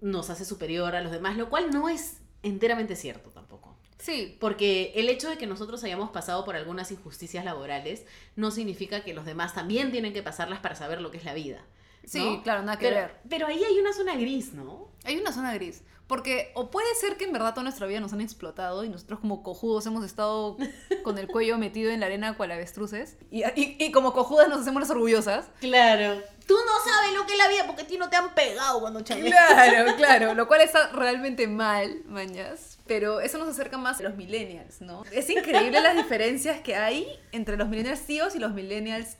nos 0.00 0.28
hace 0.30 0.44
superior 0.44 0.94
a 0.94 1.00
los 1.00 1.10
demás, 1.10 1.36
lo 1.36 1.48
cual 1.48 1.70
no 1.70 1.88
es 1.88 2.18
enteramente 2.42 2.96
cierto 2.96 3.30
tampoco. 3.30 3.76
Sí, 3.98 4.36
Porque 4.40 4.92
el 4.94 5.10
hecho 5.10 5.28
de 5.28 5.36
que 5.36 5.46
nosotros 5.46 5.84
hayamos 5.84 6.10
pasado 6.10 6.44
por 6.46 6.56
algunas 6.56 6.90
injusticias 6.90 7.44
laborales 7.44 8.04
no 8.34 8.50
significa 8.50 9.04
que 9.04 9.12
los 9.12 9.26
demás 9.26 9.52
también 9.54 9.90
tienen 9.90 10.14
que 10.14 10.22
pasarlas 10.22 10.60
para 10.60 10.74
saber 10.74 11.02
lo 11.02 11.10
que 11.10 11.18
es 11.18 11.24
la 11.24 11.34
vida. 11.34 11.62
Sí, 12.04 12.18
¿no? 12.18 12.42
claro, 12.42 12.62
nada 12.62 12.78
que 12.78 12.88
Pero, 12.88 13.00
ver. 13.00 13.16
pero 13.28 13.46
ahí 13.46 13.62
hay 13.62 13.78
una 13.78 13.92
zona 13.92 14.16
gris, 14.16 14.52
¿no? 14.54 14.88
Hay 15.04 15.18
una 15.18 15.32
zona 15.32 15.54
gris. 15.54 15.82
Porque 16.06 16.50
o 16.54 16.72
puede 16.72 16.92
ser 16.96 17.16
que 17.16 17.24
en 17.24 17.32
verdad 17.32 17.50
toda 17.50 17.62
nuestra 17.62 17.86
vida 17.86 18.00
nos 18.00 18.12
han 18.12 18.20
explotado 18.20 18.82
y 18.82 18.88
nosotros 18.88 19.20
como 19.20 19.44
cojudos 19.44 19.86
hemos 19.86 20.04
estado 20.04 20.56
con 21.04 21.18
el 21.18 21.28
cuello 21.28 21.56
metido 21.56 21.88
en 21.92 22.00
la 22.00 22.06
arena 22.06 22.36
cual 22.36 22.50
avestruces. 22.50 23.16
Y, 23.30 23.44
y, 23.44 23.76
y 23.78 23.92
como 23.92 24.12
cojudas 24.12 24.48
nos 24.48 24.62
hacemos 24.62 24.80
las 24.80 24.90
orgullosas. 24.90 25.46
Claro. 25.60 26.20
Tú 26.48 26.54
no 26.54 26.90
sabes 26.92 27.14
lo 27.14 27.24
que 27.26 27.34
es 27.34 27.38
la 27.38 27.46
vida 27.48 27.64
porque 27.64 27.82
a 27.82 27.86
ti 27.86 27.96
no 27.96 28.10
te 28.10 28.16
han 28.16 28.34
pegado 28.34 28.80
cuando 28.80 29.02
chameas. 29.02 29.28
Claro, 29.32 29.94
claro. 29.96 30.34
Lo 30.34 30.48
cual 30.48 30.62
está 30.62 30.88
realmente 30.88 31.46
mal, 31.46 32.02
mañas. 32.06 32.80
Pero 32.88 33.20
eso 33.20 33.38
nos 33.38 33.46
acerca 33.46 33.78
más 33.78 34.00
a 34.00 34.02
los 34.02 34.16
millennials, 34.16 34.80
¿no? 34.80 35.04
Es 35.12 35.30
increíble 35.30 35.80
las 35.80 35.94
diferencias 35.94 36.60
que 36.60 36.74
hay 36.74 37.06
entre 37.30 37.56
los 37.56 37.68
millennials 37.68 38.00
tíos 38.00 38.34
y 38.34 38.40
los 38.40 38.52
millennials 38.52 39.16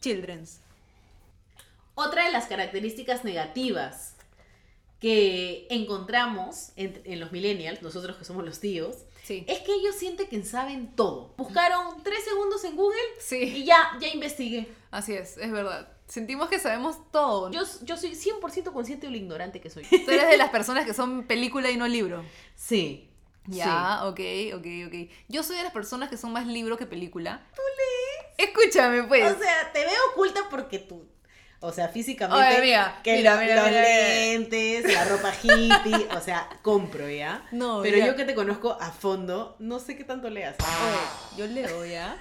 childrens. 0.00 0.60
Otra 1.94 2.24
de 2.26 2.32
las 2.32 2.46
características 2.46 3.24
negativas 3.24 4.16
que 5.00 5.66
encontramos 5.70 6.70
en, 6.76 7.00
en 7.04 7.18
los 7.20 7.32
millennials, 7.32 7.82
nosotros 7.82 8.16
que 8.16 8.24
somos 8.24 8.44
los 8.44 8.60
tíos, 8.60 8.96
Sí. 9.24 9.44
es 9.46 9.60
que 9.60 9.72
ellos 9.74 9.94
sienten 9.96 10.26
que 10.28 10.42
saben 10.44 10.96
todo. 10.96 11.32
Buscaron 11.36 12.02
tres 12.02 12.24
segundos 12.24 12.64
en 12.64 12.74
Google 12.76 12.98
Sí. 13.20 13.36
y 13.40 13.64
ya, 13.64 13.90
ya 14.00 14.08
investigué. 14.08 14.68
Así 14.90 15.12
es, 15.14 15.36
es 15.38 15.50
verdad. 15.52 15.88
Sentimos 16.08 16.48
que 16.48 16.58
sabemos 16.58 16.96
todo. 17.12 17.50
Yo, 17.50 17.62
yo 17.82 17.96
soy 17.96 18.10
100% 18.14 18.72
consciente 18.72 19.06
de 19.06 19.12
lo 19.12 19.16
ignorante 19.16 19.60
que 19.60 19.70
soy. 19.70 19.84
Tú 19.84 20.10
eres 20.10 20.28
de 20.28 20.36
las 20.36 20.50
personas 20.50 20.84
que 20.84 20.92
son 20.92 21.24
película 21.26 21.70
y 21.70 21.76
no 21.76 21.86
libro. 21.88 22.24
Sí. 22.56 23.08
Ya, 23.46 24.04
ok, 24.06 24.20
ok, 24.54 24.66
ok. 24.86 25.10
Yo 25.28 25.42
soy 25.42 25.56
de 25.56 25.62
las 25.64 25.72
personas 25.72 26.08
que 26.10 26.16
son 26.16 26.32
más 26.32 26.46
libro 26.46 26.76
que 26.76 26.86
película. 26.86 27.44
¿Tú 27.56 27.62
lees? 27.76 28.50
Escúchame, 28.50 29.04
pues. 29.04 29.32
O 29.34 29.38
sea, 29.38 29.72
te 29.72 29.80
veo 29.80 30.00
oculta 30.12 30.42
porque 30.50 30.78
tú. 30.78 31.06
O 31.64 31.72
sea, 31.72 31.88
físicamente. 31.88 32.44
Oye, 32.44 32.60
mira, 32.60 32.98
que 33.04 33.16
mira, 33.16 33.34
lo- 33.36 33.40
mira, 33.40 33.54
los 33.56 33.66
mira, 33.68 33.80
mira. 33.82 33.98
lentes, 33.98 34.92
la 34.92 35.04
ropa 35.04 35.32
hippie. 35.42 36.08
o 36.16 36.20
sea, 36.20 36.48
compro 36.60 37.08
ya. 37.08 37.44
No, 37.52 37.80
Pero 37.82 37.98
yo 38.04 38.16
que 38.16 38.24
te 38.24 38.34
conozco 38.34 38.76
a 38.80 38.90
fondo, 38.90 39.54
no 39.60 39.78
sé 39.78 39.96
qué 39.96 40.04
tanto 40.04 40.28
leas. 40.28 40.56
Oye, 40.58 41.38
yo 41.38 41.46
leo 41.46 41.84
ya. 41.86 42.16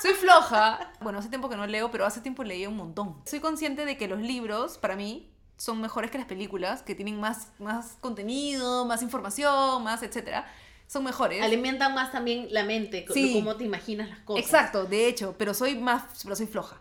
Soy 0.00 0.14
floja. 0.14 0.92
Bueno, 1.00 1.18
hace 1.18 1.28
tiempo 1.28 1.48
que 1.50 1.56
no 1.56 1.66
leo, 1.66 1.90
pero 1.90 2.06
hace 2.06 2.20
tiempo 2.20 2.42
leía 2.42 2.68
un 2.70 2.76
montón. 2.76 3.16
Soy 3.26 3.40
consciente 3.40 3.84
de 3.84 3.96
que 3.98 4.08
los 4.08 4.20
libros, 4.20 4.78
para 4.78 4.96
mí, 4.96 5.30
son 5.58 5.78
mejores 5.80 6.10
que 6.10 6.16
las 6.16 6.26
películas, 6.26 6.82
que 6.82 6.94
tienen 6.94 7.20
más, 7.20 7.48
más 7.58 7.98
contenido, 8.00 8.86
más 8.86 9.02
información, 9.02 9.84
más 9.84 10.02
etcétera. 10.02 10.50
Son 10.86 11.04
mejores. 11.04 11.42
Alimentan 11.42 11.94
más 11.94 12.10
también 12.12 12.46
la 12.50 12.64
mente, 12.64 13.04
Sí. 13.12 13.34
cómo 13.34 13.56
te 13.56 13.64
imaginas 13.64 14.08
las 14.08 14.20
cosas. 14.20 14.42
Exacto, 14.42 14.84
de 14.86 15.06
hecho, 15.06 15.34
pero 15.38 15.52
soy 15.52 15.76
más, 15.76 16.02
pero 16.24 16.34
soy 16.34 16.46
floja. 16.46 16.78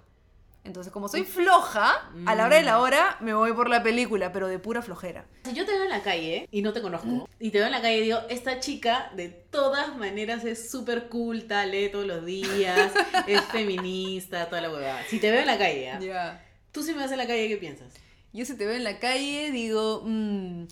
Entonces, 0.69 0.93
como 0.93 1.07
soy 1.07 1.23
floja, 1.23 2.11
a 2.27 2.35
la 2.35 2.45
hora 2.45 2.57
de 2.57 2.61
la 2.61 2.79
hora 2.79 3.17
me 3.21 3.33
voy 3.33 3.53
por 3.53 3.67
la 3.69 3.81
película, 3.81 4.31
pero 4.31 4.47
de 4.47 4.59
pura 4.59 4.83
flojera. 4.83 5.25
Si 5.45 5.53
yo 5.53 5.65
te 5.65 5.71
veo 5.71 5.81
en 5.85 5.89
la 5.89 6.03
calle 6.03 6.47
y 6.51 6.61
no 6.61 6.73
te 6.73 6.81
conozco, 6.83 7.27
y 7.39 7.49
te 7.49 7.57
veo 7.57 7.65
en 7.65 7.71
la 7.71 7.81
calle 7.81 7.97
y 7.97 8.01
digo, 8.01 8.19
esta 8.29 8.59
chica 8.59 9.11
de 9.15 9.29
todas 9.29 9.97
maneras 9.97 10.45
es 10.45 10.69
súper 10.69 11.09
culta, 11.09 11.65
lee 11.65 11.89
todos 11.89 12.05
los 12.05 12.23
días, 12.23 12.91
es 13.27 13.41
feminista, 13.45 14.47
toda 14.47 14.61
la 14.61 14.69
huevada. 14.69 15.03
Si 15.09 15.19
te 15.19 15.31
veo 15.31 15.39
en 15.39 15.47
la 15.47 15.57
calle. 15.57 15.91
Ya. 15.99 16.45
tú 16.71 16.83
si 16.83 16.93
me 16.93 17.01
ves 17.01 17.11
en 17.11 17.17
la 17.17 17.25
calle, 17.25 17.47
¿qué 17.47 17.57
piensas? 17.57 17.91
Yo 18.31 18.45
si 18.45 18.55
te 18.55 18.67
veo 18.67 18.75
en 18.75 18.83
la 18.83 18.99
calle, 18.99 19.49
digo, 19.51 20.03
mmm, 20.05 20.65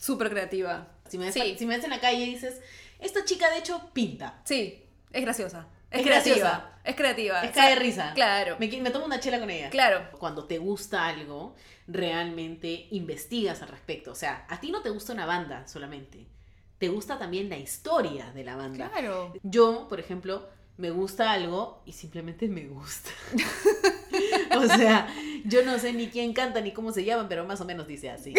súper 0.00 0.30
creativa. 0.30 0.88
Si 1.06 1.18
me, 1.18 1.26
ves, 1.26 1.34
Sí. 1.34 1.56
si 1.58 1.66
me 1.66 1.76
ves 1.76 1.84
en 1.84 1.90
la 1.90 2.00
calle 2.00 2.24
y 2.24 2.32
dices, 2.32 2.62
esta 2.98 3.26
chica 3.26 3.50
de 3.50 3.58
hecho 3.58 3.90
pinta. 3.92 4.40
Sí, 4.46 4.82
es 5.12 5.20
graciosa. 5.20 5.66
Es, 5.92 6.02
creativa. 6.02 6.36
graciosa. 6.36 6.70
Es 6.84 6.96
creativa. 6.96 7.44
Es 7.44 7.50
O 7.50 7.54
cae 7.54 7.74
de 7.74 7.80
risa. 7.80 8.12
Claro. 8.14 8.56
Me, 8.58 8.68
tomo 8.90 9.04
una 9.04 9.20
chela 9.20 9.38
con 9.38 9.50
ella. 9.50 9.70
Claro. 9.70 10.08
Cuando 10.18 10.44
te 10.44 10.58
gusta 10.58 11.06
algo, 11.06 11.54
realmente 11.86 12.88
investigas 12.90 13.62
al 13.62 13.68
respecto. 13.68 14.12
O 14.12 14.14
sea, 14.14 14.46
a 14.48 14.60
ti 14.60 14.70
no 14.70 14.82
te 14.82 14.90
gusta 14.90 15.12
una 15.12 15.26
banda 15.26 15.66
solamente. 15.68 16.26
Te 16.78 16.88
gusta 16.88 17.18
también 17.18 17.48
la 17.48 17.58
historia 17.58 18.32
de 18.32 18.44
la 18.44 18.56
banda. 18.56 18.90
Claro. 18.90 19.32
Yo, 19.42 19.86
por 19.88 20.00
ejemplo, 20.00 20.48
me 20.78 20.90
gusta 20.90 21.30
algo 21.30 21.82
y 21.84 21.92
simplemente 21.92 22.48
me 22.48 22.66
gusta. 22.66 23.10
o 24.56 24.66
sea, 24.66 25.06
yo 25.44 25.64
no 25.64 25.78
sé 25.78 25.92
ni 25.92 26.08
quién 26.08 26.32
canta 26.32 26.60
ni 26.60 26.72
cómo 26.72 26.92
se 26.92 27.04
llaman, 27.04 27.28
pero 27.28 27.44
más 27.44 27.60
o 27.60 27.64
menos 27.64 27.86
dice 27.86 28.10
así. 28.10 28.34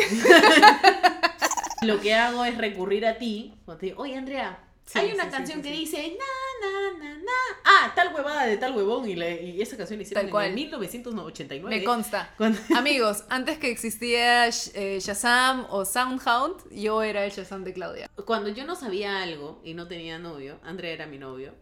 Lo 1.84 2.02
que 2.02 2.16
hago 2.16 2.44
es 2.46 2.58
recurrir 2.58 3.06
a 3.06 3.18
ti. 3.18 3.54
Cuando 3.66 3.80
te 3.80 3.86
digo, 3.88 4.02
oye, 4.02 4.18
Andrea, 4.18 4.60
Sí, 4.86 5.00
hay 5.00 5.14
una 5.14 5.24
sí, 5.26 5.30
canción 5.32 5.64
sí, 5.64 5.70
que 5.70 5.74
sí. 5.76 5.80
dice 5.82 6.18
na, 6.20 6.68
na, 6.70 6.98
na, 7.06 7.18
na. 7.18 7.32
Ah, 7.64 7.92
tal 7.96 8.14
huevada 8.14 8.46
de 8.46 8.58
tal 8.58 8.76
huevón. 8.76 9.10
Y, 9.10 9.16
la- 9.16 9.30
y 9.32 9.62
esa 9.62 9.78
canción 9.78 9.98
la 9.98 10.04
hicieron 10.04 10.24
Tal 10.26 10.32
cual. 10.32 10.46
en 10.46 10.50
el 10.52 10.56
1989. 10.56 11.76
Me 11.78 11.84
consta. 11.84 12.34
Cuando- 12.38 12.60
Amigos, 12.76 13.24
antes 13.30 13.58
que 13.58 13.72
existía 13.72 14.48
eh, 14.48 15.00
Shazam 15.02 15.66
o 15.70 15.86
Soundhound, 15.86 16.70
yo 16.72 17.02
era 17.02 17.24
el 17.26 17.32
Shazam 17.32 17.64
de 17.64 17.74
Claudia. 17.74 18.10
Cuando 18.26 18.50
yo 18.50 18.66
no 18.66 18.76
sabía 18.76 19.24
algo 19.24 19.62
y 19.64 19.74
no 19.74 19.88
tenía 19.88 20.20
novio, 20.20 20.60
Andrea 20.64 20.92
era 20.92 21.08
mi 21.08 21.18
novio, 21.18 21.54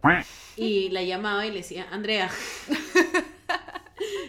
y 0.58 0.90
la 0.90 1.04
llamaba 1.04 1.46
y 1.46 1.52
le 1.52 1.58
decía, 1.58 1.88
Andrea, 1.92 2.30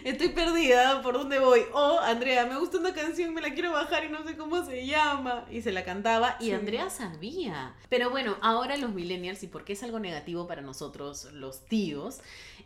estoy 0.03 0.29
perdida, 0.29 1.01
¿por 1.01 1.13
dónde 1.15 1.39
voy? 1.39 1.61
O, 1.73 1.99
Andrea, 1.99 2.45
me 2.45 2.57
gusta 2.57 2.77
una 2.77 2.93
canción, 2.93 3.33
me 3.33 3.41
la 3.41 3.53
quiero 3.53 3.71
bajar 3.71 4.03
y 4.05 4.09
no 4.09 4.23
sé 4.23 4.35
cómo 4.37 4.63
se 4.65 4.85
llama. 4.85 5.45
Y 5.51 5.61
se 5.61 5.71
la 5.71 5.83
cantaba 5.83 6.37
y 6.39 6.45
Sí. 6.45 6.51
Andrea 6.51 6.89
sabía. 6.89 7.75
Pero 7.89 8.09
bueno, 8.09 8.37
ahora 8.41 8.77
los 8.77 8.91
millennials, 8.91 9.43
y 9.43 9.47
porque 9.47 9.73
es 9.73 9.83
algo 9.83 9.99
negativo 9.99 10.47
para 10.47 10.61
nosotros, 10.61 11.25
los 11.33 11.65
tíos, 11.65 12.19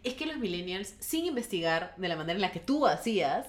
es 0.04 0.14
que 0.14 0.26
los 0.26 0.38
millennials, 0.38 0.94
sin 1.00 1.26
investigar 1.26 1.94
de 1.98 2.08
la 2.08 2.16
manera 2.16 2.36
en 2.36 2.42
la 2.42 2.52
que 2.52 2.60
tú 2.60 2.86
hacías 2.88 3.48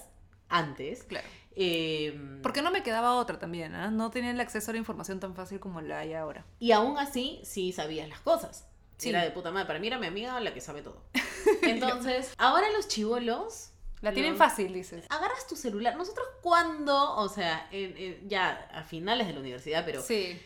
antes, 0.49 1.03
Claro. 1.05 1.27
eh, 1.57 2.19
Porque 2.43 2.63
no 2.63 2.71
me 2.71 2.83
quedaba 2.83 3.17
otra 3.17 3.39
también, 3.39 3.75
¿ah? 3.75 3.91
No 3.91 4.11
tenía 4.11 4.31
el 4.31 4.41
acceso 4.41 4.71
a 4.71 4.75
la 4.75 4.79
información 4.79 5.21
tan 5.21 5.35
fácil 5.35 5.61
como 5.61 5.81
la 5.81 5.99
hay 6.01 6.15
ahora. 6.15 6.45
Y 6.59 6.73
aún 6.73 6.99
así, 6.99 7.41
sí 7.45 7.73
sabías 7.73 8.09
las 8.09 8.21
cosas. 8.21 8.67
Sí. 8.99 9.09
Era 9.11 9.23
de 9.23 9.31
puta 9.31 9.51
madre. 9.51 9.67
Para 9.67 9.79
mí 9.79 9.87
era 9.87 9.99
mi 9.99 10.07
amiga 10.07 10.39
la 10.41 10.53
que 10.53 10.61
sabe 10.61 10.83
todo. 10.83 11.03
Entonces, 11.63 12.33
ahora 12.39 12.67
los 12.73 12.89
chivolos. 12.89 13.71
La 14.01 14.13
tienen 14.13 14.37
fácil, 14.37 14.73
dices. 14.73 15.05
Agarras 15.09 15.47
tu 15.49 15.57
celular. 15.57 15.97
Nosotros 15.97 16.25
cuando, 16.41 17.17
o 17.17 17.29
sea, 17.29 17.67
en- 17.73 17.97
en- 17.97 18.29
ya 18.29 18.69
a 18.73 18.85
finales 18.85 19.27
de 19.27 19.33
la 19.33 19.41
universidad, 19.41 19.85
pero 19.85 20.03
Sí. 20.03 20.41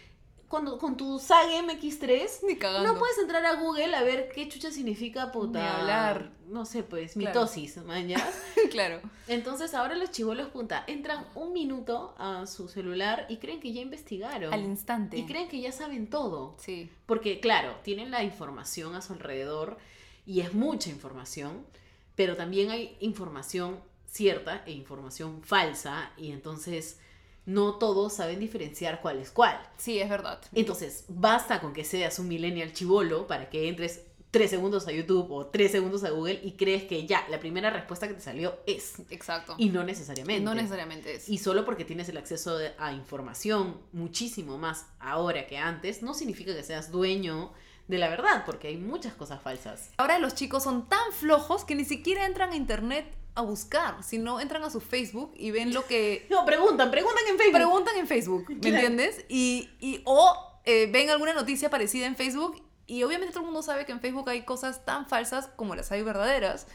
Cuando 0.52 0.76
con 0.76 0.98
tu 0.98 1.18
SAG 1.18 1.48
MX3, 1.64 2.40
Ni 2.46 2.56
cagando. 2.56 2.92
no 2.92 2.98
puedes 2.98 3.16
entrar 3.16 3.42
a 3.46 3.54
Google 3.54 3.96
a 3.96 4.02
ver 4.02 4.28
qué 4.34 4.46
chucha 4.50 4.70
significa 4.70 5.32
puta. 5.32 5.58
Ni 5.58 5.66
hablar. 5.66 6.30
No 6.46 6.66
sé, 6.66 6.82
pues, 6.82 7.14
Claro. 7.14 7.40
mitosis, 7.40 7.78
mañas. 7.78 8.22
claro. 8.70 9.00
Entonces 9.28 9.72
ahora 9.72 9.94
los 9.94 10.10
chivolos, 10.10 10.48
punta, 10.48 10.84
entran 10.86 11.24
un 11.34 11.54
minuto 11.54 12.14
a 12.18 12.46
su 12.46 12.68
celular 12.68 13.24
y 13.30 13.38
creen 13.38 13.60
que 13.60 13.72
ya 13.72 13.80
investigaron. 13.80 14.52
Al 14.52 14.60
instante. 14.60 15.16
Y 15.16 15.24
creen 15.24 15.48
que 15.48 15.58
ya 15.58 15.72
saben 15.72 16.10
todo. 16.10 16.54
Sí. 16.58 16.90
Porque, 17.06 17.40
claro, 17.40 17.76
tienen 17.82 18.10
la 18.10 18.22
información 18.22 18.94
a 18.94 19.00
su 19.00 19.14
alrededor 19.14 19.78
y 20.26 20.40
es 20.42 20.52
mucha 20.52 20.90
información, 20.90 21.64
pero 22.14 22.36
también 22.36 22.70
hay 22.70 22.94
información 23.00 23.80
cierta 24.04 24.62
e 24.66 24.72
información 24.72 25.42
falsa 25.42 26.12
y 26.18 26.30
entonces 26.30 27.00
no 27.44 27.74
todos 27.74 28.14
saben 28.14 28.38
diferenciar 28.38 29.00
cuál 29.00 29.18
es 29.18 29.31
cuál. 29.31 29.61
Sí, 29.76 29.98
es 29.98 30.09
verdad. 30.09 30.40
Entonces, 30.52 31.05
basta 31.09 31.61
con 31.61 31.72
que 31.72 31.85
seas 31.85 32.18
un 32.18 32.28
millennial 32.28 32.72
chivolo 32.72 33.26
para 33.26 33.50
que 33.50 33.68
entres 33.68 34.02
tres 34.33 34.50
segundos 34.50 34.88
a 34.88 34.92
YouTube 34.92 35.31
o 35.31 35.46
tres 35.46 35.70
segundos 35.72 36.05
a 36.05 36.11
Google 36.11 36.40
y 36.42 36.52
crees 36.52 36.85
que 36.85 37.07
ya, 37.07 37.26
la 37.28 37.38
primera 37.38 37.70
respuesta 37.70 38.09
que 38.09 38.14
te 38.14 38.20
salió 38.20 38.59
es. 38.66 38.94
Exacto. 39.11 39.55
Y 39.59 39.68
no 39.68 39.85
necesariamente. 39.85 40.42
no 40.42 40.55
necesariamente 40.55 41.16
es. 41.16 41.28
Y 41.28 41.38
solo 41.38 41.64
porque 41.64 41.85
tienes 41.85 42.09
el 42.09 42.16
acceso 42.16 42.59
a 42.78 42.92
información 42.92 43.81
muchísimo 43.92 44.57
más 44.57 44.87
ahora 44.98 45.46
que 45.46 45.59
antes, 45.59 46.02
no 46.02 46.14
significa 46.14 46.55
que 46.57 46.62
seas 46.62 46.90
dueño 46.90 47.52
de 47.88 47.98
la 47.98 48.09
verdad, 48.09 48.44
porque 48.46 48.68
hay 48.68 48.78
muchas 48.78 49.12
cosas 49.12 49.42
falsas. 49.42 49.90
Ahora 49.98 50.18
los 50.18 50.35
chicos 50.35 50.62
son 50.62 50.88
tan 50.88 51.12
flojos 51.12 51.64
que 51.64 51.74
ni 51.74 51.85
siquiera 51.85 52.24
entran 52.24 52.52
a 52.52 52.57
internet 52.57 53.05
a 53.34 53.42
buscar, 53.42 54.02
sino 54.02 54.40
entran 54.40 54.62
a 54.62 54.70
su 54.70 54.80
Facebook 54.80 55.32
y 55.36 55.50
ven 55.52 55.72
lo 55.72 55.86
que 55.86 56.26
No, 56.30 56.44
preguntan, 56.44 56.90
preguntan 56.90 57.24
en 57.28 57.36
Facebook. 57.38 57.54
preguntan 57.54 57.96
en 57.96 58.06
Facebook, 58.06 58.44
¿me 58.48 58.60
Claro. 58.60 58.76
entiendes? 58.76 59.24
Y, 59.28 59.70
y- 59.80 60.02
o 60.04 60.36
eh, 60.64 60.88
ven 60.92 61.10
alguna 61.10 61.32
noticia 61.32 61.70
parecida 61.70 62.06
en 62.06 62.14
Facebook 62.16 62.62
y 62.86 63.02
obviamente 63.04 63.32
todo 63.32 63.40
el 63.40 63.46
mundo 63.46 63.62
sabe 63.62 63.86
que 63.86 63.92
en 63.92 64.00
Facebook 64.00 64.28
hay 64.28 64.42
cosas 64.44 64.84
tan 64.84 65.06
falsas 65.06 65.48
como 65.56 65.74
las 65.74 65.90
hay 65.92 66.02
verdaderas. 66.02 66.66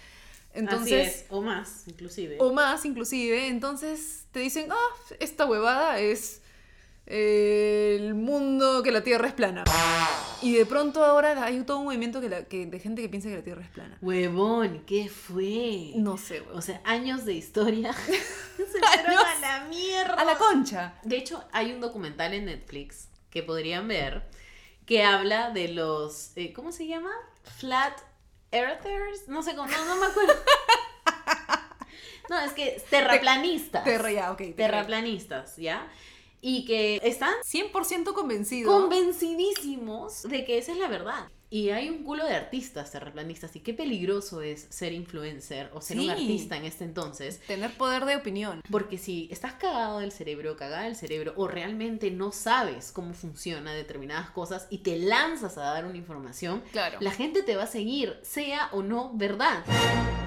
Entonces, 0.54 1.08
Así 1.08 1.18
es, 1.20 1.26
o 1.30 1.42
más, 1.42 1.84
inclusive. 1.88 2.38
o 2.40 2.52
más 2.52 2.84
inclusive, 2.86 3.48
entonces 3.48 4.26
te 4.32 4.40
dicen, 4.40 4.72
ah, 4.72 5.16
esta 5.20 5.46
huevada 5.46 6.00
es 6.00 6.42
el 7.08 8.14
mundo 8.16 8.84
que 8.84 8.92
la 8.92 9.02
Tierra 9.04 9.28
es 9.28 9.34
plana. 9.34 9.64
Y 10.42 10.54
de 10.54 10.66
pronto 10.66 11.04
ahora 11.04 11.44
hay 11.44 11.62
todo 11.64 11.80
un 11.80 11.86
movimiento 11.86 12.22
que 12.22 12.30
la- 12.30 12.44
que- 12.46 12.66
de 12.66 12.80
gente 12.80 13.02
que 13.02 13.10
piensa 13.10 13.30
que 13.30 13.36
la 13.38 13.44
Tierra 13.44 13.64
es 13.64 13.70
plana. 13.70 13.98
Huevón, 14.02 14.84
¿qué 14.86 15.10
fue? 15.10 15.94
No 15.96 16.18
sé, 16.18 16.42
huevón. 16.42 16.58
O 16.58 16.62
sea, 16.62 16.82
años 16.84 17.26
de 17.26 17.34
historia 17.34 17.94
se 18.58 18.66
fueron 18.66 19.18
a 19.18 19.40
la 19.42 19.66
mierda. 19.70 20.14
A 20.14 20.26
la 20.26 20.36
concha. 20.38 20.96
De 21.04 21.18
hecho, 21.18 21.44
hay 21.54 21.72
un 21.72 21.80
documental 21.82 22.34
en 22.34 22.46
Netflix 22.46 23.08
que 23.30 23.42
podrían 23.42 23.88
ver 23.88 24.24
que 24.86 25.04
habla 25.04 25.50
de 25.52 25.70
los, 25.70 26.32
eh, 26.36 26.54
¿cómo 26.54 26.72
se 26.72 26.88
llama? 26.88 27.12
Flat 27.58 27.94
Earthers, 28.52 29.28
no 29.28 29.44
sé 29.44 29.56
cómo, 29.56 29.68
no, 29.70 29.86
no 29.86 29.96
me 29.98 30.06
acuerdo. 30.06 30.34
No, 32.30 32.38
es 32.42 32.52
que 32.52 32.82
terraplanistas. 32.90 33.86
Terra, 33.86 34.12
ya, 34.12 34.32
ok. 34.34 34.42
terraplanistas, 34.58 35.56
¿ya? 35.56 35.88
Y 36.42 36.66
que 36.66 37.00
están 37.04 37.34
100% 37.44 38.14
convencido. 38.14 38.72
convencidísimos 38.72 40.24
de 40.24 40.46
que 40.46 40.58
esa 40.58 40.72
es 40.72 40.78
la 40.78 40.88
verdad. 40.88 41.30
Y 41.50 41.70
hay 41.70 41.88
un 41.88 42.04
culo 42.04 42.26
de 42.26 42.34
artistas 42.36 42.92
terraplanistas 42.92 43.56
y 43.56 43.62
qué 43.62 43.74
peligroso 43.74 44.42
es 44.42 44.68
ser 44.70 44.92
influencer 44.92 45.70
o 45.74 45.80
ser 45.80 45.98
un 45.98 46.04
Sí. 46.04 46.10
artista 46.10 46.58
en 46.58 46.66
este 46.66 46.84
entonces. 46.84 47.40
Tener 47.48 47.72
poder 47.78 48.04
de 48.04 48.18
opinión. 48.18 48.62
Porque 48.70 48.98
si 48.98 49.30
estás 49.32 49.54
cagado 49.54 50.00
del 50.00 50.12
cerebro, 50.12 50.58
cagada 50.58 50.84
del 50.84 50.98
cerebro, 50.98 51.34
o 51.38 51.48
realmente 51.48 52.12
no 52.12 52.34
sabes 52.34 52.92
cómo 52.92 53.14
funciona 53.14 53.74
determinadas 53.74 54.30
cosas 54.32 54.68
y 54.70 54.80
te 54.80 54.98
lanzas 55.00 55.58
a 55.58 55.62
dar 55.62 55.86
una 55.86 55.96
información, 55.98 56.62
Claro. 56.74 56.98
la 57.00 57.12
gente 57.12 57.44
te 57.44 57.56
va 57.56 57.64
a 57.64 57.68
seguir, 57.68 58.20
sea 58.24 58.68
o 58.74 58.84
no 58.84 59.12
verdad. 59.16 59.64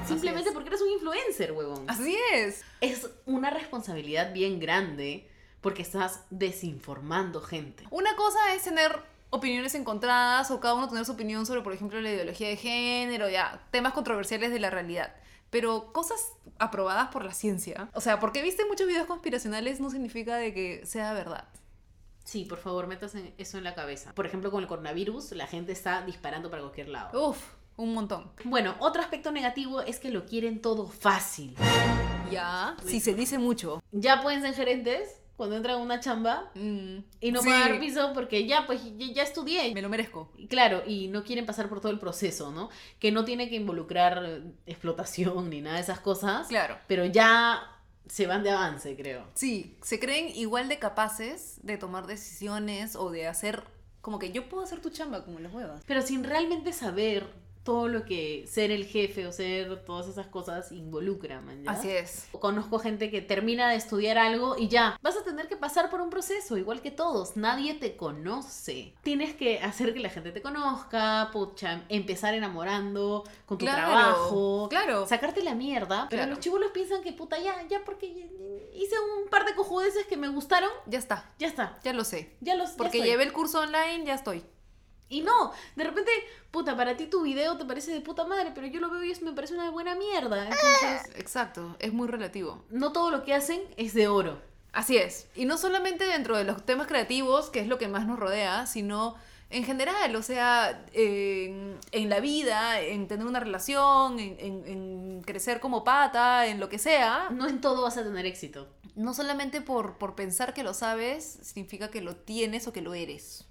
Simplemente 0.09 0.49
es. 0.49 0.55
porque 0.55 0.69
eres 0.71 0.81
un 0.81 0.89
influencer, 0.91 1.53
huevón. 1.53 1.85
Así 1.89 2.17
es. 2.33 2.63
Es 2.81 3.11
una 3.27 3.51
responsabilidad 3.51 4.33
bien 4.33 4.59
grande 4.59 5.29
porque 5.61 5.83
estás 5.83 6.25
desinformando 6.31 7.41
gente. 7.41 7.85
Una 7.91 8.17
cosa 8.17 8.55
es 8.55 8.63
tener 8.63 9.03
opiniones 9.31 9.75
encontradas 9.75 10.51
o 10.51 10.61
cada 10.61 10.75
uno 10.75 10.89
tener 10.89 11.05
su 11.05 11.13
opinión 11.13 11.47
sobre, 11.47 11.63
por 11.63 11.73
ejemplo, 11.73 12.01
la 12.01 12.11
ideología 12.11 12.49
de 12.49 12.57
género, 12.57 13.29
ya, 13.29 13.63
temas 13.71 13.93
controversiales 13.93 14.51
de 14.51 14.59
la 14.59 14.71
realidad. 14.71 15.15
Pero 15.51 15.93
cosas 15.93 16.33
aprobadas 16.59 17.09
por 17.09 17.25
la 17.25 17.33
ciencia. 17.33 17.89
O 17.95 18.01
sea, 18.01 18.21
porque 18.21 18.43
viste 18.43 18.65
muchos 18.67 18.87
videos 18.87 19.07
conspiracionales 19.07 19.81
no 19.81 19.91
significa 19.91 20.37
de 20.37 20.55
que 20.55 20.87
sea 20.87 21.13
verdad. 21.13 21.49
Sí, 22.25 22.45
por 22.45 22.59
favor, 22.59 22.87
metas 22.87 23.15
eso 23.39 23.59
en 23.59 23.65
la 23.65 23.75
cabeza. 23.75 24.15
Por 24.15 24.27
ejemplo, 24.27 24.51
con 24.53 24.63
el 24.63 24.69
coronavirus, 24.69 25.33
la 25.33 25.47
gente 25.47 25.73
está 25.73 26.03
disparando 26.03 26.51
para 26.51 26.63
cualquier 26.63 26.89
lado. 26.89 27.31
Uf, 27.31 27.39
un 27.77 27.95
montón. 27.95 28.31
Bueno, 28.45 28.77
otro 28.79 29.03
aspecto 29.03 29.33
negativo 29.33 29.81
es 29.81 29.99
que 29.99 30.11
lo 30.11 30.27
quieren 30.27 30.61
todo 30.61 30.87
fácil. 30.87 31.57
Ya, 32.31 32.77
sí 32.85 33.01
se 33.01 33.15
dice 33.15 33.39
mucho. 33.39 33.83
Ya 33.91 34.23
pueden 34.23 34.43
ser 34.43 34.55
gerentes 34.55 35.20
cuando 35.41 35.57
entran 35.57 35.76
a 35.76 35.78
una 35.78 36.01
chamba 36.01 36.51
Mm, 36.55 36.99
y 37.18 37.32
no 37.32 37.41
sí, 37.41 37.49
pagar 37.49 37.80
piso 37.80 38.12
porque 38.12 38.47
ya, 38.47 38.66
pues 38.66 38.82
ya, 38.99 39.22
estudié. 39.22 39.72
Me 39.72 39.80
lo 39.80 39.88
merezco. 39.88 40.30
Claro, 40.51 40.82
y 40.86 41.09
no 41.09 41.24
quieren 41.24 41.47
pasar 41.47 41.70
por 41.70 41.80
todo 41.80 41.91
el 41.91 41.99
proceso, 41.99 42.53
¿no? 42.53 42.68
Que 42.99 43.11
no 43.11 43.24
tiene 43.24 43.49
que 43.49 43.57
involucrar 43.57 44.22
eh, 44.22 44.43
explotación 44.66 45.49
ni 45.49 45.62
nada 45.62 45.76
de 45.76 45.82
esas 45.82 46.01
cosas. 46.01 46.49
Claro. 46.49 46.76
Pero 46.86 47.07
ya 47.07 47.62
se 48.07 48.26
van 48.26 48.43
de 48.43 48.51
avance, 48.51 48.95
creo. 48.97 49.24
Sí, 49.32 49.78
se 49.82 49.99
creen 49.99 50.28
igual 50.34 50.68
de 50.68 50.78
capaces 50.78 51.59
de 51.62 51.78
tomar 51.78 52.07
decisiones 52.07 52.95
o 52.95 53.11
de 53.11 53.26
hacer 53.26 53.64
como 54.03 54.18
que 54.18 54.32
yo 54.32 54.47
puedo 54.47 54.62
hacer 54.62 54.80
tu 54.80 54.91
chamba 54.91 55.24
como 55.24 55.38
las 55.38 55.55
huevas. 55.55 55.82
Pero 55.86 56.03
sin 56.03 56.22
realmente 56.22 56.74
saber 56.74 57.26
todo 57.63 57.89
lo 57.89 58.05
que 58.05 58.47
ser 58.49 58.71
el 58.71 58.87
jefe 58.87 59.27
o 59.27 59.33
ser 59.33 59.85
todas 59.85 60.09
esas 60.09 60.27
cosas 60.29 60.73
involucra, 60.73 61.41
man. 61.43 61.63
¿ya? 61.63 61.71
Así 61.71 61.91
es. 61.91 62.27
Conozco 62.33 62.79
gente 62.79 63.11
que 63.11 63.21
termina 63.21 63.69
de 63.69 63.77
estudiar 63.77 64.17
algo 64.19 64.57
y 64.59 64.69
ya, 64.69 64.99
vas 65.03 65.17
a 65.17 65.25
tener 65.25 65.47
que 65.47 65.57
pasar 65.57 65.91
por 65.91 66.01
un 66.01 66.09
proceso, 66.11 66.57
igual 66.57 66.81
que 66.81 66.91
todos. 66.91 67.37
Nadie 67.37 67.75
te 67.75 67.97
conoce. 67.97 68.95
Tienes 69.03 69.35
que 69.35 69.61
hacer 69.61 69.93
que 69.93 70.01
la 70.01 70.09
gente 70.09 70.33
te 70.33 70.41
conozca, 70.43 71.29
pucha, 71.33 71.85
empezar 71.89 72.35
enamorando 72.35 73.25
con 73.47 73.59
tu 73.59 73.67
Claro, 73.67 73.89
trabajo. 73.93 74.67
claro. 74.71 75.07
Sacarte 75.07 75.43
la 75.43 75.55
mierda. 75.55 76.07
Pero 76.09 76.21
Claro. 76.23 76.31
los 76.31 76.41
chivolos 76.41 76.71
piensan 76.73 77.03
que 77.03 77.13
puta, 77.13 77.39
ya, 77.39 77.67
ya 77.69 77.85
porque 77.85 78.07
hice 78.75 78.95
un 79.23 79.29
par 79.29 79.45
de 79.45 79.55
cojudeces 79.55 80.07
que 80.07 80.17
me 80.17 80.29
gustaron, 80.29 80.71
Ya 80.87 80.99
está, 80.99 81.31
ya 81.39 81.47
está. 81.49 81.79
ya 81.85 81.93
lo 81.93 82.05
sé. 82.05 82.37
Ya 82.41 82.55
los 82.55 82.71
ya 82.71 82.77
Porque 82.79 83.03
llevé 83.03 83.25
el 83.25 83.33
curso 83.33 83.61
online, 83.61 84.05
ya 84.07 84.15
estoy. 84.15 84.43
Y 85.11 85.21
no, 85.23 85.53
de 85.77 85.85
repente, 85.85 86.11
puta, 86.51 86.75
para 86.77 86.97
ti 86.97 87.07
tu 87.07 87.23
video 87.23 87.59
te 87.59 87.65
parece 87.67 87.93
de 87.93 88.01
puta 88.01 88.25
madre, 88.25 88.53
pero 88.55 88.67
yo 88.69 88.81
lo 88.81 88.89
veo 88.91 89.03
y 89.05 89.11
es- 89.11 89.21
me 89.23 89.33
parece 89.33 89.55
una 89.55 89.71
buena 89.71 89.95
mierda. 89.97 90.45
Entonces, 90.45 91.15
Exacto, 91.17 91.77
es 91.81 91.93
muy 91.93 92.09
relativo. 92.09 92.65
no 92.71 92.93
todo 92.93 93.11
lo 93.11 93.23
que 93.25 93.35
hacen 93.35 93.61
es 93.77 93.93
de 93.93 94.09
oro. 94.09 94.39
Así 94.73 94.97
es. 94.97 95.27
Y 95.35 95.45
no 95.47 95.59
solamente 95.59 96.05
dentro 96.07 96.37
de 96.39 96.45
los 96.45 96.65
temas 96.65 96.87
creativos, 96.87 97.51
que 97.51 97.59
es 97.61 97.67
lo 97.67 97.77
que 97.77 97.89
más 97.89 98.07
nos 98.07 98.19
rodea, 98.21 98.67
sino 98.67 99.17
en 99.51 99.65
general, 99.65 100.15
o 100.15 100.23
sea, 100.23 100.87
en, 100.93 101.77
en 101.91 102.09
la 102.09 102.21
vida, 102.21 102.81
en 102.81 103.09
tener 103.09 103.27
una 103.27 103.41
relación, 103.41 104.21
en, 104.21 104.37
en- 104.39 104.65
en 104.69 105.23
crecer 105.23 105.59
como 105.59 105.83
pata, 105.83 106.47
en 106.47 106.61
lo 106.61 106.69
que 106.69 106.79
sea. 106.79 107.27
No 107.33 107.49
en 107.49 107.61
todo 107.61 107.83
vas 107.83 107.97
a 107.97 108.05
tener 108.05 108.27
éxito. 108.27 108.69
No 108.97 109.14
solamente 109.14 109.61
por, 109.61 109.99
por 109.99 110.14
pensar 110.14 110.55
que 110.55 110.62
lo 110.62 110.74
sabes, 110.74 111.38
significa 111.43 111.91
que 111.91 112.01
lo 112.01 112.16
tienes 112.16 112.66
o 112.66 112.72
que 112.72 112.82
lo 112.82 112.95
eres. 112.95 113.47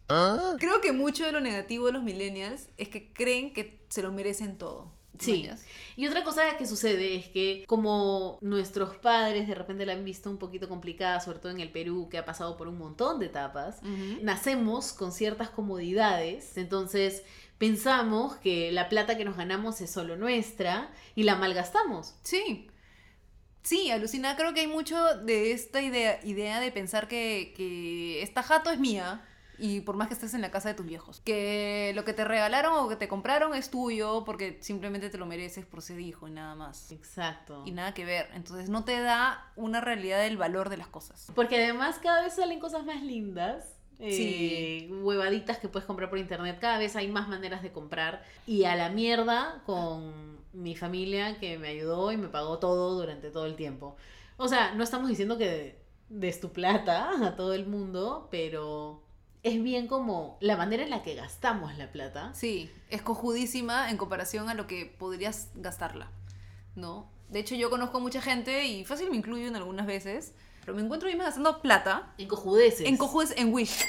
Creo 0.60 0.82
que 0.82 0.92
mucho 0.92 1.26
de 1.26 1.32
lo 1.32 1.42
negativo 1.42 1.88
de 1.88 1.94
los 1.94 2.04
millennials 2.04 2.68
es 2.78 2.90
que 2.90 3.12
creen 3.14 3.54
que 3.54 3.80
se 3.90 4.02
lo 4.02 4.12
merecen 4.12 4.58
todo. 4.58 4.92
Sí. 5.20 5.42
¿Mañas? 5.42 5.64
Y 5.98 6.08
otra 6.08 6.24
cosa 6.24 6.58
que 6.58 6.66
sucede 6.66 7.16
es 7.16 7.28
que 7.28 7.66
como 7.68 8.38
nuestros 8.42 8.96
padres 8.98 9.48
de 9.48 9.56
repente 9.56 9.86
la 9.86 9.94
han 9.94 10.06
visto 10.06 10.30
un 10.30 10.38
poquito 10.38 10.70
complicada, 10.70 11.20
sobre 11.20 11.40
todo 11.40 11.52
en 11.52 11.60
el 11.60 11.72
Perú, 11.72 12.08
que 12.10 12.18
ha 12.18 12.26
pasado 12.26 12.56
por 12.56 12.68
un 12.68 12.78
montón 12.78 13.20
de 13.20 13.26
etapas, 13.26 13.82
nacemos 14.22 14.94
con 14.94 15.12
ciertas 15.12 15.50
comodidades, 15.50 16.58
entonces 16.58 17.24
pensamos 17.58 18.38
que 18.38 18.72
la 18.72 18.88
plata 18.88 19.18
que 19.18 19.26
nos 19.26 19.36
ganamos 19.36 19.82
es 19.82 19.92
solo 19.92 20.16
nuestra 20.16 20.90
y 21.16 21.24
la 21.24 21.36
malgastamos. 21.36 22.16
Sí. 22.24 22.69
Sí, 23.64 23.92
alucina, 23.92 24.36
creo 24.36 24.54
que 24.54 24.62
hay 24.62 24.68
mucho 24.68 24.98
de 25.18 25.52
esta 25.52 25.82
idea, 25.82 26.20
idea 26.24 26.60
de 26.60 26.72
pensar 26.72 27.08
que, 27.08 27.54
que 27.56 28.22
esta 28.22 28.42
jato 28.42 28.72
es 28.72 28.80
mía 28.80 29.22
y 29.60 29.82
por 29.82 29.96
más 29.96 30.08
que 30.08 30.14
estés 30.14 30.34
en 30.34 30.42
la 30.42 30.52
casa 30.52 30.70
de 30.70 30.76
tus 30.76 30.86
viejos. 30.86 31.22
Que 31.26 31.92
lo 31.96 32.06
que 32.06 32.14
te 32.14 32.24
regalaron 32.24 32.74
o 32.78 32.90
que 32.90 32.96
te 32.96 33.08
compraron 33.08 33.54
es 33.54 33.70
tuyo 33.70 34.24
porque 34.26 34.58
simplemente 34.62 35.10
te 35.10 35.18
lo 35.18 35.26
mereces 35.26 35.66
por 35.66 35.82
ser 35.82 36.00
hijo 36.00 36.28
y 36.28 36.32
nada 36.32 36.56
más. 36.56 36.92
Exacto. 36.92 37.64
Y 37.66 37.72
nada 37.72 37.94
que 37.94 38.06
ver. 38.06 38.30
Entonces 38.34 38.70
no 38.70 38.86
te 38.86 39.00
da 39.00 39.52
una 39.56 39.82
realidad 39.82 40.22
del 40.22 40.38
valor 40.38 40.70
de 40.70 40.78
las 40.78 40.88
cosas. 40.88 41.32
Porque 41.36 41.64
además 41.64 42.00
cada 42.02 42.24
vez 42.24 42.36
salen 42.36 42.60
cosas 42.60 42.86
más 42.86 43.04
lindas. 43.04 43.79
Eh, 44.00 44.88
Sí. 44.88 44.94
Huevaditas 45.02 45.58
que 45.58 45.68
puedes 45.68 45.86
comprar 45.86 46.10
por 46.10 46.20
internet. 46.20 46.58
Cada 46.60 46.78
vez 46.78 46.96
hay 46.96 47.08
más 47.08 47.28
maneras 47.28 47.62
de 47.62 47.72
comprar. 47.72 48.24
Y 48.48 48.64
a 48.66 48.76
la 48.76 48.90
mierda 48.90 49.62
con 49.66 50.40
mi 50.54 50.76
familia 50.76 51.38
que 51.40 51.58
me 51.58 51.70
ayudó 51.70 52.12
y 52.12 52.18
me 52.18 52.28
pagó 52.28 52.60
todo 52.60 52.96
durante 53.00 53.30
todo 53.30 53.46
el 53.46 53.56
tiempo. 53.56 53.96
O 54.38 54.48
sea, 54.48 54.74
no 54.74 54.84
estamos 54.84 55.10
diciendo 55.10 55.38
que 55.38 55.80
des 56.10 56.40
tu 56.40 56.52
plata 56.52 57.12
a 57.28 57.36
todo 57.36 57.54
el 57.54 57.68
mundo, 57.68 58.28
pero 58.32 59.02
es 59.44 59.62
bien 59.62 59.88
como 59.88 60.38
la 60.42 60.58
manera 60.58 60.84
en 60.84 60.90
la 60.90 61.04
que 61.04 61.16
gastamos 61.16 61.78
la 61.78 61.92
plata. 61.92 62.34
Sí, 62.34 62.70
es 62.90 63.02
cojudísima 63.02 63.90
en 63.90 63.98
comparación 63.98 64.50
a 64.50 64.54
lo 64.54 64.68
que 64.68 64.86
podrías 64.86 65.50
gastarla, 65.56 66.12
¿no? 66.76 67.10
De 67.30 67.40
hecho, 67.40 67.56
yo 67.56 67.70
conozco 67.70 68.00
mucha 68.00 68.22
gente 68.22 68.66
y 68.66 68.84
fácil 68.86 69.12
me 69.12 69.18
incluyo 69.18 69.48
en 69.48 69.56
algunas 69.56 69.86
veces, 69.86 70.34
pero 70.70 70.78
me 70.78 70.84
encuentro 70.84 71.10
misma 71.10 71.24
gastando 71.24 71.64
plata 71.64 72.14
En 72.20 72.28
cojudeces. 72.28 72.88
en 72.88 72.96
cojudes 72.96 73.34
en 73.36 73.52
Wish. 73.52 73.84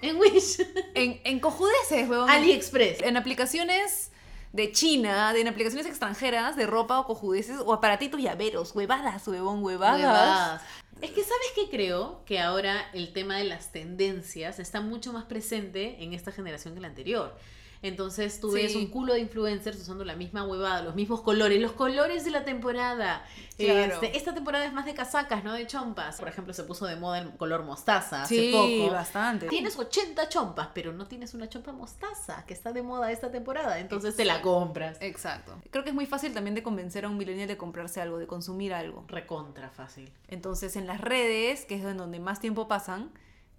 En 0.00 0.16
Wish. 0.16 0.60
En, 0.94 1.20
en 1.24 1.40
cojudeces, 1.40 2.08
weón. 2.08 2.30
AliExpress. 2.30 3.02
En 3.02 3.16
aplicaciones 3.16 4.12
de 4.52 4.70
China, 4.70 5.32
de, 5.32 5.40
en 5.40 5.48
aplicaciones 5.48 5.86
extranjeras 5.88 6.54
de 6.54 6.66
ropa 6.66 7.00
o 7.00 7.06
cojudeces 7.06 7.58
o 7.58 7.72
aparatitos 7.72 8.22
llaveros, 8.22 8.76
huevadas, 8.76 9.26
huevón, 9.26 9.64
huevadas. 9.64 9.98
Huevadas. 9.98 10.62
Es 11.00 11.10
que, 11.10 11.24
¿sabes 11.24 11.48
qué 11.56 11.68
creo? 11.68 12.22
Que 12.26 12.38
ahora 12.38 12.80
el 12.92 13.12
tema 13.12 13.36
de 13.36 13.44
las 13.44 13.72
tendencias 13.72 14.60
está 14.60 14.80
mucho 14.80 15.12
más 15.12 15.24
presente 15.24 15.96
en 16.04 16.14
esta 16.14 16.30
generación 16.30 16.74
que 16.74 16.80
la 16.80 16.86
anterior. 16.86 17.36
Entonces 17.82 18.40
tú 18.40 18.50
Sí. 18.50 18.56
ves 18.62 18.76
un 18.76 18.88
culo 18.88 19.14
de 19.14 19.20
influencers 19.20 19.78
usando 19.80 20.04
la 20.04 20.14
misma 20.14 20.44
huevada, 20.46 20.82
los 20.82 20.94
mismos 20.94 21.22
colores, 21.22 21.60
los 21.62 21.72
colores 21.72 22.24
de 22.24 22.30
la 22.30 22.44
temporada. 22.44 23.24
Claro. 23.56 23.94
Este, 23.94 24.16
esta 24.16 24.34
temporada 24.34 24.64
es 24.66 24.72
más 24.72 24.84
de 24.86 24.94
casacas, 24.94 25.44
no 25.44 25.52
de 25.54 25.66
chompas. 25.66 26.18
Por 26.18 26.28
ejemplo, 26.28 26.52
se 26.52 26.64
puso 26.64 26.86
de 26.86 26.96
moda 26.96 27.18
el 27.20 27.30
color 27.36 27.62
mostaza 27.64 28.22
hace 28.22 28.34
Sí, 28.34 28.52
poco. 28.52 28.92
bastante. 28.92 29.48
Tienes 29.48 29.78
80 29.78 30.28
chompas, 30.28 30.68
pero 30.74 30.92
no 30.92 31.06
tienes 31.06 31.32
una 31.34 31.48
chompa 31.48 31.72
mostaza 31.72 32.44
que 32.46 32.52
está 32.54 32.72
de 32.72 32.82
moda 32.82 33.10
esta 33.12 33.30
temporada. 33.30 33.78
Entonces 33.78 34.14
te 34.16 34.24
la 34.26 34.42
compras. 34.42 34.98
Exacto. 35.00 35.56
Creo 35.70 35.82
que 35.84 35.90
es 35.90 35.94
muy 35.96 36.06
fácil 36.06 36.32
también 36.34 36.54
de 36.54 36.62
convencer 36.62 37.04
a 37.04 37.08
un 37.08 37.16
millennial 37.16 37.48
de 37.48 37.56
comprarse 37.56 38.00
algo, 38.00 38.18
de 38.18 38.26
consumir 38.26 38.74
algo. 38.74 39.04
Recontra 39.08 39.70
fácil. 39.70 40.10
Entonces 40.28 40.76
en 40.76 40.86
las 40.86 41.00
redes, 41.00 41.64
que 41.64 41.76
es 41.76 41.84
en 41.84 41.96
donde 41.96 42.18
más 42.20 42.40
tiempo 42.40 42.68
pasan, 42.68 43.10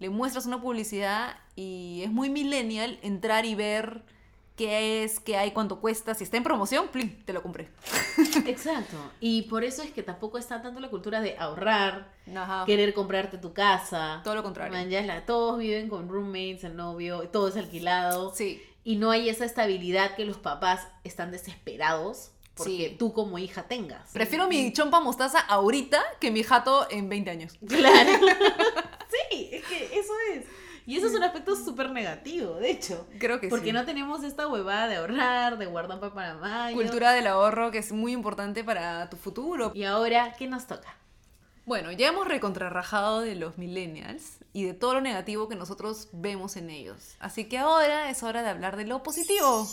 le 0.02 0.10
muestras 0.10 0.46
una 0.46 0.60
publicidad 0.60 1.36
y 1.56 2.02
es 2.04 2.10
muy 2.10 2.28
millennial 2.28 2.98
entrar 3.02 3.46
y 3.46 3.54
ver 3.54 4.02
qué 4.56 5.02
es, 5.04 5.20
qué 5.20 5.36
hay, 5.36 5.52
cuánto 5.52 5.80
cuesta. 5.80 6.14
Si 6.14 6.24
está 6.24 6.36
en 6.36 6.42
promoción, 6.42 6.88
plin, 6.88 7.22
te 7.24 7.32
lo 7.32 7.40
compré. 7.42 7.70
Exacto. 8.46 8.96
Y 9.20 9.42
por 9.42 9.62
eso 9.64 9.82
es 9.82 9.92
que 9.92 10.02
tampoco 10.02 10.38
está 10.38 10.60
tanto 10.60 10.80
la 10.80 10.90
cultura 10.90 11.20
de 11.20 11.38
ahorrar, 11.38 12.12
Ajá. 12.36 12.64
querer 12.66 12.92
comprarte 12.94 13.38
tu 13.38 13.52
casa. 13.52 14.20
Todo 14.24 14.34
lo 14.34 14.42
contrario. 14.42 14.72
Man, 14.76 14.90
ya 14.90 15.00
la- 15.02 15.24
todos 15.24 15.58
viven 15.58 15.88
con 15.88 16.08
roommates, 16.08 16.64
el 16.64 16.76
novio, 16.76 17.28
todo 17.28 17.48
es 17.48 17.56
alquilado. 17.56 18.34
Sí. 18.34 18.60
Y 18.84 18.96
no 18.96 19.10
hay 19.12 19.28
esa 19.28 19.44
estabilidad 19.44 20.16
que 20.16 20.24
los 20.24 20.36
papás 20.38 20.88
están 21.04 21.30
desesperados 21.30 22.32
porque 22.54 22.90
Sí. 22.90 22.96
tú 22.98 23.12
como 23.14 23.38
hija 23.38 23.62
tengas. 23.62 24.10
Prefiero 24.12 24.46
mi 24.48 24.72
chompa 24.74 25.00
mostaza 25.00 25.38
ahorita 25.40 26.02
que 26.20 26.30
mi 26.30 26.42
jato 26.42 26.86
en 26.90 27.08
20 27.08 27.30
años. 27.30 27.52
Claro. 27.66 28.10
sí, 29.30 29.48
es 29.52 29.64
que 29.64 29.84
eso 29.98 30.12
es. 30.32 30.44
Y 30.84 30.96
eso 30.96 31.06
es 31.06 31.14
un 31.14 31.22
aspecto 31.22 31.54
súper 31.54 31.90
negativo, 31.90 32.54
de 32.54 32.70
hecho. 32.70 33.06
Creo 33.18 33.38
que 33.38 33.48
Porque 33.48 33.66
sí. 33.66 33.72
no 33.72 33.84
tenemos 33.84 34.24
esta 34.24 34.48
huevada 34.48 34.88
de 34.88 34.96
ahorrar, 34.96 35.56
de 35.56 35.66
guardar 35.66 36.00
para 36.00 36.12
para 36.12 36.34
mayo. 36.34 36.76
Cultura 36.76 37.12
del 37.12 37.28
ahorro 37.28 37.70
que 37.70 37.78
es 37.78 37.92
muy 37.92 38.12
importante 38.12 38.64
para 38.64 39.08
tu 39.08 39.16
futuro. 39.16 39.70
Y 39.74 39.84
ahora, 39.84 40.34
¿qué 40.36 40.48
nos 40.48 40.66
toca? 40.66 40.96
Bueno, 41.64 41.92
ya 41.92 42.08
hemos 42.08 42.26
recontrarrajado 42.26 43.20
de 43.20 43.36
los 43.36 43.56
millennials 43.58 44.38
y 44.52 44.64
de 44.64 44.74
todo 44.74 44.94
lo 44.94 45.00
negativo 45.00 45.48
que 45.48 45.54
nosotros 45.54 46.08
vemos 46.12 46.56
en 46.56 46.70
ellos. 46.70 47.14
Así 47.20 47.44
que 47.44 47.58
ahora 47.58 48.10
es 48.10 48.24
hora 48.24 48.42
de 48.42 48.48
hablar 48.48 48.76
de 48.76 48.84
lo 48.84 49.04
positivo. 49.04 49.68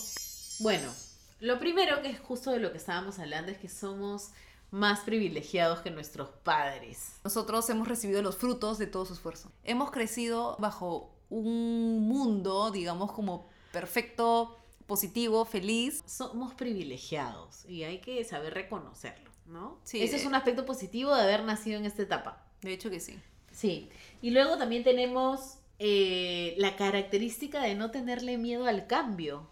Bueno, 0.60 0.94
lo 1.40 1.58
primero 1.58 2.04
que 2.04 2.10
es 2.10 2.20
justo 2.20 2.52
de 2.52 2.60
lo 2.60 2.72
que 2.72 2.78
estábamos 2.78 3.18
hablando 3.18 3.52
es 3.52 3.58
que 3.58 3.70
somos 3.70 4.30
más 4.72 5.01
privilegiados 5.01 5.82
que 5.82 5.91
nuestros 5.91 6.30
padres. 6.43 7.20
Nosotros 7.24 7.70
hemos 7.70 7.88
recibido 7.88 8.22
los 8.22 8.38
frutos 8.38 8.78
de 8.78 8.88
todo 8.88 9.05
su 9.05 9.13
esfuerzo. 9.13 9.51
Hemos 9.63 9.91
crecido 9.91 10.55
bajo 10.59 11.15
un 11.30 12.07
mundo, 12.07 12.72
digamos, 12.72 13.11
como 13.11 13.47
perfecto, 13.72 14.57
positivo, 14.86 15.45
feliz. 15.45 16.03
Somos 16.05 16.53
privilegiados 16.53 17.65
y 17.65 17.84
hay 17.84 17.99
que 17.99 18.24
saber 18.24 18.53
reconocerlo, 18.53 19.32
¿no? 19.45 19.80
Sí. 19.84 20.01
Ese 20.01 20.17
es 20.17 20.26
un 20.26 20.36
aspecto 20.36 20.65
positivo 20.65 21.15
de 21.15 21.22
haber 21.22 21.43
nacido 21.43 21.78
en 21.78 21.86
esta 21.86 22.01
etapa. 22.01 22.45
De 22.61 22.74
hecho 22.74 22.89
que 22.89 22.99
sí. 22.99 23.20
Sí. 23.51 23.89
Y 24.22 24.32
luego 24.32 24.57
también 24.57 24.84
tenemos 24.84 25.59
eh, 25.80 26.55
la 26.57 26.76
característica 26.76 27.61
de 27.61 27.76
no 27.76 27.91
tenerle 27.91 28.38
miedo 28.38 28.65
al 28.65 28.88
cambio. 28.88 29.47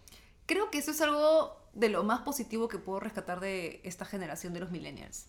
Creo 0.45 0.72
que 0.72 0.80
eso 0.80 0.91
es 0.91 1.01
algo 1.01 1.57
de 1.78 1.90
lo 1.90 2.04
más 2.04 2.22
positivo 2.22 2.68
que 2.68 2.80
puedo 2.80 3.00
rescatar 3.00 3.40
de 3.40 3.82
esta 3.84 4.04
generación 4.06 4.54
de 4.54 4.60
los 4.60 4.72
millennials. 4.72 5.28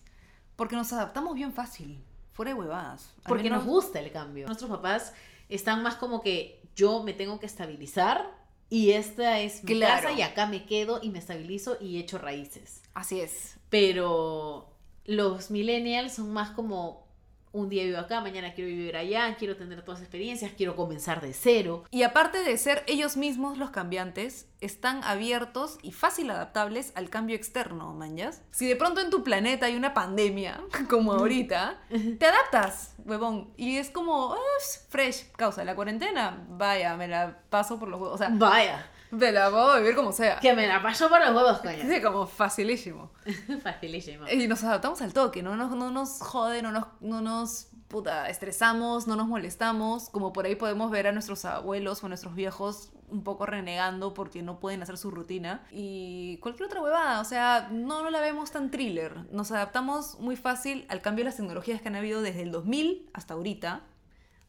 Porque 0.55 0.75
nos 0.75 0.91
adaptamos 0.91 1.35
bien 1.35 1.53
fácil, 1.53 2.03
fuera 2.33 2.51
de 2.53 2.59
huevadas. 2.59 3.13
Porque 3.25 3.43
menos- 3.43 3.65
nos 3.65 3.67
gusta 3.67 3.99
el 3.99 4.11
cambio. 4.11 4.47
Nuestros 4.47 4.69
papás 4.69 5.13
están 5.47 5.83
más 5.83 5.95
como 5.95 6.21
que 6.21 6.61
yo 6.75 7.03
me 7.03 7.13
tengo 7.13 7.39
que 7.39 7.45
estabilizar 7.45 8.31
y 8.69 8.91
esta 8.91 9.39
es 9.39 9.63
mi 9.63 9.75
Claro. 9.75 10.07
casa 10.07 10.11
y 10.17 10.21
acá 10.21 10.45
me 10.47 10.65
quedo 10.65 10.99
y 11.01 11.09
me 11.09 11.19
estabilizo 11.19 11.77
y 11.79 11.97
echo 11.99 12.17
raíces. 12.17 12.81
Así 12.93 13.19
es. 13.19 13.57
Pero 13.69 14.69
los 15.05 15.51
millennials 15.51 16.13
son 16.13 16.31
más 16.33 16.51
como 16.51 17.07
un 17.51 17.69
día 17.69 17.83
vivo 17.83 17.97
acá, 17.97 18.21
mañana 18.21 18.53
quiero 18.53 18.69
vivir 18.69 18.95
allá, 18.95 19.35
quiero 19.37 19.55
tener 19.57 19.81
todas 19.81 19.99
las 19.99 20.07
experiencias, 20.07 20.51
quiero 20.55 20.75
comenzar 20.75 21.21
de 21.21 21.33
cero. 21.33 21.83
Y 21.91 22.03
aparte 22.03 22.43
de 22.43 22.57
ser 22.57 22.83
ellos 22.87 23.17
mismos 23.17 23.57
los 23.57 23.71
cambiantes, 23.71 24.47
están 24.61 25.03
abiertos 25.03 25.77
y 25.81 25.91
fácil 25.91 26.29
adaptables 26.31 26.91
al 26.95 27.09
cambio 27.09 27.35
externo, 27.35 27.93
manjas. 27.93 28.41
Si 28.51 28.67
de 28.67 28.75
pronto 28.75 29.01
en 29.01 29.09
tu 29.09 29.23
planeta 29.23 29.65
hay 29.67 29.75
una 29.75 29.93
pandemia, 29.93 30.61
como 30.89 31.13
ahorita, 31.13 31.79
te 32.19 32.25
adaptas, 32.25 32.93
huevón. 33.05 33.51
Y 33.57 33.77
es 33.77 33.89
como, 33.89 34.33
"Ah, 34.33 34.37
es 34.59 34.85
fresh, 34.89 35.31
causa, 35.37 35.63
la 35.63 35.75
cuarentena, 35.75 36.45
vaya, 36.49 36.95
me 36.97 37.07
la 37.07 37.39
paso 37.49 37.79
por 37.79 37.87
los 37.87 37.99
huevos. 37.99 38.15
O 38.15 38.17
sea, 38.17 38.29
Vaya, 38.31 38.89
me 39.11 39.31
la 39.31 39.49
puedo 39.49 39.77
vivir 39.77 39.95
como 39.95 40.11
sea. 40.11 40.39
que 40.39 40.53
me 40.53 40.67
la 40.67 40.81
pasó 40.81 41.09
por 41.09 41.19
los 41.19 41.35
huevos, 41.35 41.59
coño. 41.59 41.83
Sí, 41.87 42.01
como 42.01 42.27
facilísimo. 42.27 43.11
Facilísimo. 43.63 44.27
Y 44.27 44.47
nos 44.47 44.63
adaptamos 44.63 45.01
al 45.01 45.13
toque, 45.13 45.43
no 45.43 45.55
nos, 45.55 45.75
no 45.75 45.91
nos 45.91 46.21
jode, 46.21 46.61
no 46.61 46.71
nos, 46.71 46.85
no 47.01 47.21
nos 47.21 47.69
puta, 47.89 48.29
estresamos, 48.29 49.07
no 49.07 49.15
nos 49.15 49.27
molestamos, 49.27 50.09
como 50.09 50.31
por 50.31 50.45
ahí 50.45 50.55
podemos 50.55 50.91
ver 50.91 51.07
a 51.07 51.11
nuestros 51.11 51.43
abuelos 51.43 52.01
o 52.03 52.05
a 52.05 52.09
nuestros 52.09 52.35
viejos 52.35 52.91
un 53.09 53.23
poco 53.23 53.47
renegando 53.47 54.13
porque 54.13 54.43
no 54.43 54.59
pueden 54.59 54.83
hacer 54.83 54.97
su 54.97 55.09
rutina. 55.09 55.63
Y 55.71 56.37
cualquier 56.37 56.67
otra 56.67 56.81
huevada, 56.81 57.19
o 57.19 57.25
sea, 57.25 57.67
no, 57.71 58.03
no 58.03 58.11
la 58.11 58.21
vemos 58.21 58.51
tan 58.51 58.69
thriller. 58.69 59.25
Nos 59.31 59.51
adaptamos 59.51 60.19
muy 60.19 60.35
fácil 60.35 60.85
al 60.89 61.01
cambio 61.01 61.25
de 61.25 61.29
las 61.31 61.37
tecnologías 61.37 61.81
que 61.81 61.87
han 61.87 61.95
habido 61.95 62.21
desde 62.21 62.43
el 62.43 62.51
2000 62.51 63.09
hasta 63.13 63.33
ahorita. 63.33 63.81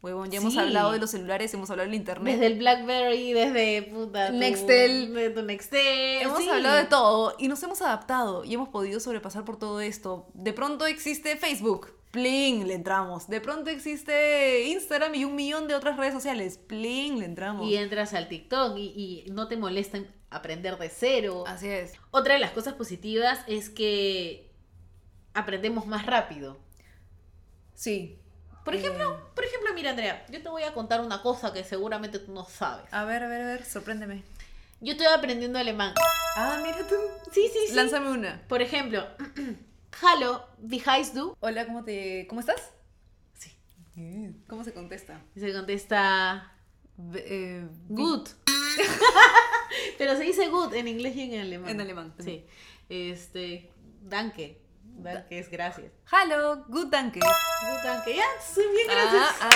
Huevón, 0.02 0.30
ya 0.30 0.38
hemos 0.38 0.54
Sí. 0.54 0.58
hablado 0.58 0.92
de 0.92 0.98
los 0.98 1.10
celulares, 1.10 1.52
hemos 1.52 1.70
hablado 1.70 1.86
del 1.88 1.94
internet. 1.94 2.34
Desde 2.34 2.46
el 2.46 2.58
Blackberry, 2.58 3.32
desde 3.34 3.82
puta, 3.82 4.30
Nextel. 4.30 5.12
de 5.12 5.30
tu 5.30 5.42
Nextel. 5.42 6.22
Hemos 6.22 6.38
sí. 6.38 6.48
hablado 6.48 6.76
de 6.76 6.84
todo 6.84 7.34
y 7.38 7.48
nos 7.48 7.62
hemos 7.62 7.82
adaptado 7.82 8.44
y 8.44 8.54
hemos 8.54 8.70
podido 8.70 8.98
sobrepasar 8.98 9.44
por 9.44 9.58
todo 9.58 9.80
esto. 9.80 10.28
De 10.32 10.54
pronto 10.54 10.86
existe 10.86 11.36
Facebook, 11.36 11.92
pling, 12.12 12.66
le 12.66 12.74
entramos. 12.74 13.28
De 13.28 13.42
pronto 13.42 13.68
existe 13.68 14.64
Instagram 14.68 15.14
y 15.16 15.24
un 15.26 15.34
millón 15.34 15.68
de 15.68 15.74
otras 15.74 15.98
redes 15.98 16.14
sociales, 16.14 16.56
pling, 16.56 17.18
le 17.18 17.26
entramos. 17.26 17.68
Y 17.68 17.76
entras 17.76 18.14
al 18.14 18.26
TikTok 18.28 18.78
y, 18.78 19.24
y 19.26 19.30
no 19.30 19.48
te 19.48 19.58
molesta 19.58 19.98
aprender 20.30 20.78
de 20.78 20.88
cero. 20.88 21.44
Así 21.46 21.68
es. 21.68 21.92
Otra 22.10 22.34
de 22.34 22.40
las 22.40 22.52
cosas 22.52 22.72
positivas 22.72 23.40
es 23.46 23.68
que 23.68 24.50
aprendemos 25.34 25.86
más 25.86 26.06
rápido. 26.06 26.56
Sí. 27.74 28.16
Por 28.64 28.74
ejemplo, 28.74 29.30
por 29.34 29.44
ejemplo, 29.44 29.72
mira 29.74 29.90
Andrea, 29.90 30.24
yo 30.30 30.42
te 30.42 30.48
voy 30.48 30.62
a 30.62 30.74
contar 30.74 31.00
una 31.00 31.22
cosa 31.22 31.52
que 31.52 31.64
seguramente 31.64 32.18
tú 32.18 32.32
no 32.32 32.44
sabes. 32.44 32.92
A 32.92 33.04
ver, 33.04 33.22
a 33.22 33.28
ver, 33.28 33.42
a 33.42 33.46
ver, 33.46 33.64
sorpréndeme. 33.64 34.22
Yo 34.80 34.92
estoy 34.92 35.06
aprendiendo 35.06 35.58
alemán. 35.58 35.94
Ah, 36.36 36.60
mira 36.62 36.86
tú. 36.86 36.94
Sí, 37.32 37.48
sí, 37.52 37.58
sí. 37.68 37.74
Lánzame 37.74 38.10
una. 38.10 38.42
Por 38.48 38.62
ejemplo, 38.62 39.06
Hallo, 40.02 40.46
wie 40.58 40.80
heißt 40.80 41.14
du? 41.14 41.36
Hola, 41.40 41.66
¿cómo 41.66 41.84
te 41.84 42.26
cómo 42.28 42.40
estás? 42.40 42.70
Sí. 43.34 43.50
¿Cómo 44.46 44.64
se 44.64 44.72
contesta? 44.72 45.20
Se 45.36 45.52
contesta 45.52 46.52
eh, 47.14 47.66
good. 47.88 48.28
Pero 49.98 50.16
se 50.16 50.22
dice 50.22 50.48
good 50.48 50.74
en 50.74 50.88
inglés 50.88 51.16
y 51.16 51.34
en 51.34 51.40
alemán. 51.40 51.70
En 51.70 51.80
alemán, 51.80 52.14
Sí. 52.18 52.46
Este, 52.88 53.70
danke. 54.02 54.59
Danke 55.02 55.38
es 55.38 55.50
gracias. 55.50 55.92
Hallo, 56.10 56.64
good 56.68 56.88
danke. 56.88 57.20
Good 57.20 57.82
danke. 57.84 58.16
Ya, 58.16 58.24
sí, 58.42 58.60
bien 58.74 58.86
gracias. 58.88 59.34
Ah, 59.40 59.50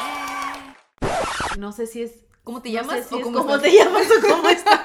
ah. 0.00 1.56
No 1.58 1.72
sé 1.72 1.86
si 1.86 2.02
es 2.02 2.12
¿Cómo 2.42 2.60
te 2.60 2.70
no 2.70 2.74
llamas 2.74 2.96
sé 3.04 3.04
si 3.04 3.14
o 3.14 3.20
cómo 3.22 3.38
cómo 3.38 3.58
te 3.60 3.70
llamas 3.72 4.06
o 4.10 4.20
cómo 4.28 4.48
estás. 4.50 4.80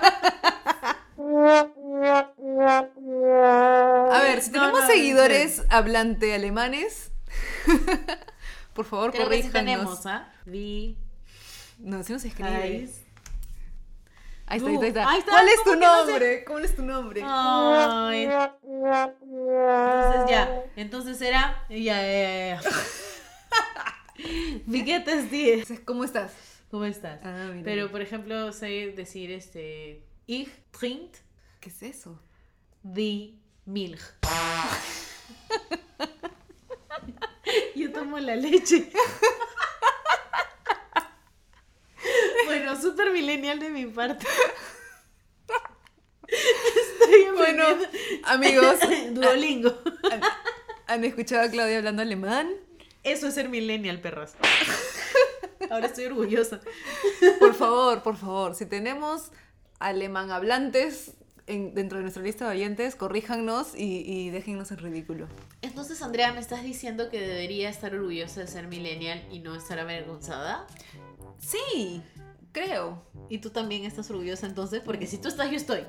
A 4.11 4.21
ver, 4.23 4.41
si 4.41 4.51
tenemos 4.51 4.79
no, 4.81 4.87
seguidores 4.87 5.63
hablante 5.69 6.33
alemanes, 6.33 7.11
por 8.73 8.85
favor, 8.85 9.11
Creo 9.11 9.29
que 9.29 9.43
sí 9.43 9.49
corríjanos. 9.49 9.53
tenemos, 9.53 10.05
¿ah? 10.05 10.31
Wie 10.45 10.95
No, 11.79 12.03
si 12.03 12.13
no 12.13 12.19
se 12.19 12.29
escribe. 12.29 12.89
Ahí 14.49 14.57
está, 14.57 14.69
ahí 14.69 14.75
está, 14.75 14.83
ahí 14.83 14.89
está. 14.89 15.09
Ahí 15.09 15.19
está, 15.19 15.31
¿Cuál 15.31 15.47
es 15.47 15.59
¿cómo 15.59 15.63
tu 15.63 15.79
que 15.79 15.85
no 15.85 16.05
sé? 16.05 16.11
nombre? 16.11 16.43
¿Cuál 16.45 16.65
es 16.65 16.75
tu 16.75 16.81
nombre? 16.83 17.21
Ay. 17.23 18.23
Entonces 18.63 20.29
ya, 20.29 20.63
entonces 20.75 21.21
era 21.21 21.65
ya, 21.69 22.01
ya, 22.01 22.59
ya. 22.59 22.61
¿Cómo 25.85 26.03
estás? 26.03 26.33
¿Cómo 26.71 26.85
estás? 26.85 27.19
Ah, 27.23 27.49
mira. 27.51 27.63
Pero 27.63 27.91
por 27.91 28.01
ejemplo, 28.01 28.51
sé 28.51 28.91
decir 28.95 29.31
este 29.31 30.03
ich 30.27 30.49
trinkt 30.71 31.17
¿Qué 31.59 31.69
es 31.69 31.83
eso? 31.83 32.19
die 32.83 33.39
Milch. 33.65 34.01
Yo 37.75 37.91
tomo 37.91 38.17
la 38.19 38.35
leche. 38.35 38.91
Millennial 43.11 43.59
de 43.59 43.69
mi 43.69 43.85
parte. 43.85 44.25
Estoy 46.27 47.25
Bueno, 47.35 47.63
amigos, 48.25 48.75
Duolingo. 49.11 49.73
¿han, 50.11 50.21
han 50.87 51.03
escuchado 51.03 51.47
a 51.47 51.49
Claudia 51.51 51.77
hablando 51.77 52.01
alemán? 52.01 52.49
Eso 53.03 53.27
es 53.27 53.33
ser 53.35 53.49
millennial, 53.49 53.99
perras. 54.01 54.35
Ahora 55.71 55.87
estoy 55.87 56.05
orgullosa. 56.05 56.59
Por 57.39 57.53
favor, 57.55 58.03
por 58.03 58.17
favor, 58.17 58.55
si 58.55 58.65
tenemos 58.65 59.31
alemán 59.79 60.31
hablantes 60.31 61.11
en- 61.47 61.73
dentro 61.73 61.97
de 61.97 62.03
nuestra 62.03 62.21
lista 62.23 62.45
de 62.49 62.51
oyentes, 62.57 62.95
corríjanos 62.95 63.73
y, 63.75 64.03
y 64.05 64.29
déjennos 64.29 64.71
en 64.71 64.77
ridículo. 64.79 65.27
Entonces, 65.61 66.01
Andrea, 66.01 66.31
¿me 66.33 66.39
estás 66.41 66.63
diciendo 66.63 67.09
que 67.09 67.19
debería 67.21 67.69
estar 67.69 67.93
orgullosa 67.95 68.41
de 68.41 68.47
ser 68.47 68.67
millennial 68.67 69.25
y 69.31 69.39
no 69.39 69.55
estar 69.55 69.79
avergonzada? 69.79 70.67
Sí, 71.39 72.01
creo. 72.63 73.01
Y 73.29 73.39
tú 73.39 73.49
también 73.49 73.85
estás 73.85 74.09
orgullosa 74.09 74.45
entonces, 74.47 74.81
porque 74.83 75.07
si 75.07 75.17
tú 75.17 75.27
estás, 75.27 75.49
yo 75.49 75.57
estoy. 75.57 75.81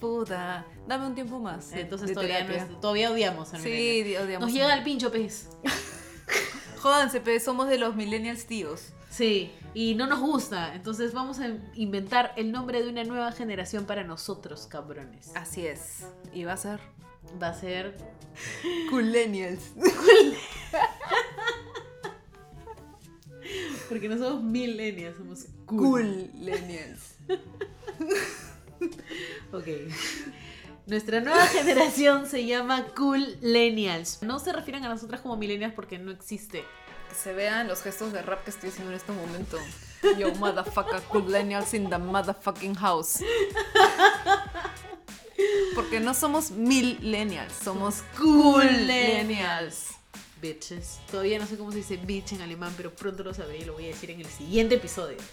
Puta, 0.00 0.66
dame 0.86 1.06
un 1.06 1.14
tiempo 1.14 1.38
más. 1.38 1.70
de- 1.70 1.80
Entonces 1.82 2.12
todavía, 2.12 2.44
no 2.44 2.52
es- 2.54 2.80
todavía 2.80 3.10
odiamos 3.10 3.52
al 3.54 3.60
Sí, 3.62 3.68
millennial. 3.70 4.24
odiamos. 4.24 4.46
Nos 4.48 4.54
llega 4.54 4.74
el 4.74 4.82
pincho, 4.84 5.10
pez. 5.10 5.48
Jódanse, 6.80 7.20
pe, 7.20 7.40
somos 7.40 7.68
de 7.68 7.78
los 7.78 7.96
millennials 7.96 8.46
tíos. 8.46 8.92
Sí, 9.10 9.50
y 9.72 9.94
no 9.94 10.06
nos 10.06 10.20
gusta. 10.20 10.74
Entonces 10.74 11.14
vamos 11.14 11.40
a 11.40 11.48
inventar 11.74 12.32
el 12.36 12.52
nombre 12.52 12.82
de 12.82 12.90
una 12.90 13.02
nueva 13.04 13.32
generación 13.32 13.86
para 13.86 14.04
nosotros, 14.04 14.66
cabrones. 14.66 15.30
Así 15.34 15.66
es. 15.66 16.06
Y 16.34 16.44
va 16.44 16.52
a 16.52 16.56
ser 16.58 16.80
Va 17.42 17.48
a 17.48 17.54
ser 17.54 17.96
Coolenials. 18.90 19.72
Porque 23.88 24.08
no 24.08 24.18
somos 24.18 24.42
millennials, 24.42 25.16
somos 25.16 25.46
cool. 25.66 26.30
Coolenials. 26.38 27.14
Ok. 29.52 29.66
Nuestra 30.86 31.20
nueva 31.20 31.46
generación 31.46 32.26
se 32.26 32.44
llama 32.46 32.86
Cool 32.94 33.38
Millennials. 33.40 34.22
No 34.22 34.38
se 34.38 34.52
refieren 34.52 34.84
a 34.84 34.88
nosotras 34.88 35.20
como 35.20 35.36
millennials 35.36 35.74
porque 35.74 35.98
no 35.98 36.10
existe. 36.12 36.62
se 37.16 37.32
vean 37.32 37.66
los 37.68 37.82
gestos 37.82 38.12
de 38.12 38.22
rap 38.22 38.44
que 38.44 38.50
estoy 38.50 38.68
haciendo 38.68 38.92
en 38.92 38.96
este 38.98 39.12
momento. 39.12 39.58
Yo, 40.18 40.32
motherfucker, 40.34 41.02
millennials 41.12 41.72
in 41.74 41.88
the 41.88 41.98
motherfucking 41.98 42.74
house. 42.74 43.20
Porque 45.74 45.98
no 46.00 46.14
somos 46.14 46.50
millennials, 46.50 47.52
somos 47.64 48.02
coolenials. 48.16 49.95
Bitches. 50.46 51.00
Todavía 51.10 51.38
no 51.38 51.46
sé 51.46 51.56
cómo 51.58 51.72
se 51.72 51.78
dice 51.78 51.96
bitch 51.96 52.32
en 52.32 52.42
alemán, 52.42 52.72
pero 52.76 52.94
pronto 52.94 53.24
lo 53.24 53.34
sabré 53.34 53.58
y 53.58 53.64
lo 53.64 53.72
voy 53.74 53.84
a 53.84 53.88
decir 53.88 54.10
en 54.10 54.20
el 54.20 54.26
siguiente 54.26 54.76
episodio. 54.76 55.18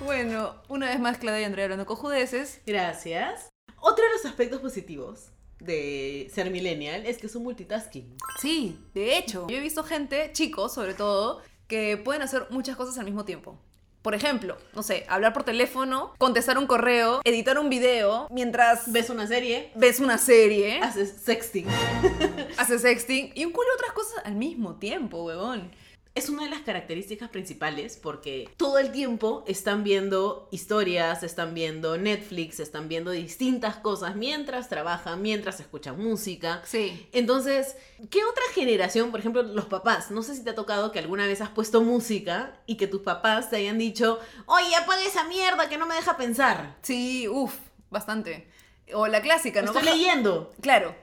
Bueno, 0.00 0.56
una 0.68 0.88
vez 0.88 0.98
más, 0.98 1.16
Claudia 1.18 1.42
y 1.42 1.44
Andrea 1.44 1.64
hablando 1.64 1.86
cojudeces. 1.86 2.60
Gracias. 2.66 3.48
Otro 3.80 4.04
de 4.04 4.10
los 4.12 4.24
aspectos 4.26 4.60
positivos 4.60 5.30
de 5.60 6.30
ser 6.34 6.50
millennial 6.50 7.06
es 7.06 7.16
que 7.16 7.26
es 7.26 7.34
un 7.36 7.44
multitasking. 7.44 8.16
Sí, 8.38 8.78
de 8.92 9.16
hecho, 9.16 9.46
yo 9.48 9.56
he 9.56 9.60
visto 9.60 9.82
gente, 9.82 10.30
chicos 10.32 10.74
sobre 10.74 10.94
todo, 10.94 11.40
que 11.68 11.96
pueden 11.96 12.22
hacer 12.22 12.48
muchas 12.50 12.76
cosas 12.76 12.98
al 12.98 13.06
mismo 13.06 13.24
tiempo. 13.24 13.58
Por 14.04 14.14
ejemplo, 14.14 14.58
no 14.74 14.82
sé, 14.82 15.06
hablar 15.08 15.32
por 15.32 15.44
teléfono, 15.44 16.12
contestar 16.18 16.58
un 16.58 16.66
correo, 16.66 17.22
editar 17.24 17.58
un 17.58 17.70
video, 17.70 18.28
mientras 18.30 18.92
Ves 18.92 19.08
una 19.08 19.26
serie, 19.26 19.70
ves 19.76 19.98
una 19.98 20.18
serie, 20.18 20.78
haces 20.82 21.22
sexting. 21.24 21.64
haces 22.58 22.82
sexting 22.82 23.32
y 23.34 23.46
un 23.46 23.52
culo 23.52 23.66
de 23.66 23.74
otras 23.76 23.92
cosas 23.92 24.26
al 24.26 24.34
mismo 24.34 24.74
tiempo, 24.74 25.24
huevón. 25.24 25.70
Es 26.16 26.28
una 26.28 26.44
de 26.44 26.50
las 26.50 26.60
características 26.60 27.28
principales 27.30 27.98
porque 28.00 28.48
todo 28.56 28.78
el 28.78 28.92
tiempo 28.92 29.42
están 29.48 29.82
viendo 29.82 30.48
historias, 30.52 31.24
están 31.24 31.54
viendo 31.54 31.96
Netflix, 31.98 32.60
están 32.60 32.86
viendo 32.86 33.10
distintas 33.10 33.74
cosas 33.78 34.14
mientras 34.14 34.68
trabajan, 34.68 35.20
mientras 35.22 35.58
escuchan 35.58 36.00
música. 36.00 36.62
Sí. 36.64 37.08
Entonces, 37.10 37.74
¿qué 38.10 38.24
otra 38.24 38.44
generación, 38.54 39.10
por 39.10 39.18
ejemplo, 39.18 39.42
los 39.42 39.64
papás? 39.64 40.12
No 40.12 40.22
sé 40.22 40.36
si 40.36 40.44
te 40.44 40.50
ha 40.50 40.54
tocado 40.54 40.92
que 40.92 41.00
alguna 41.00 41.26
vez 41.26 41.40
has 41.40 41.48
puesto 41.50 41.82
música 41.82 42.60
y 42.66 42.76
que 42.76 42.86
tus 42.86 43.02
papás 43.02 43.50
te 43.50 43.56
hayan 43.56 43.78
dicho, 43.78 44.20
oye, 44.46 44.76
apaga 44.76 45.02
esa 45.04 45.24
mierda 45.24 45.68
que 45.68 45.78
no 45.78 45.86
me 45.86 45.96
deja 45.96 46.16
pensar. 46.16 46.76
Sí, 46.82 47.26
uff, 47.26 47.56
bastante. 47.90 48.48
O 48.92 49.08
la 49.08 49.20
clásica, 49.20 49.62
¿no? 49.62 49.72
Estoy 49.72 49.82
Baja- 49.82 49.96
leyendo. 49.96 50.52
Claro. 50.60 50.94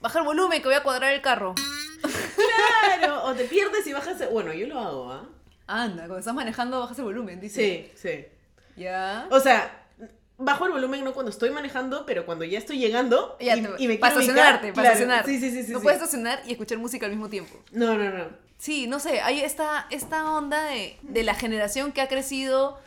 Baja 0.00 0.18
el 0.18 0.24
volumen 0.24 0.60
que 0.60 0.66
voy 0.66 0.74
a 0.74 0.82
cuadrar 0.82 1.12
el 1.12 1.22
carro. 1.22 1.54
Claro, 2.02 3.24
o 3.24 3.34
te 3.34 3.44
pierdes 3.44 3.86
y 3.86 3.92
bajas. 3.92 4.22
Bueno, 4.30 4.52
yo 4.52 4.66
lo 4.66 4.78
hago, 4.78 5.12
¿ah? 5.12 5.24
Anda, 5.66 6.02
cuando 6.02 6.18
estás 6.18 6.34
manejando 6.34 6.80
bajas 6.80 6.98
el 6.98 7.04
volumen, 7.04 7.40
dice. 7.40 7.90
Sí, 7.94 8.08
sí. 8.08 8.24
Ya. 8.76 9.26
O 9.30 9.40
sea, 9.40 9.84
bajo 10.38 10.66
el 10.66 10.72
volumen 10.72 11.04
no 11.04 11.12
cuando 11.14 11.30
estoy 11.30 11.50
manejando, 11.50 12.04
pero 12.06 12.26
cuando 12.26 12.44
ya 12.44 12.58
estoy 12.58 12.78
llegando 12.78 13.36
Ya 13.40 13.56
y, 13.56 13.62
te- 13.62 13.70
y 13.82 13.88
me 13.88 13.96
para 13.96 14.14
quiero 14.14 14.20
estacionarte, 14.32 14.72
para 14.72 14.72
claro. 14.72 14.88
estacionar. 14.88 15.24
Sí, 15.26 15.38
sí, 15.40 15.50
sí, 15.50 15.62
sí. 15.64 15.72
no 15.72 15.78
sí. 15.78 15.82
puedes 15.84 15.98
estacionar 16.00 16.42
y 16.46 16.52
escuchar 16.52 16.78
música 16.78 17.06
al 17.06 17.12
mismo 17.12 17.28
tiempo. 17.28 17.54
No, 17.70 17.96
no, 17.96 18.10
no. 18.10 18.24
Sí, 18.58 18.86
no 18.86 18.98
sé, 19.00 19.20
hay 19.20 19.40
esta, 19.40 19.86
esta 19.90 20.30
onda 20.32 20.64
de, 20.64 20.96
de 21.02 21.22
la 21.24 21.34
generación 21.34 21.92
que 21.92 22.00
ha 22.00 22.08
crecido 22.08 22.78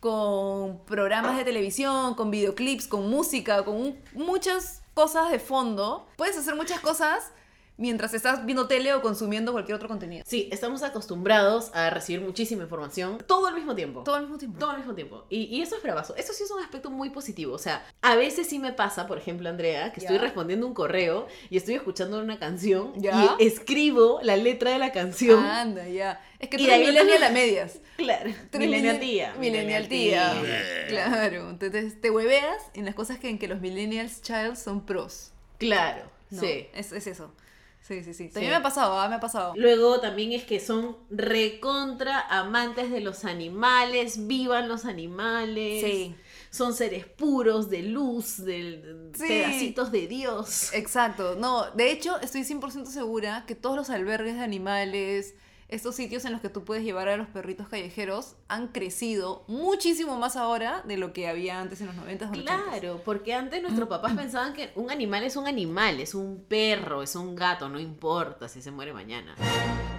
con 0.00 0.80
programas 0.84 1.36
de 1.36 1.44
televisión, 1.44 2.14
con 2.14 2.30
videoclips, 2.30 2.88
con 2.88 3.08
música, 3.08 3.64
con 3.64 3.76
un- 3.76 3.98
muchas 4.14 4.82
cosas 4.94 5.30
de 5.30 5.38
fondo. 5.38 6.08
Puedes 6.16 6.36
hacer 6.36 6.54
muchas 6.56 6.80
cosas 6.80 7.30
mientras 7.82 8.14
estás 8.14 8.46
viendo 8.46 8.68
tele 8.68 8.94
o 8.94 9.02
consumiendo 9.02 9.50
cualquier 9.52 9.74
otro 9.74 9.88
contenido. 9.88 10.22
Sí, 10.26 10.48
estamos 10.52 10.82
acostumbrados 10.84 11.70
a 11.74 11.90
recibir 11.90 12.20
muchísima 12.22 12.62
información 12.62 13.18
todo 13.26 13.48
al 13.48 13.54
mismo 13.54 13.74
tiempo. 13.74 14.02
Todo 14.04 14.14
al 14.14 14.22
mismo 14.22 14.38
tiempo. 14.38 14.58
Todo 14.58 14.70
al 14.70 14.78
mismo 14.78 14.94
tiempo. 14.94 15.24
Y, 15.28 15.42
y 15.54 15.62
eso 15.62 15.76
es 15.76 15.82
bravazo. 15.82 16.14
Eso 16.16 16.32
sí 16.32 16.44
es 16.44 16.50
un 16.52 16.60
aspecto 16.60 16.90
muy 16.90 17.10
positivo. 17.10 17.52
O 17.54 17.58
sea, 17.58 17.84
a 18.00 18.14
veces 18.14 18.46
sí 18.46 18.58
me 18.60 18.72
pasa, 18.72 19.06
por 19.08 19.18
ejemplo, 19.18 19.48
Andrea, 19.48 19.92
que 19.92 20.00
estoy 20.00 20.18
respondiendo 20.18 20.66
un 20.66 20.74
correo 20.74 21.26
y 21.50 21.56
estoy 21.56 21.74
escuchando 21.74 22.20
una 22.20 22.38
canción 22.38 22.92
Ya. 22.96 23.34
y 23.38 23.44
escribo 23.46 24.20
la 24.22 24.36
letra 24.36 24.70
de 24.70 24.78
la 24.78 24.92
canción. 24.92 25.44
Anda, 25.44 25.88
ya. 25.88 26.20
Es 26.38 26.48
que 26.48 26.56
tú 26.58 26.62
Y 26.62 26.70
eres 26.70 26.86
millennial 26.88 27.22
a 27.24 27.30
medias. 27.30 27.78
Claro. 27.96 28.30
Tú 28.50 28.56
eres 28.56 28.68
Millennial 28.68 28.96
millen- 28.96 29.00
tía. 29.00 29.34
Millennial 29.38 29.86
tía. 29.88 30.32
Claro. 30.88 31.50
Entonces 31.50 32.00
te 32.00 32.10
hueveas 32.10 32.62
en 32.74 32.84
las 32.84 32.94
cosas 32.94 33.18
que 33.18 33.28
en 33.28 33.38
que 33.38 33.46
los 33.48 33.60
millennials 33.60 34.22
child 34.22 34.56
son 34.56 34.84
pros. 34.86 35.30
Claro. 35.58 36.02
No, 36.30 36.40
Sí. 36.40 36.66
Es, 36.74 36.92
es 36.92 37.06
eso. 37.06 37.32
Sí, 37.82 38.04
sí, 38.04 38.14
sí. 38.14 38.28
También 38.28 38.44
Sí. 38.44 38.50
me 38.50 38.56
ha 38.56 38.62
pasado, 38.62 38.98
ah, 38.98 39.08
me 39.08 39.16
ha 39.16 39.20
pasado. 39.20 39.54
Luego 39.56 40.00
también 40.00 40.32
es 40.32 40.44
que 40.44 40.60
son 40.60 40.96
recontra 41.10 42.20
amantes 42.28 42.90
de 42.90 43.00
los 43.00 43.24
animales, 43.24 44.26
vivan 44.26 44.68
los 44.68 44.84
animales. 44.84 45.82
Sí. 45.84 46.14
Son 46.50 46.74
seres 46.74 47.06
puros, 47.06 47.70
de 47.70 47.82
luz, 47.82 48.44
de 48.44 49.10
Sí. 49.14 49.26
pedacitos 49.26 49.90
de 49.90 50.06
Dios. 50.06 50.72
Exacto. 50.74 51.34
No, 51.36 51.70
de 51.72 51.90
hecho, 51.90 52.20
estoy 52.20 52.44
100% 52.44 52.90
segura 52.90 53.44
que 53.46 53.54
todos 53.54 53.74
los 53.76 53.90
albergues 53.90 54.34
de 54.34 54.42
animales, 54.42 55.34
estos 55.72 55.94
sitios 55.96 56.24
en 56.24 56.32
los 56.32 56.40
que 56.40 56.48
tú 56.50 56.64
puedes 56.64 56.84
llevar 56.84 57.08
a 57.08 57.16
los 57.16 57.28
perritos 57.28 57.66
callejeros, 57.68 58.36
han 58.48 58.68
crecido 58.68 59.44
muchísimo 59.48 60.18
más 60.18 60.36
ahora 60.36 60.82
de 60.86 60.96
lo 60.96 61.12
que 61.12 61.28
había 61.28 61.60
antes 61.60 61.80
en 61.80 61.86
los 61.86 61.96
90s 61.96 62.28
o 62.28 62.32
80s. 62.32 62.42
Claro, 62.42 63.00
porque 63.04 63.34
antes 63.34 63.62
nuestros 63.62 63.88
papás 63.88 64.12
pensaban 64.14 64.52
que 64.52 64.70
un 64.74 64.90
animal 64.90 65.24
es 65.24 65.36
un 65.36 65.46
animal, 65.46 65.98
es 66.00 66.14
un 66.14 66.44
perro, 66.46 67.02
es 67.02 67.16
un 67.16 67.34
gato, 67.34 67.68
no 67.68 67.80
importa 67.80 68.48
si 68.48 68.60
se 68.60 68.70
muere 68.70 68.92
mañana. 68.92 69.34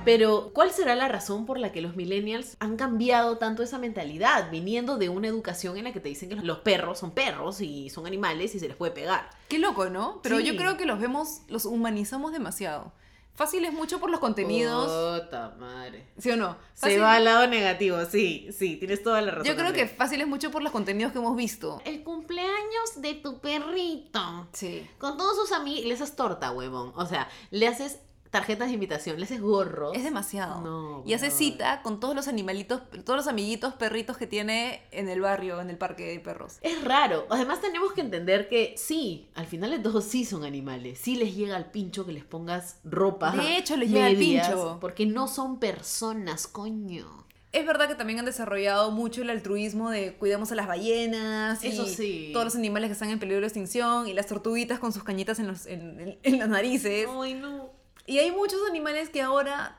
Pero, 0.05 0.51
¿cuál 0.53 0.71
será 0.71 0.95
la 0.95 1.07
razón 1.07 1.45
por 1.45 1.57
la 1.57 1.71
que 1.71 1.81
los 1.81 1.95
millennials 1.95 2.57
han 2.59 2.75
cambiado 2.75 3.37
tanto 3.37 3.63
esa 3.63 3.79
mentalidad, 3.79 4.51
viniendo 4.51 4.97
de 4.97 5.09
una 5.09 5.27
educación 5.27 5.77
en 5.77 5.85
la 5.85 5.93
que 5.93 5.99
te 6.01 6.09
dicen 6.09 6.29
que 6.29 6.35
los 6.35 6.59
perros 6.59 6.99
son 6.99 7.11
perros 7.11 7.61
y 7.61 7.89
son 7.89 8.05
animales 8.05 8.53
y 8.53 8.59
se 8.59 8.67
les 8.67 8.75
puede 8.77 8.91
pegar? 8.91 9.29
Qué 9.47 9.59
loco, 9.59 9.89
¿no? 9.89 10.19
Pero 10.21 10.37
Sí. 10.39 10.43
yo 10.45 10.55
creo 10.57 10.77
que 10.77 10.85
los 10.85 10.99
vemos, 10.99 11.41
los 11.47 11.65
humanizamos 11.65 12.31
demasiado. 12.33 12.91
Fácil 13.35 13.65
es 13.65 13.73
mucho 13.73 13.99
por 13.99 14.11
los 14.11 14.19
contenidos. 14.19 15.21
Puta 15.21 15.55
madre. 15.59 16.07
¿Sí 16.19 16.29
o 16.29 16.37
no? 16.37 16.55
Se 16.73 16.99
va 16.99 17.15
al 17.15 17.25
lado 17.25 17.47
negativo, 17.47 17.97
sí, 18.05 18.49
sí, 18.55 18.75
tienes 18.77 19.01
toda 19.01 19.21
la 19.21 19.31
razón. 19.31 19.45
Yo 19.45 19.55
creo 19.55 19.73
que 19.73 19.87
fácil 19.87 20.21
es 20.21 20.27
mucho 20.27 20.51
por 20.51 20.61
los 20.61 20.71
contenidos 20.71 21.11
que 21.11 21.17
hemos 21.17 21.35
visto. 21.35 21.81
El 21.85 22.03
cumpleaños 22.03 23.01
de 23.01 23.15
tu 23.15 23.39
perrito. 23.39 24.47
Sí. 24.53 24.87
Con 24.99 25.17
todos 25.17 25.35
sus 25.35 25.51
amigos, 25.51 25.85
le 25.85 25.93
haces 25.95 26.15
torta, 26.15 26.51
huevón. 26.51 26.93
O 26.95 27.05
sea, 27.07 27.27
le 27.49 27.67
haces 27.67 27.99
tarjetas 28.33 28.67
de 28.67 28.73
invitación, 28.73 29.17
le 29.17 29.23
haces 29.23 29.39
gorros. 29.39 29.95
Es 29.95 30.03
demasiado. 30.03 30.59
No, 30.61 31.03
y 31.05 31.13
hace 31.13 31.31
cita 31.31 31.81
con 31.83 32.01
todos 32.01 32.13
los 32.15 32.27
animalitos, 32.27 32.81
todos 33.05 33.15
los 33.15 33.27
amiguitos 33.27 33.75
perritos 33.75 34.17
que 34.17 34.27
tiene 34.27 34.81
en 34.91 35.07
el 35.07 35.21
barrio, 35.21 35.61
en 35.61 35.69
el 35.69 35.77
parque 35.77 36.03
de 36.07 36.19
perros. 36.19 36.57
Es 36.61 36.83
raro. 36.83 37.25
Además 37.29 37.61
tenemos 37.61 37.93
que 37.93 38.01
entender 38.01 38.49
que 38.49 38.73
sí, 38.77 39.29
al 39.35 39.45
final 39.45 39.71
de 39.71 39.79
todo 39.79 40.01
sí 40.01 40.25
son 40.25 40.43
animales. 40.43 40.99
Sí 41.01 41.15
les 41.15 41.33
llega 41.35 41.55
al 41.55 41.71
pincho 41.71 42.05
que 42.05 42.11
les 42.11 42.25
pongas 42.25 42.79
ropa. 42.83 43.31
De 43.31 43.57
hecho, 43.57 43.77
les 43.77 43.89
llega 43.89 44.07
al 44.07 44.17
pincho. 44.17 44.79
Porque 44.81 45.05
no 45.05 45.27
son 45.29 45.59
personas, 45.59 46.47
coño. 46.47 47.23
Es 47.51 47.67
verdad 47.67 47.87
que 47.87 47.93
también 47.93 48.17
han 48.17 48.25
desarrollado 48.25 48.89
mucho 48.89 49.21
el 49.21 49.29
altruismo 49.29 49.91
de 49.91 50.15
cuidamos 50.15 50.51
a 50.51 50.55
las 50.55 50.65
ballenas 50.65 51.63
y 51.63 51.67
Eso 51.67 51.85
sí. 51.85 52.31
todos 52.33 52.45
los 52.45 52.55
animales 52.55 52.87
que 52.89 52.93
están 52.93 53.09
en 53.11 53.19
peligro 53.19 53.41
de 53.41 53.45
extinción 53.47 54.07
y 54.07 54.13
las 54.13 54.25
tortuguitas 54.25 54.79
con 54.79 54.91
sus 54.91 55.03
cañitas 55.03 55.37
en, 55.37 55.45
los, 55.47 55.67
en, 55.67 55.99
en- 55.99 56.17
en 56.23 56.39
las 56.39 56.49
narices. 56.49 57.07
Ay, 57.21 57.35
no. 57.35 57.69
Y 58.05 58.19
hay 58.19 58.31
muchos 58.31 58.59
animales 58.69 59.09
que 59.09 59.21
ahora 59.21 59.77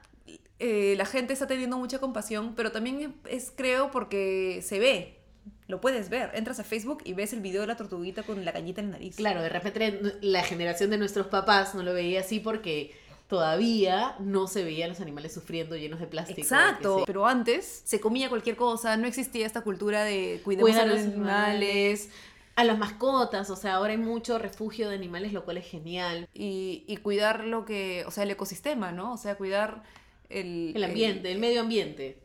eh, 0.59 0.95
la 0.97 1.05
gente 1.05 1.33
está 1.33 1.47
teniendo 1.47 1.77
mucha 1.77 1.99
compasión, 1.99 2.55
pero 2.55 2.73
también 2.73 3.15
es, 3.29 3.53
creo, 3.55 3.91
porque 3.91 4.63
se 4.63 4.79
ve. 4.79 5.19
Lo 5.67 5.81
puedes 5.81 6.11
ver. 6.11 6.31
Entras 6.35 6.61
a 6.61 6.65
Facebook 6.65 7.03
y 7.05 7.15
ves 7.15 7.33
el 7.33 7.41
video 7.41 7.63
de 7.63 7.67
la 7.67 7.77
tortuguita 7.77 8.23
con 8.23 8.45
la 8.45 8.53
cañita 8.53 8.81
en 8.81 8.89
la 8.89 8.99
nariz. 8.99 9.17
Claro, 9.17 9.43
de 9.43 9.49
repente 9.49 10.19
la 10.21 10.43
generación 10.43 10.91
de 10.91 10.99
nuestros 10.99 11.27
papás 11.27 11.75
no 11.75 11.83
lo 11.83 11.93
veía 11.93 12.21
así 12.21 12.39
porque 12.39 12.95
todavía 13.29 14.15
no 14.21 14.47
se 14.47 14.63
veían 14.63 14.91
los 14.91 15.01
animales 15.01 15.33
sufriendo 15.33 15.77
llenos 15.77 16.01
de 16.01 16.07
plástico. 16.07 16.41
Exacto. 16.41 17.05
Pero 17.07 17.27
antes 17.27 17.83
se 17.85 17.99
comía 17.99 18.29
cualquier 18.29 18.57
cosa, 18.57 18.97
no 18.97 19.07
existía 19.07 19.47
esta 19.47 19.63
cultura 19.63 20.05
de 20.05 20.41
cuidemos 20.45 20.71
Cuida 20.71 20.83
a 20.83 20.87
los 20.87 21.01
animales 21.01 22.11
A 22.57 22.65
las 22.65 22.79
mascotas, 22.79 23.51
o 23.51 23.57
sea, 23.57 23.75
ahora 23.75 23.93
hay 23.93 23.99
mucho 23.99 24.39
refugio 24.39 24.89
de 24.89 24.95
animales, 24.95 25.33
lo 25.33 25.45
cual 25.45 25.57
es 25.59 25.67
genial. 25.67 26.29
y, 26.33 26.85
y 26.87 26.97
cuidar 26.99 27.45
lo 27.45 27.65
que, 27.65 28.05
o 28.07 28.11
sea, 28.13 28.25
el 28.25 28.31
ecosistema, 28.31 28.93
¿no? 28.93 29.13
O 29.13 29.17
sea, 29.17 29.37
cuidar 29.37 29.83
el, 30.29 30.73
El 30.75 30.85
ambiente, 30.85 31.33
el 31.33 31.39
medio 31.39 31.61
ambiente. 31.63 32.21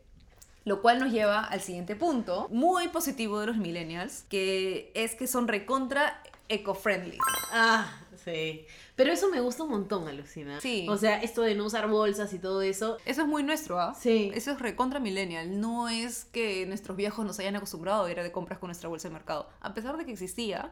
Lo 0.64 0.82
cual 0.82 1.00
nos 1.00 1.10
lleva 1.12 1.44
al 1.44 1.60
siguiente 1.60 1.96
punto, 1.96 2.48
muy 2.50 2.88
positivo 2.88 3.40
de 3.40 3.46
los 3.46 3.56
millennials, 3.56 4.24
que 4.28 4.92
es 4.94 5.14
que 5.14 5.26
son 5.26 5.48
recontra 5.48 6.22
eco-friendly. 6.48 7.18
Ah, 7.50 8.00
sí. 8.24 8.66
Pero 9.00 9.12
eso 9.14 9.28
me 9.30 9.40
gusta 9.40 9.62
un 9.62 9.70
montón, 9.70 10.06
Alucina. 10.08 10.60
Sí. 10.60 10.86
O 10.90 10.98
sea, 10.98 11.22
esto 11.22 11.40
de 11.40 11.54
no 11.54 11.64
usar 11.64 11.88
bolsas 11.88 12.32
y 12.34 12.38
todo 12.38 12.60
eso. 12.60 12.98
Eso 13.06 13.22
es 13.22 13.26
muy 13.26 13.42
nuestro, 13.42 13.80
¿ah? 13.80 13.94
Sí. 13.98 14.30
Eso 14.34 14.50
es 14.50 14.58
recontra 14.58 15.00
millennial. 15.00 15.58
No 15.58 15.88
es 15.88 16.26
que 16.26 16.66
nuestros 16.66 16.98
viejos 16.98 17.24
nos 17.24 17.38
hayan 17.38 17.56
acostumbrado 17.56 18.04
a 18.04 18.10
ir 18.10 18.22
de 18.22 18.30
compras 18.30 18.58
con 18.58 18.68
nuestra 18.68 18.90
bolsa 18.90 19.08
de 19.08 19.14
mercado. 19.14 19.48
A 19.60 19.72
pesar 19.72 19.96
de 19.96 20.04
que 20.04 20.12
existía, 20.12 20.70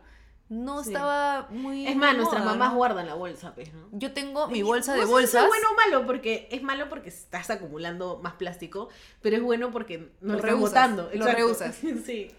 no 0.50 0.82
Sí. 0.82 0.90
estaba 0.90 1.46
muy. 1.50 1.86
Es 1.86 1.96
más, 1.96 2.14
nuestras 2.16 2.44
mamás 2.44 2.72
¿no? 2.72 2.76
guardan 2.76 3.06
la 3.06 3.14
bolsa, 3.14 3.54
pues, 3.54 3.72
¿no? 3.72 3.88
Yo 3.92 4.12
tengo 4.12 4.48
mi 4.48 4.60
bolsa 4.62 4.94
de 4.94 5.06
bolsas. 5.06 5.44
es 5.44 5.48
bueno 5.48 5.66
o 5.72 5.74
malo, 5.90 6.06
porque 6.06 6.48
es 6.50 6.62
malo 6.62 6.90
porque 6.90 7.08
estás 7.08 7.48
acumulando 7.48 8.20
más 8.22 8.34
plástico, 8.34 8.90
pero 9.22 9.36
es 9.36 9.42
bueno 9.42 9.70
porque 9.70 9.98
no 10.20 10.32
Lo 10.32 10.34
estás 10.34 10.50
reusas, 10.50 10.60
botando. 10.70 11.10
lo 11.14 11.26
reusas. 11.26 11.76
sí. 12.04 12.30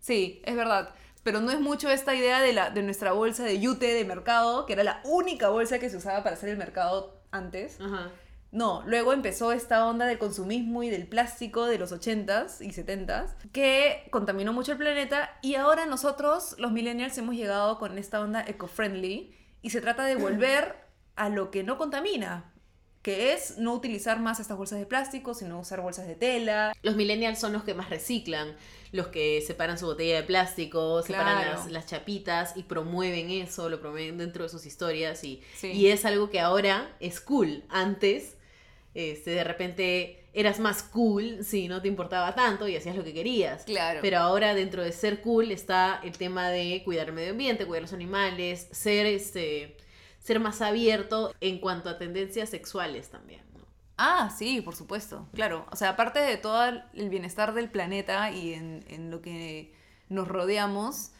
Sí, 0.00 0.40
es 0.44 0.54
verdad. 0.54 0.94
Pero 1.28 1.42
no 1.42 1.50
es 1.50 1.60
mucho 1.60 1.90
esta 1.90 2.14
idea 2.14 2.40
de, 2.40 2.54
la, 2.54 2.70
de 2.70 2.82
nuestra 2.82 3.12
bolsa 3.12 3.44
de 3.44 3.60
yute 3.60 3.92
de 3.92 4.02
mercado, 4.06 4.64
que 4.64 4.72
era 4.72 4.82
la 4.82 5.02
única 5.04 5.50
bolsa 5.50 5.78
que 5.78 5.90
se 5.90 5.98
usaba 5.98 6.22
para 6.22 6.36
hacer 6.36 6.48
el 6.48 6.56
mercado 6.56 7.20
antes. 7.30 7.78
Ajá. 7.82 8.10
No, 8.50 8.82
luego 8.86 9.12
empezó 9.12 9.52
esta 9.52 9.86
onda 9.86 10.06
del 10.06 10.16
consumismo 10.16 10.82
y 10.84 10.88
del 10.88 11.06
plástico 11.06 11.66
de 11.66 11.76
los 11.76 11.92
80s 11.92 12.62
y 12.62 12.70
70s 12.70 13.34
que 13.52 14.08
contaminó 14.10 14.54
mucho 14.54 14.72
el 14.72 14.78
planeta 14.78 15.38
y 15.42 15.56
ahora 15.56 15.84
nosotros, 15.84 16.56
los 16.58 16.72
millennials, 16.72 17.18
hemos 17.18 17.34
llegado 17.34 17.78
con 17.78 17.98
esta 17.98 18.22
onda 18.22 18.42
eco-friendly 18.48 19.36
y 19.60 19.68
se 19.68 19.82
trata 19.82 20.06
de 20.06 20.16
volver 20.16 20.76
a 21.14 21.28
lo 21.28 21.50
que 21.50 21.62
no 21.62 21.76
contamina, 21.76 22.54
que 23.08 23.32
es 23.32 23.56
no 23.56 23.72
utilizar 23.72 24.20
más 24.20 24.38
estas 24.38 24.58
bolsas 24.58 24.78
de 24.78 24.84
plástico, 24.84 25.32
sino 25.32 25.58
usar 25.58 25.80
bolsas 25.80 26.06
de 26.06 26.14
tela. 26.14 26.74
Los 26.82 26.94
millennials 26.94 27.38
son 27.38 27.54
los 27.54 27.64
que 27.64 27.72
más 27.72 27.88
reciclan, 27.88 28.54
los 28.92 29.06
que 29.06 29.40
separan 29.40 29.78
su 29.78 29.86
botella 29.86 30.16
de 30.16 30.24
plástico, 30.24 31.02
separan 31.02 31.72
las 31.72 31.86
chapitas 31.86 32.54
y 32.54 32.64
promueven 32.64 33.30
eso, 33.30 33.70
lo 33.70 33.80
promueven 33.80 34.18
dentro 34.18 34.42
de 34.44 34.50
sus 34.50 34.66
historias 34.66 35.24
y, 35.24 35.40
Sí. 35.56 35.68
y 35.68 35.86
es 35.86 36.04
algo 36.04 36.28
que 36.28 36.38
ahora 36.38 36.94
es 37.00 37.18
cool. 37.22 37.64
Antes, 37.70 38.36
este, 38.92 39.30
de 39.30 39.44
repente 39.44 40.24
eras 40.34 40.60
más 40.60 40.82
cool 40.82 41.42
si 41.44 41.66
no 41.66 41.80
te 41.80 41.88
importaba 41.88 42.34
tanto 42.34 42.68
y 42.68 42.76
hacías 42.76 42.94
lo 42.94 43.04
que 43.04 43.14
querías. 43.14 43.64
Claro. 43.64 44.00
Pero 44.02 44.18
ahora 44.18 44.54
dentro 44.54 44.82
de 44.82 44.92
ser 44.92 45.22
cool 45.22 45.50
está 45.50 45.98
el 46.04 46.12
tema 46.18 46.50
de 46.50 46.82
cuidar 46.84 47.08
el 47.08 47.14
medio 47.14 47.30
ambiente, 47.30 47.64
cuidar 47.64 47.80
los 47.82 47.94
animales, 47.94 48.68
ser 48.70 49.06
este 49.06 49.78
ser 50.28 50.40
más 50.40 50.60
abierto 50.60 51.34
en 51.40 51.58
cuanto 51.58 51.88
a 51.88 51.96
tendencias 51.96 52.50
sexuales 52.50 53.08
también. 53.08 53.40
¿no? 53.54 53.64
Ah, 53.96 54.30
sí, 54.36 54.60
por 54.60 54.76
supuesto, 54.76 55.26
claro. 55.32 55.66
O 55.72 55.76
sea, 55.76 55.88
aparte 55.90 56.18
de 56.18 56.36
todo 56.36 56.62
el 56.92 57.08
bienestar 57.08 57.54
del 57.54 57.70
planeta 57.70 58.30
y 58.30 58.52
en, 58.52 58.84
en 58.88 59.10
lo 59.10 59.22
que 59.22 59.72
nos 60.10 60.28
rodeamos, 60.28 61.12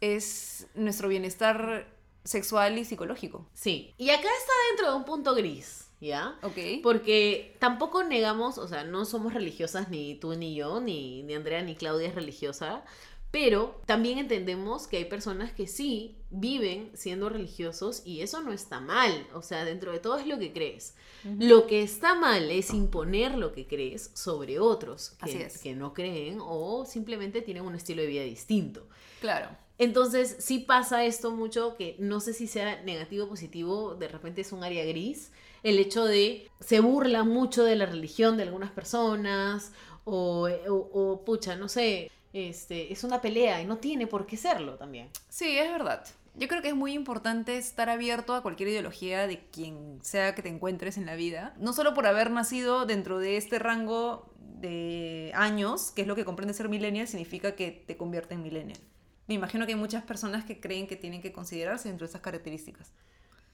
es 0.00 0.66
nuestro 0.74 1.08
bienestar 1.08 1.86
sexual 2.24 2.78
y 2.78 2.86
psicológico. 2.86 3.46
Sí. 3.52 3.92
Y 3.98 4.08
acá 4.08 4.22
está 4.22 4.52
dentro 4.70 4.92
de 4.92 4.96
un 4.96 5.04
punto 5.04 5.34
gris, 5.34 5.90
¿ya? 6.00 6.38
¿Ok? 6.42 6.56
Porque 6.82 7.54
tampoco 7.58 8.02
negamos, 8.02 8.56
o 8.56 8.66
sea, 8.66 8.82
no 8.82 9.04
somos 9.04 9.34
religiosas 9.34 9.90
ni 9.90 10.14
tú 10.14 10.34
ni 10.36 10.54
yo, 10.54 10.80
ni, 10.80 11.22
ni 11.22 11.34
Andrea 11.34 11.60
ni 11.60 11.76
Claudia 11.76 12.08
es 12.08 12.14
religiosa, 12.14 12.82
pero 13.30 13.80
también 13.84 14.18
entendemos 14.18 14.86
que 14.86 14.96
hay 14.96 15.04
personas 15.04 15.52
que 15.52 15.66
sí 15.66 16.16
viven 16.30 16.90
siendo 16.94 17.28
religiosos 17.28 18.02
y 18.04 18.20
eso 18.20 18.40
no 18.42 18.52
está 18.52 18.80
mal, 18.80 19.26
o 19.34 19.42
sea, 19.42 19.64
dentro 19.64 19.92
de 19.92 19.98
todo 19.98 20.18
es 20.18 20.26
lo 20.26 20.38
que 20.38 20.52
crees. 20.52 20.94
Lo 21.24 21.66
que 21.66 21.82
está 21.82 22.14
mal 22.14 22.50
es 22.50 22.72
imponer 22.72 23.34
lo 23.36 23.52
que 23.52 23.66
crees 23.66 24.10
sobre 24.14 24.58
otros 24.58 25.10
que, 25.22 25.30
Así 25.30 25.42
es. 25.42 25.58
que 25.58 25.74
no 25.74 25.92
creen 25.92 26.38
o 26.40 26.86
simplemente 26.86 27.42
tienen 27.42 27.64
un 27.64 27.74
estilo 27.74 28.02
de 28.02 28.08
vida 28.08 28.22
distinto. 28.22 28.86
Claro. 29.20 29.50
Entonces, 29.78 30.36
sí 30.40 30.58
pasa 30.58 31.04
esto 31.04 31.30
mucho, 31.30 31.76
que 31.76 31.96
no 31.98 32.20
sé 32.20 32.32
si 32.32 32.46
sea 32.46 32.82
negativo 32.82 33.26
o 33.26 33.28
positivo, 33.28 33.94
de 33.94 34.08
repente 34.08 34.40
es 34.40 34.52
un 34.52 34.64
área 34.64 34.84
gris, 34.84 35.30
el 35.62 35.78
hecho 35.78 36.04
de 36.04 36.48
se 36.60 36.80
burla 36.80 37.24
mucho 37.24 37.62
de 37.62 37.76
la 37.76 37.86
religión 37.86 38.36
de 38.36 38.44
algunas 38.44 38.72
personas, 38.72 39.72
o, 40.04 40.48
o, 40.68 40.74
o, 40.74 41.24
pucha, 41.24 41.54
no 41.54 41.68
sé, 41.68 42.10
este, 42.32 42.92
es 42.92 43.04
una 43.04 43.20
pelea 43.20 43.62
y 43.62 43.66
no 43.66 43.78
tiene 43.78 44.06
por 44.06 44.26
qué 44.26 44.36
serlo 44.36 44.74
también. 44.74 45.08
Sí, 45.28 45.58
es 45.58 45.70
verdad. 45.70 46.04
Yo 46.34 46.46
creo 46.46 46.62
que 46.62 46.68
es 46.68 46.74
muy 46.74 46.92
importante 46.92 47.56
estar 47.56 47.88
abierto 47.88 48.34
a 48.34 48.42
cualquier 48.42 48.68
ideología 48.68 49.26
de 49.26 49.40
quien 49.50 49.98
sea 50.02 50.34
que 50.34 50.42
te 50.42 50.48
encuentres 50.48 50.96
en 50.96 51.06
la 51.06 51.16
vida. 51.16 51.54
No 51.58 51.72
solo 51.72 51.94
por 51.94 52.06
haber 52.06 52.30
nacido 52.30 52.86
dentro 52.86 53.18
de 53.18 53.36
este 53.36 53.58
rango 53.58 54.32
de 54.38 55.32
años, 55.34 55.90
que 55.90 56.02
es 56.02 56.08
lo 56.08 56.14
que 56.14 56.24
comprende 56.24 56.54
ser 56.54 56.68
millennial, 56.68 57.08
significa 57.08 57.56
que 57.56 57.72
te 57.72 57.96
convierte 57.96 58.34
en 58.34 58.42
millennial. 58.42 58.78
Me 59.26 59.34
imagino 59.34 59.66
que 59.66 59.72
hay 59.72 59.78
muchas 59.78 60.04
personas 60.04 60.44
que 60.44 60.60
creen 60.60 60.86
que 60.86 60.96
tienen 60.96 61.22
que 61.22 61.32
considerarse 61.32 61.88
dentro 61.88 62.06
de 62.06 62.10
esas 62.10 62.22
características. 62.22 62.92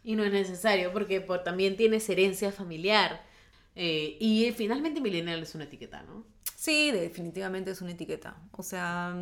Y 0.03 0.17
no 0.17 0.25
es 0.25 0.33
necesario, 0.33 0.93
porque 0.93 1.21
por, 1.23 1.43
también 1.43 1.77
tienes 1.77 2.09
herencia 2.09 2.53
familiar. 2.53 3.23
eh, 3.77 4.17
y 4.21 4.53
finalmente 4.53 5.01
millennial 5.01 5.43
es 5.43 5.55
una 5.55 5.65
etiqueta, 5.65 6.03
¿no? 6.03 6.25
Sí, 6.65 6.91
definitivamente 6.91 7.71
es 7.71 7.81
una 7.83 7.93
etiqueta. 7.93 8.37
O 8.53 8.63
sea, 8.63 9.15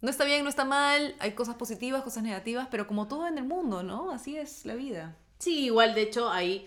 no 0.00 0.10
está 0.10 0.24
bien, 0.24 0.44
no 0.44 0.48
está 0.50 0.64
mal, 0.64 1.14
hay 1.18 1.32
cosas 1.32 1.56
positivas, 1.56 2.02
cosas 2.02 2.22
negativas, 2.22 2.68
pero 2.70 2.86
como 2.86 3.06
todo 3.06 3.26
en 3.26 3.36
el 3.38 3.44
mundo, 3.44 3.82
¿no? 3.82 4.10
Así 4.10 4.36
es 4.36 4.64
la 4.64 4.74
vida. 4.74 5.16
Sí, 5.38 5.64
igual 5.66 5.94
de 5.94 6.02
hecho 6.02 6.30
hay 6.30 6.66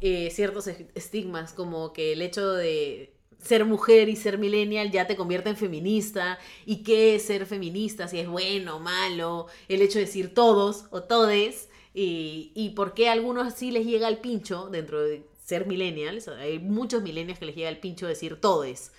eh, 0.00 0.30
ciertos 0.30 0.66
es- 0.68 0.84
estigmas 0.94 1.52
como 1.52 1.92
que 1.92 2.12
el 2.12 2.22
hecho 2.22 2.52
de 2.52 3.14
ser 3.42 3.64
mujer 3.64 4.08
y 4.08 4.16
ser 4.16 4.38
millennial 4.38 4.90
ya 4.92 5.06
te 5.06 5.16
convierte 5.16 5.50
en 5.50 5.56
feminista 5.56 6.38
y 6.66 6.82
qué 6.84 7.16
es 7.16 7.24
ser 7.26 7.46
feminista, 7.46 8.08
si 8.08 8.18
es 8.20 8.28
bueno 8.28 8.76
o 8.76 8.80
malo, 8.80 9.46
el 9.68 9.82
hecho 9.82 9.98
de 9.98 10.06
decir 10.06 10.34
todos 10.34 10.86
o 10.90 11.02
todes 11.04 11.68
y, 11.94 12.52
y 12.54 12.70
por 12.70 12.94
qué 12.94 13.08
a 13.08 13.12
algunos 13.12 13.54
sí 13.54 13.70
les 13.72 13.86
llega 13.86 14.08
el 14.08 14.18
pincho 14.18 14.68
dentro 14.70 15.02
de 15.02 15.24
ser 15.44 15.66
millennials, 15.66 16.28
hay 16.28 16.58
muchos 16.60 17.02
millennials 17.02 17.38
que 17.40 17.46
les 17.46 17.56
llega 17.56 17.68
el 17.70 17.78
pincho 17.80 18.06
decir 18.06 18.40
todes. 18.40 18.92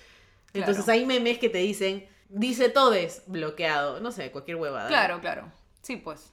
Entonces 0.53 0.85
Claro. 0.85 0.99
hay 0.99 1.05
memes 1.05 1.37
que 1.39 1.49
te 1.49 1.59
dicen, 1.59 2.07
dice 2.29 2.69
todes, 2.69 3.23
bloqueado, 3.27 3.99
no 3.99 4.11
sé, 4.11 4.31
cualquier 4.31 4.57
huevada. 4.57 4.87
Claro, 4.87 5.19
claro. 5.21 5.51
Sí, 5.81 5.95
pues. 5.97 6.31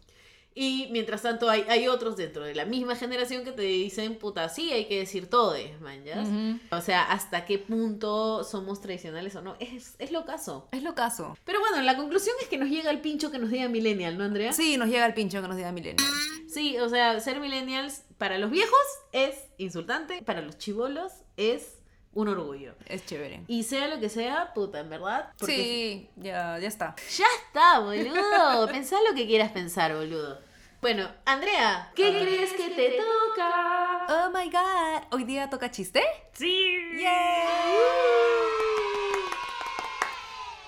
Y 0.58 0.88
mientras 0.90 1.20
tanto 1.20 1.50
hay, 1.50 1.66
hay 1.68 1.86
otros 1.86 2.16
dentro 2.16 2.42
de 2.42 2.54
la 2.54 2.64
misma 2.64 2.96
generación 2.96 3.44
que 3.44 3.52
te 3.52 3.60
dicen, 3.60 4.16
puta, 4.16 4.48
sí, 4.48 4.72
hay 4.72 4.86
que 4.86 4.98
decir 5.00 5.28
todes, 5.28 5.78
man, 5.82 6.02
¿ya? 6.02 6.22
Ujú. 6.22 6.58
O 6.70 6.80
sea, 6.80 7.02
hasta 7.12 7.44
qué 7.44 7.58
punto 7.58 8.42
somos 8.42 8.80
tradicionales 8.80 9.36
o 9.36 9.42
no. 9.42 9.56
Es, 9.60 9.96
es 9.98 10.12
lo 10.12 10.24
caso. 10.24 10.66
Es 10.72 10.82
lo 10.82 10.94
caso. 10.94 11.36
Pero 11.44 11.60
bueno, 11.60 11.82
la 11.82 11.94
conclusión 11.94 12.34
es 12.40 12.48
que 12.48 12.56
nos 12.56 12.70
llega 12.70 12.90
el 12.90 13.02
pincho 13.02 13.30
que 13.30 13.38
nos 13.38 13.50
diga 13.50 13.68
millennial, 13.68 14.16
¿no, 14.16 14.24
Andrea? 14.24 14.50
Sí, 14.54 14.78
nos 14.78 14.88
llega 14.88 15.04
el 15.04 15.12
pincho 15.12 15.42
que 15.42 15.48
nos 15.48 15.58
diga 15.58 15.72
millennial. 15.72 16.08
Sí, 16.48 16.78
o 16.78 16.88
sea, 16.88 17.20
ser 17.20 17.38
millennials 17.38 18.04
para 18.16 18.38
los 18.38 18.50
viejos 18.50 18.80
es 19.12 19.36
insultante, 19.58 20.22
para 20.22 20.40
los 20.40 20.56
chivolos 20.56 21.12
es 21.36 21.75
un 22.16 22.28
orgullo. 22.28 22.74
Es 22.86 23.04
chévere. 23.04 23.42
Y 23.46 23.62
sea 23.62 23.88
lo 23.88 24.00
que 24.00 24.08
sea, 24.08 24.54
puta, 24.54 24.80
en 24.80 24.88
verdad. 24.88 25.32
porque 25.38 25.54
Sí, 25.54 26.10
ya, 26.16 26.58
ya 26.58 26.66
está. 26.66 26.96
Ya 27.14 27.26
está, 27.44 27.78
boludo. 27.80 28.66
Pensá 28.72 28.96
lo 29.08 29.14
que 29.14 29.26
quieras 29.26 29.52
pensar, 29.52 29.94
boludo. 29.94 30.40
Bueno, 30.80 31.10
Andrea, 31.26 31.90
¿qué 31.94 32.10
crees 32.10 32.52
que 32.54 32.70
te 32.70 32.96
toca? 32.96 34.06
Oh 34.08 34.30
my 34.30 34.50
god. 34.50 35.02
¿Hoy 35.10 35.24
día 35.24 35.50
toca 35.50 35.70
chiste? 35.70 36.02
Sí. 36.32 36.78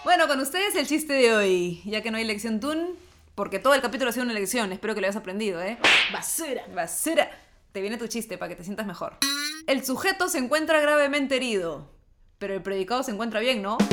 Bueno, 0.05 0.29
con 0.29 0.41
ustedes 0.41 0.75
el 0.77 0.87
chiste 0.87 1.15
de 1.15 1.35
hoy. 1.35 1.83
Ya 1.87 2.03
que 2.03 2.11
no 2.11 2.19
hay 2.19 2.25
lección 2.25 2.61
Tun, 2.61 2.97
porque 3.35 3.59
todo 3.59 3.73
el 3.73 3.81
capítulo 3.81 4.11
ha 4.11 4.13
sido 4.13 4.25
una 4.25 4.35
lección. 4.35 4.71
Espero 4.73 4.95
que 4.95 5.01
lo 5.01 5.07
hayas 5.07 5.17
aprendido, 5.17 5.63
¿eh? 5.63 5.79
Basura. 6.13 6.65
Basura. 6.75 7.31
Te 7.73 7.81
viene 7.83 7.99
tu 7.99 8.07
chiste 8.07 8.39
para 8.39 8.49
que 8.49 8.57
te 8.57 8.65
sientas 8.65 8.87
mejor. 8.87 9.19
El 9.67 9.85
sujeto 9.85 10.29
se 10.29 10.39
encuentra 10.39 10.81
gravemente 10.81 11.37
herido, 11.37 11.91
pero 12.39 12.55
el 12.55 12.63
predicado 12.63 13.03
se 13.03 13.11
encuentra 13.11 13.41
bien, 13.41 13.61
¿no? 13.61 13.77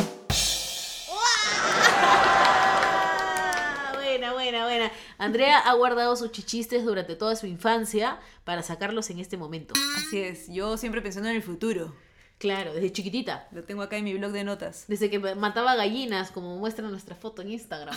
Buena, 3.94 4.32
buena, 4.32 4.64
buena. 4.64 4.92
Andrea 5.18 5.60
ha 5.60 5.74
guardado 5.74 6.16
sus 6.16 6.32
chichistes 6.32 6.86
durante 6.86 7.18
toda 7.18 7.36
su 7.36 7.48
infancia 7.48 8.18
para 8.46 8.64
sacarlos 8.64 9.10
en 9.10 9.20
este 9.20 9.36
momento. 9.36 9.74
Así 9.98 10.20
es, 10.22 10.48
yo 10.48 10.78
siempre 10.78 11.02
pensando 11.02 11.28
en 11.28 11.36
el 11.36 11.44
futuro. 11.44 11.94
Claro, 12.38 12.74
desde 12.74 12.94
chiquitita. 12.94 13.48
Lo 13.52 13.64
tengo 13.64 13.82
acá 13.82 13.98
en 13.98 14.06
mi 14.06 14.14
blog 14.14 14.32
de 14.32 14.46
notas. 14.46 14.86
Desde 14.88 15.10
que 15.10 15.20
mataba 15.20 15.76
gallinas, 15.76 16.32
como 16.32 16.56
muestra 16.58 16.88
nuestra 16.88 17.16
foto 17.16 17.42
en 17.42 17.52
Instagram. 17.52 17.96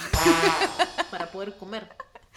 para 1.10 1.30
poder 1.30 1.56
comer. 1.56 1.88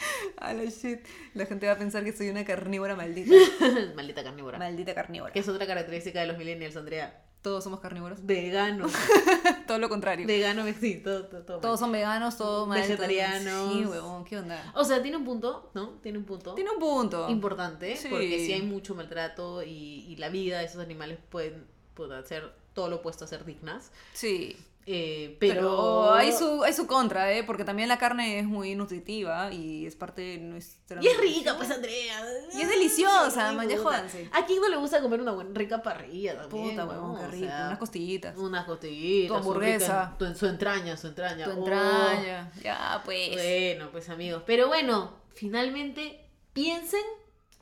A 0.38 0.54
la 0.54 0.66
shit. 0.66 1.00
La 1.34 1.46
gente 1.46 1.68
va 1.68 1.74
a 1.74 1.78
pensar 1.78 2.04
que 2.04 2.14
soy 2.14 2.30
una 2.30 2.44
carnívora 2.46 2.96
maldita. 2.96 3.36
Maldita 3.96 4.24
carnívora. 4.24 4.58
Maldita 4.58 4.94
carnívora. 4.96 5.32
Que 5.34 5.40
es 5.40 5.48
otra 5.48 5.66
característica 5.68 6.20
de 6.22 6.28
los 6.28 6.38
millennials, 6.38 6.76
Andrea. 6.76 7.24
Todos 7.42 7.64
somos 7.64 7.80
carnívoros. 7.80 8.24
Vegano. 8.26 8.88
Todo 9.68 9.80
lo 9.80 9.90
contrario. 9.90 10.28
Vegano, 10.28 10.64
sí, 10.80 11.02
todo, 11.04 11.26
todo, 11.26 11.42
todo 11.44 11.56
mal. 11.58 11.62
Todos 11.62 11.80
son 11.80 11.92
veganos, 11.92 12.38
todo 12.38 12.68
mal. 12.68 12.80
Vegetarianos. 12.82 13.74
Sí, 13.74 13.86
huevón, 13.86 14.26
¿qué 14.26 14.38
onda? 14.38 14.72
O 14.76 14.84
sea, 14.84 15.02
tiene 15.02 15.18
un 15.18 15.26
punto, 15.26 15.72
¿no? 15.74 16.00
Tiene 16.04 16.20
un 16.20 16.26
punto. 16.26 16.54
Tiene 16.54 16.70
un 16.70 16.78
punto. 16.80 17.30
importante, 17.30 17.96
Sí. 17.96 18.10
porque 18.12 18.46
si 18.46 18.54
hay 18.54 18.62
mucho 18.62 18.94
maltrato 18.94 19.64
y, 19.64 20.06
y 20.08 20.18
la 20.18 20.30
vida 20.30 20.60
de 20.60 20.66
esos 20.66 20.82
animales 20.84 21.18
pueden, 21.30 21.66
pueden 21.96 22.24
ser 22.26 22.52
todo 22.74 22.90
lo 22.90 22.98
opuesto 22.98 23.26
a 23.26 23.28
ser 23.28 23.44
dignas. 23.44 23.92
Sí. 24.14 24.56
Eh, 24.88 25.38
Pero, 25.40 25.62
pero, 25.62 26.14
hay, 26.16 26.32
su, 26.32 26.64
hay 26.64 26.74
su 26.74 26.88
contra, 26.88 27.32
¿eh? 27.32 27.44
Porque 27.44 27.64
también 27.64 27.88
la 27.88 28.00
carne 28.00 28.40
es 28.40 28.46
muy 28.46 28.74
nutritiva 28.76 29.54
y 29.54 29.86
es 29.86 29.96
parte 29.96 30.22
de 30.24 30.38
nuestra... 30.40 31.02
Y 31.04 31.08
es 31.08 31.18
rica, 31.20 31.56
pues, 31.56 31.70
Andrea. 31.70 32.20
Y 32.54 32.62
es 32.62 32.68
deliciosa, 32.68 33.52
man, 33.54 33.70
ya 33.70 33.78
puta. 33.78 33.90
jódanse. 33.90 34.28
¿A 34.34 34.46
quién 34.48 34.60
no 34.60 34.68
le 34.70 34.78
gusta 34.78 35.00
comer 35.02 35.22
una 35.22 35.34
buena 35.34 35.52
rica 35.54 35.84
parrilla 35.84 36.36
también? 36.42 36.72
Puta, 36.72 36.86
huevón, 36.86 37.20
qué 37.20 37.28
rico. 37.28 37.46
Unas 37.46 37.78
costillitas. 37.78 38.38
Unas 38.38 38.66
costillitas. 38.66 39.38
Tu 39.38 39.44
su 39.44 39.54
rica- 39.54 39.76
hamburguesa. 39.76 40.16
tu- 40.18 40.36
su 40.36 40.48
entraña, 40.48 40.98
su 40.98 41.08
entraña. 41.08 41.46
Tu 41.46 41.52
Oh. 41.52 41.58
entraña. 41.60 42.52
Ya, 42.64 43.02
pues. 43.06 43.30
Bueno, 43.34 43.90
pues 43.92 44.10
amigos. 44.10 44.42
Pero 44.48 44.68
bueno, 44.68 45.14
finalmente 45.36 46.26
piensen 46.54 47.04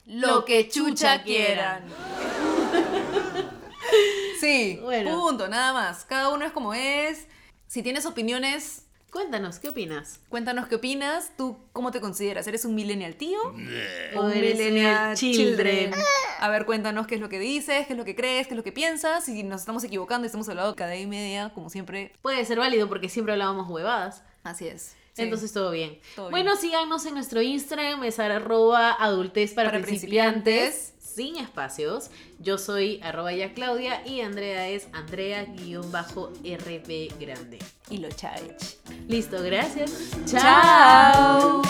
Lo 0.05 0.45
que 0.45 0.69
chucha 0.69 1.21
quieran. 1.21 1.83
sí, 4.39 4.79
Bueno. 4.81 5.19
punto, 5.19 5.47
nada 5.47 5.73
más. 5.73 6.05
Cada 6.05 6.29
uno 6.29 6.45
es 6.45 6.51
como 6.51 6.73
es. 6.73 7.27
Si 7.67 7.83
tienes 7.83 8.05
opiniones, 8.05 8.83
Cuéntanos, 9.11 9.57
¿qué 9.57 9.69
opinas? 9.69 10.19
cuéntanos 10.29 10.67
qué 10.67 10.75
opinas. 10.75 11.31
¿Tú 11.35 11.57
cómo 11.73 11.91
te 11.91 11.99
consideras? 11.99 12.45
¿Eres 12.47 12.63
un 12.65 12.75
millennial 12.75 13.15
tío? 13.15 13.39
¿O 14.15 14.29
eres 14.29 14.55
millennial 14.55 15.15
children? 15.15 15.91
A 16.39 16.49
ver, 16.49 16.65
cuéntanos 16.65 17.07
qué 17.07 17.15
es 17.15 17.21
lo 17.21 17.27
que 17.27 17.39
dices, 17.39 17.87
qué 17.87 17.93
es 17.93 17.97
lo 17.97 18.05
que 18.05 18.15
crees, 18.15 18.47
qué 18.47 18.53
es 18.53 18.57
lo 18.57 18.63
que 18.63 18.71
piensas. 18.71 19.25
Si 19.25 19.41
nos 19.43 19.61
estamos 19.61 19.83
equivocando 19.83 20.25
y 20.25 20.27
estamos 20.27 20.47
hablando 20.47 20.75
cada 20.75 20.95
y 20.95 21.07
media, 21.07 21.49
como 21.55 21.71
siempre. 21.71 22.13
Puede 22.21 22.45
ser 22.45 22.59
válido 22.59 22.87
porque 22.87 23.09
siempre 23.09 23.33
hablábamos 23.33 23.67
huevadas. 23.67 24.23
Así 24.43 24.67
es. 24.67 24.95
Sí. 25.13 25.23
Entonces 25.23 25.51
todo 25.51 25.71
bien. 25.71 25.99
Todo 26.15 26.29
bueno, 26.29 26.55
síganos 26.55 27.05
en 27.07 27.15
nuestro 27.15 27.41
Instagram, 27.41 28.03
es 28.03 28.19
arroba 28.19 28.91
adultez 28.91 29.53
para, 29.53 29.71
Para 29.71 29.81
principiantes, 29.81 30.43
principiantes. 30.43 30.93
Sin 31.19 31.35
espacios. 31.35 32.11
Yo 32.39 32.57
soy 32.57 33.01
arroba 33.03 33.33
ya 33.33 33.53
Claudia 33.53 34.07
y 34.07 34.21
Andrea 34.21 34.69
es 34.69 34.87
Andrea-RB 34.93 35.59
grande. 37.19 37.59
y 37.89 37.97
lo 37.97 38.07
chávez. 38.07 38.79
Listo, 39.09 39.43
gracias. 39.43 40.11
Chao. 40.25 41.61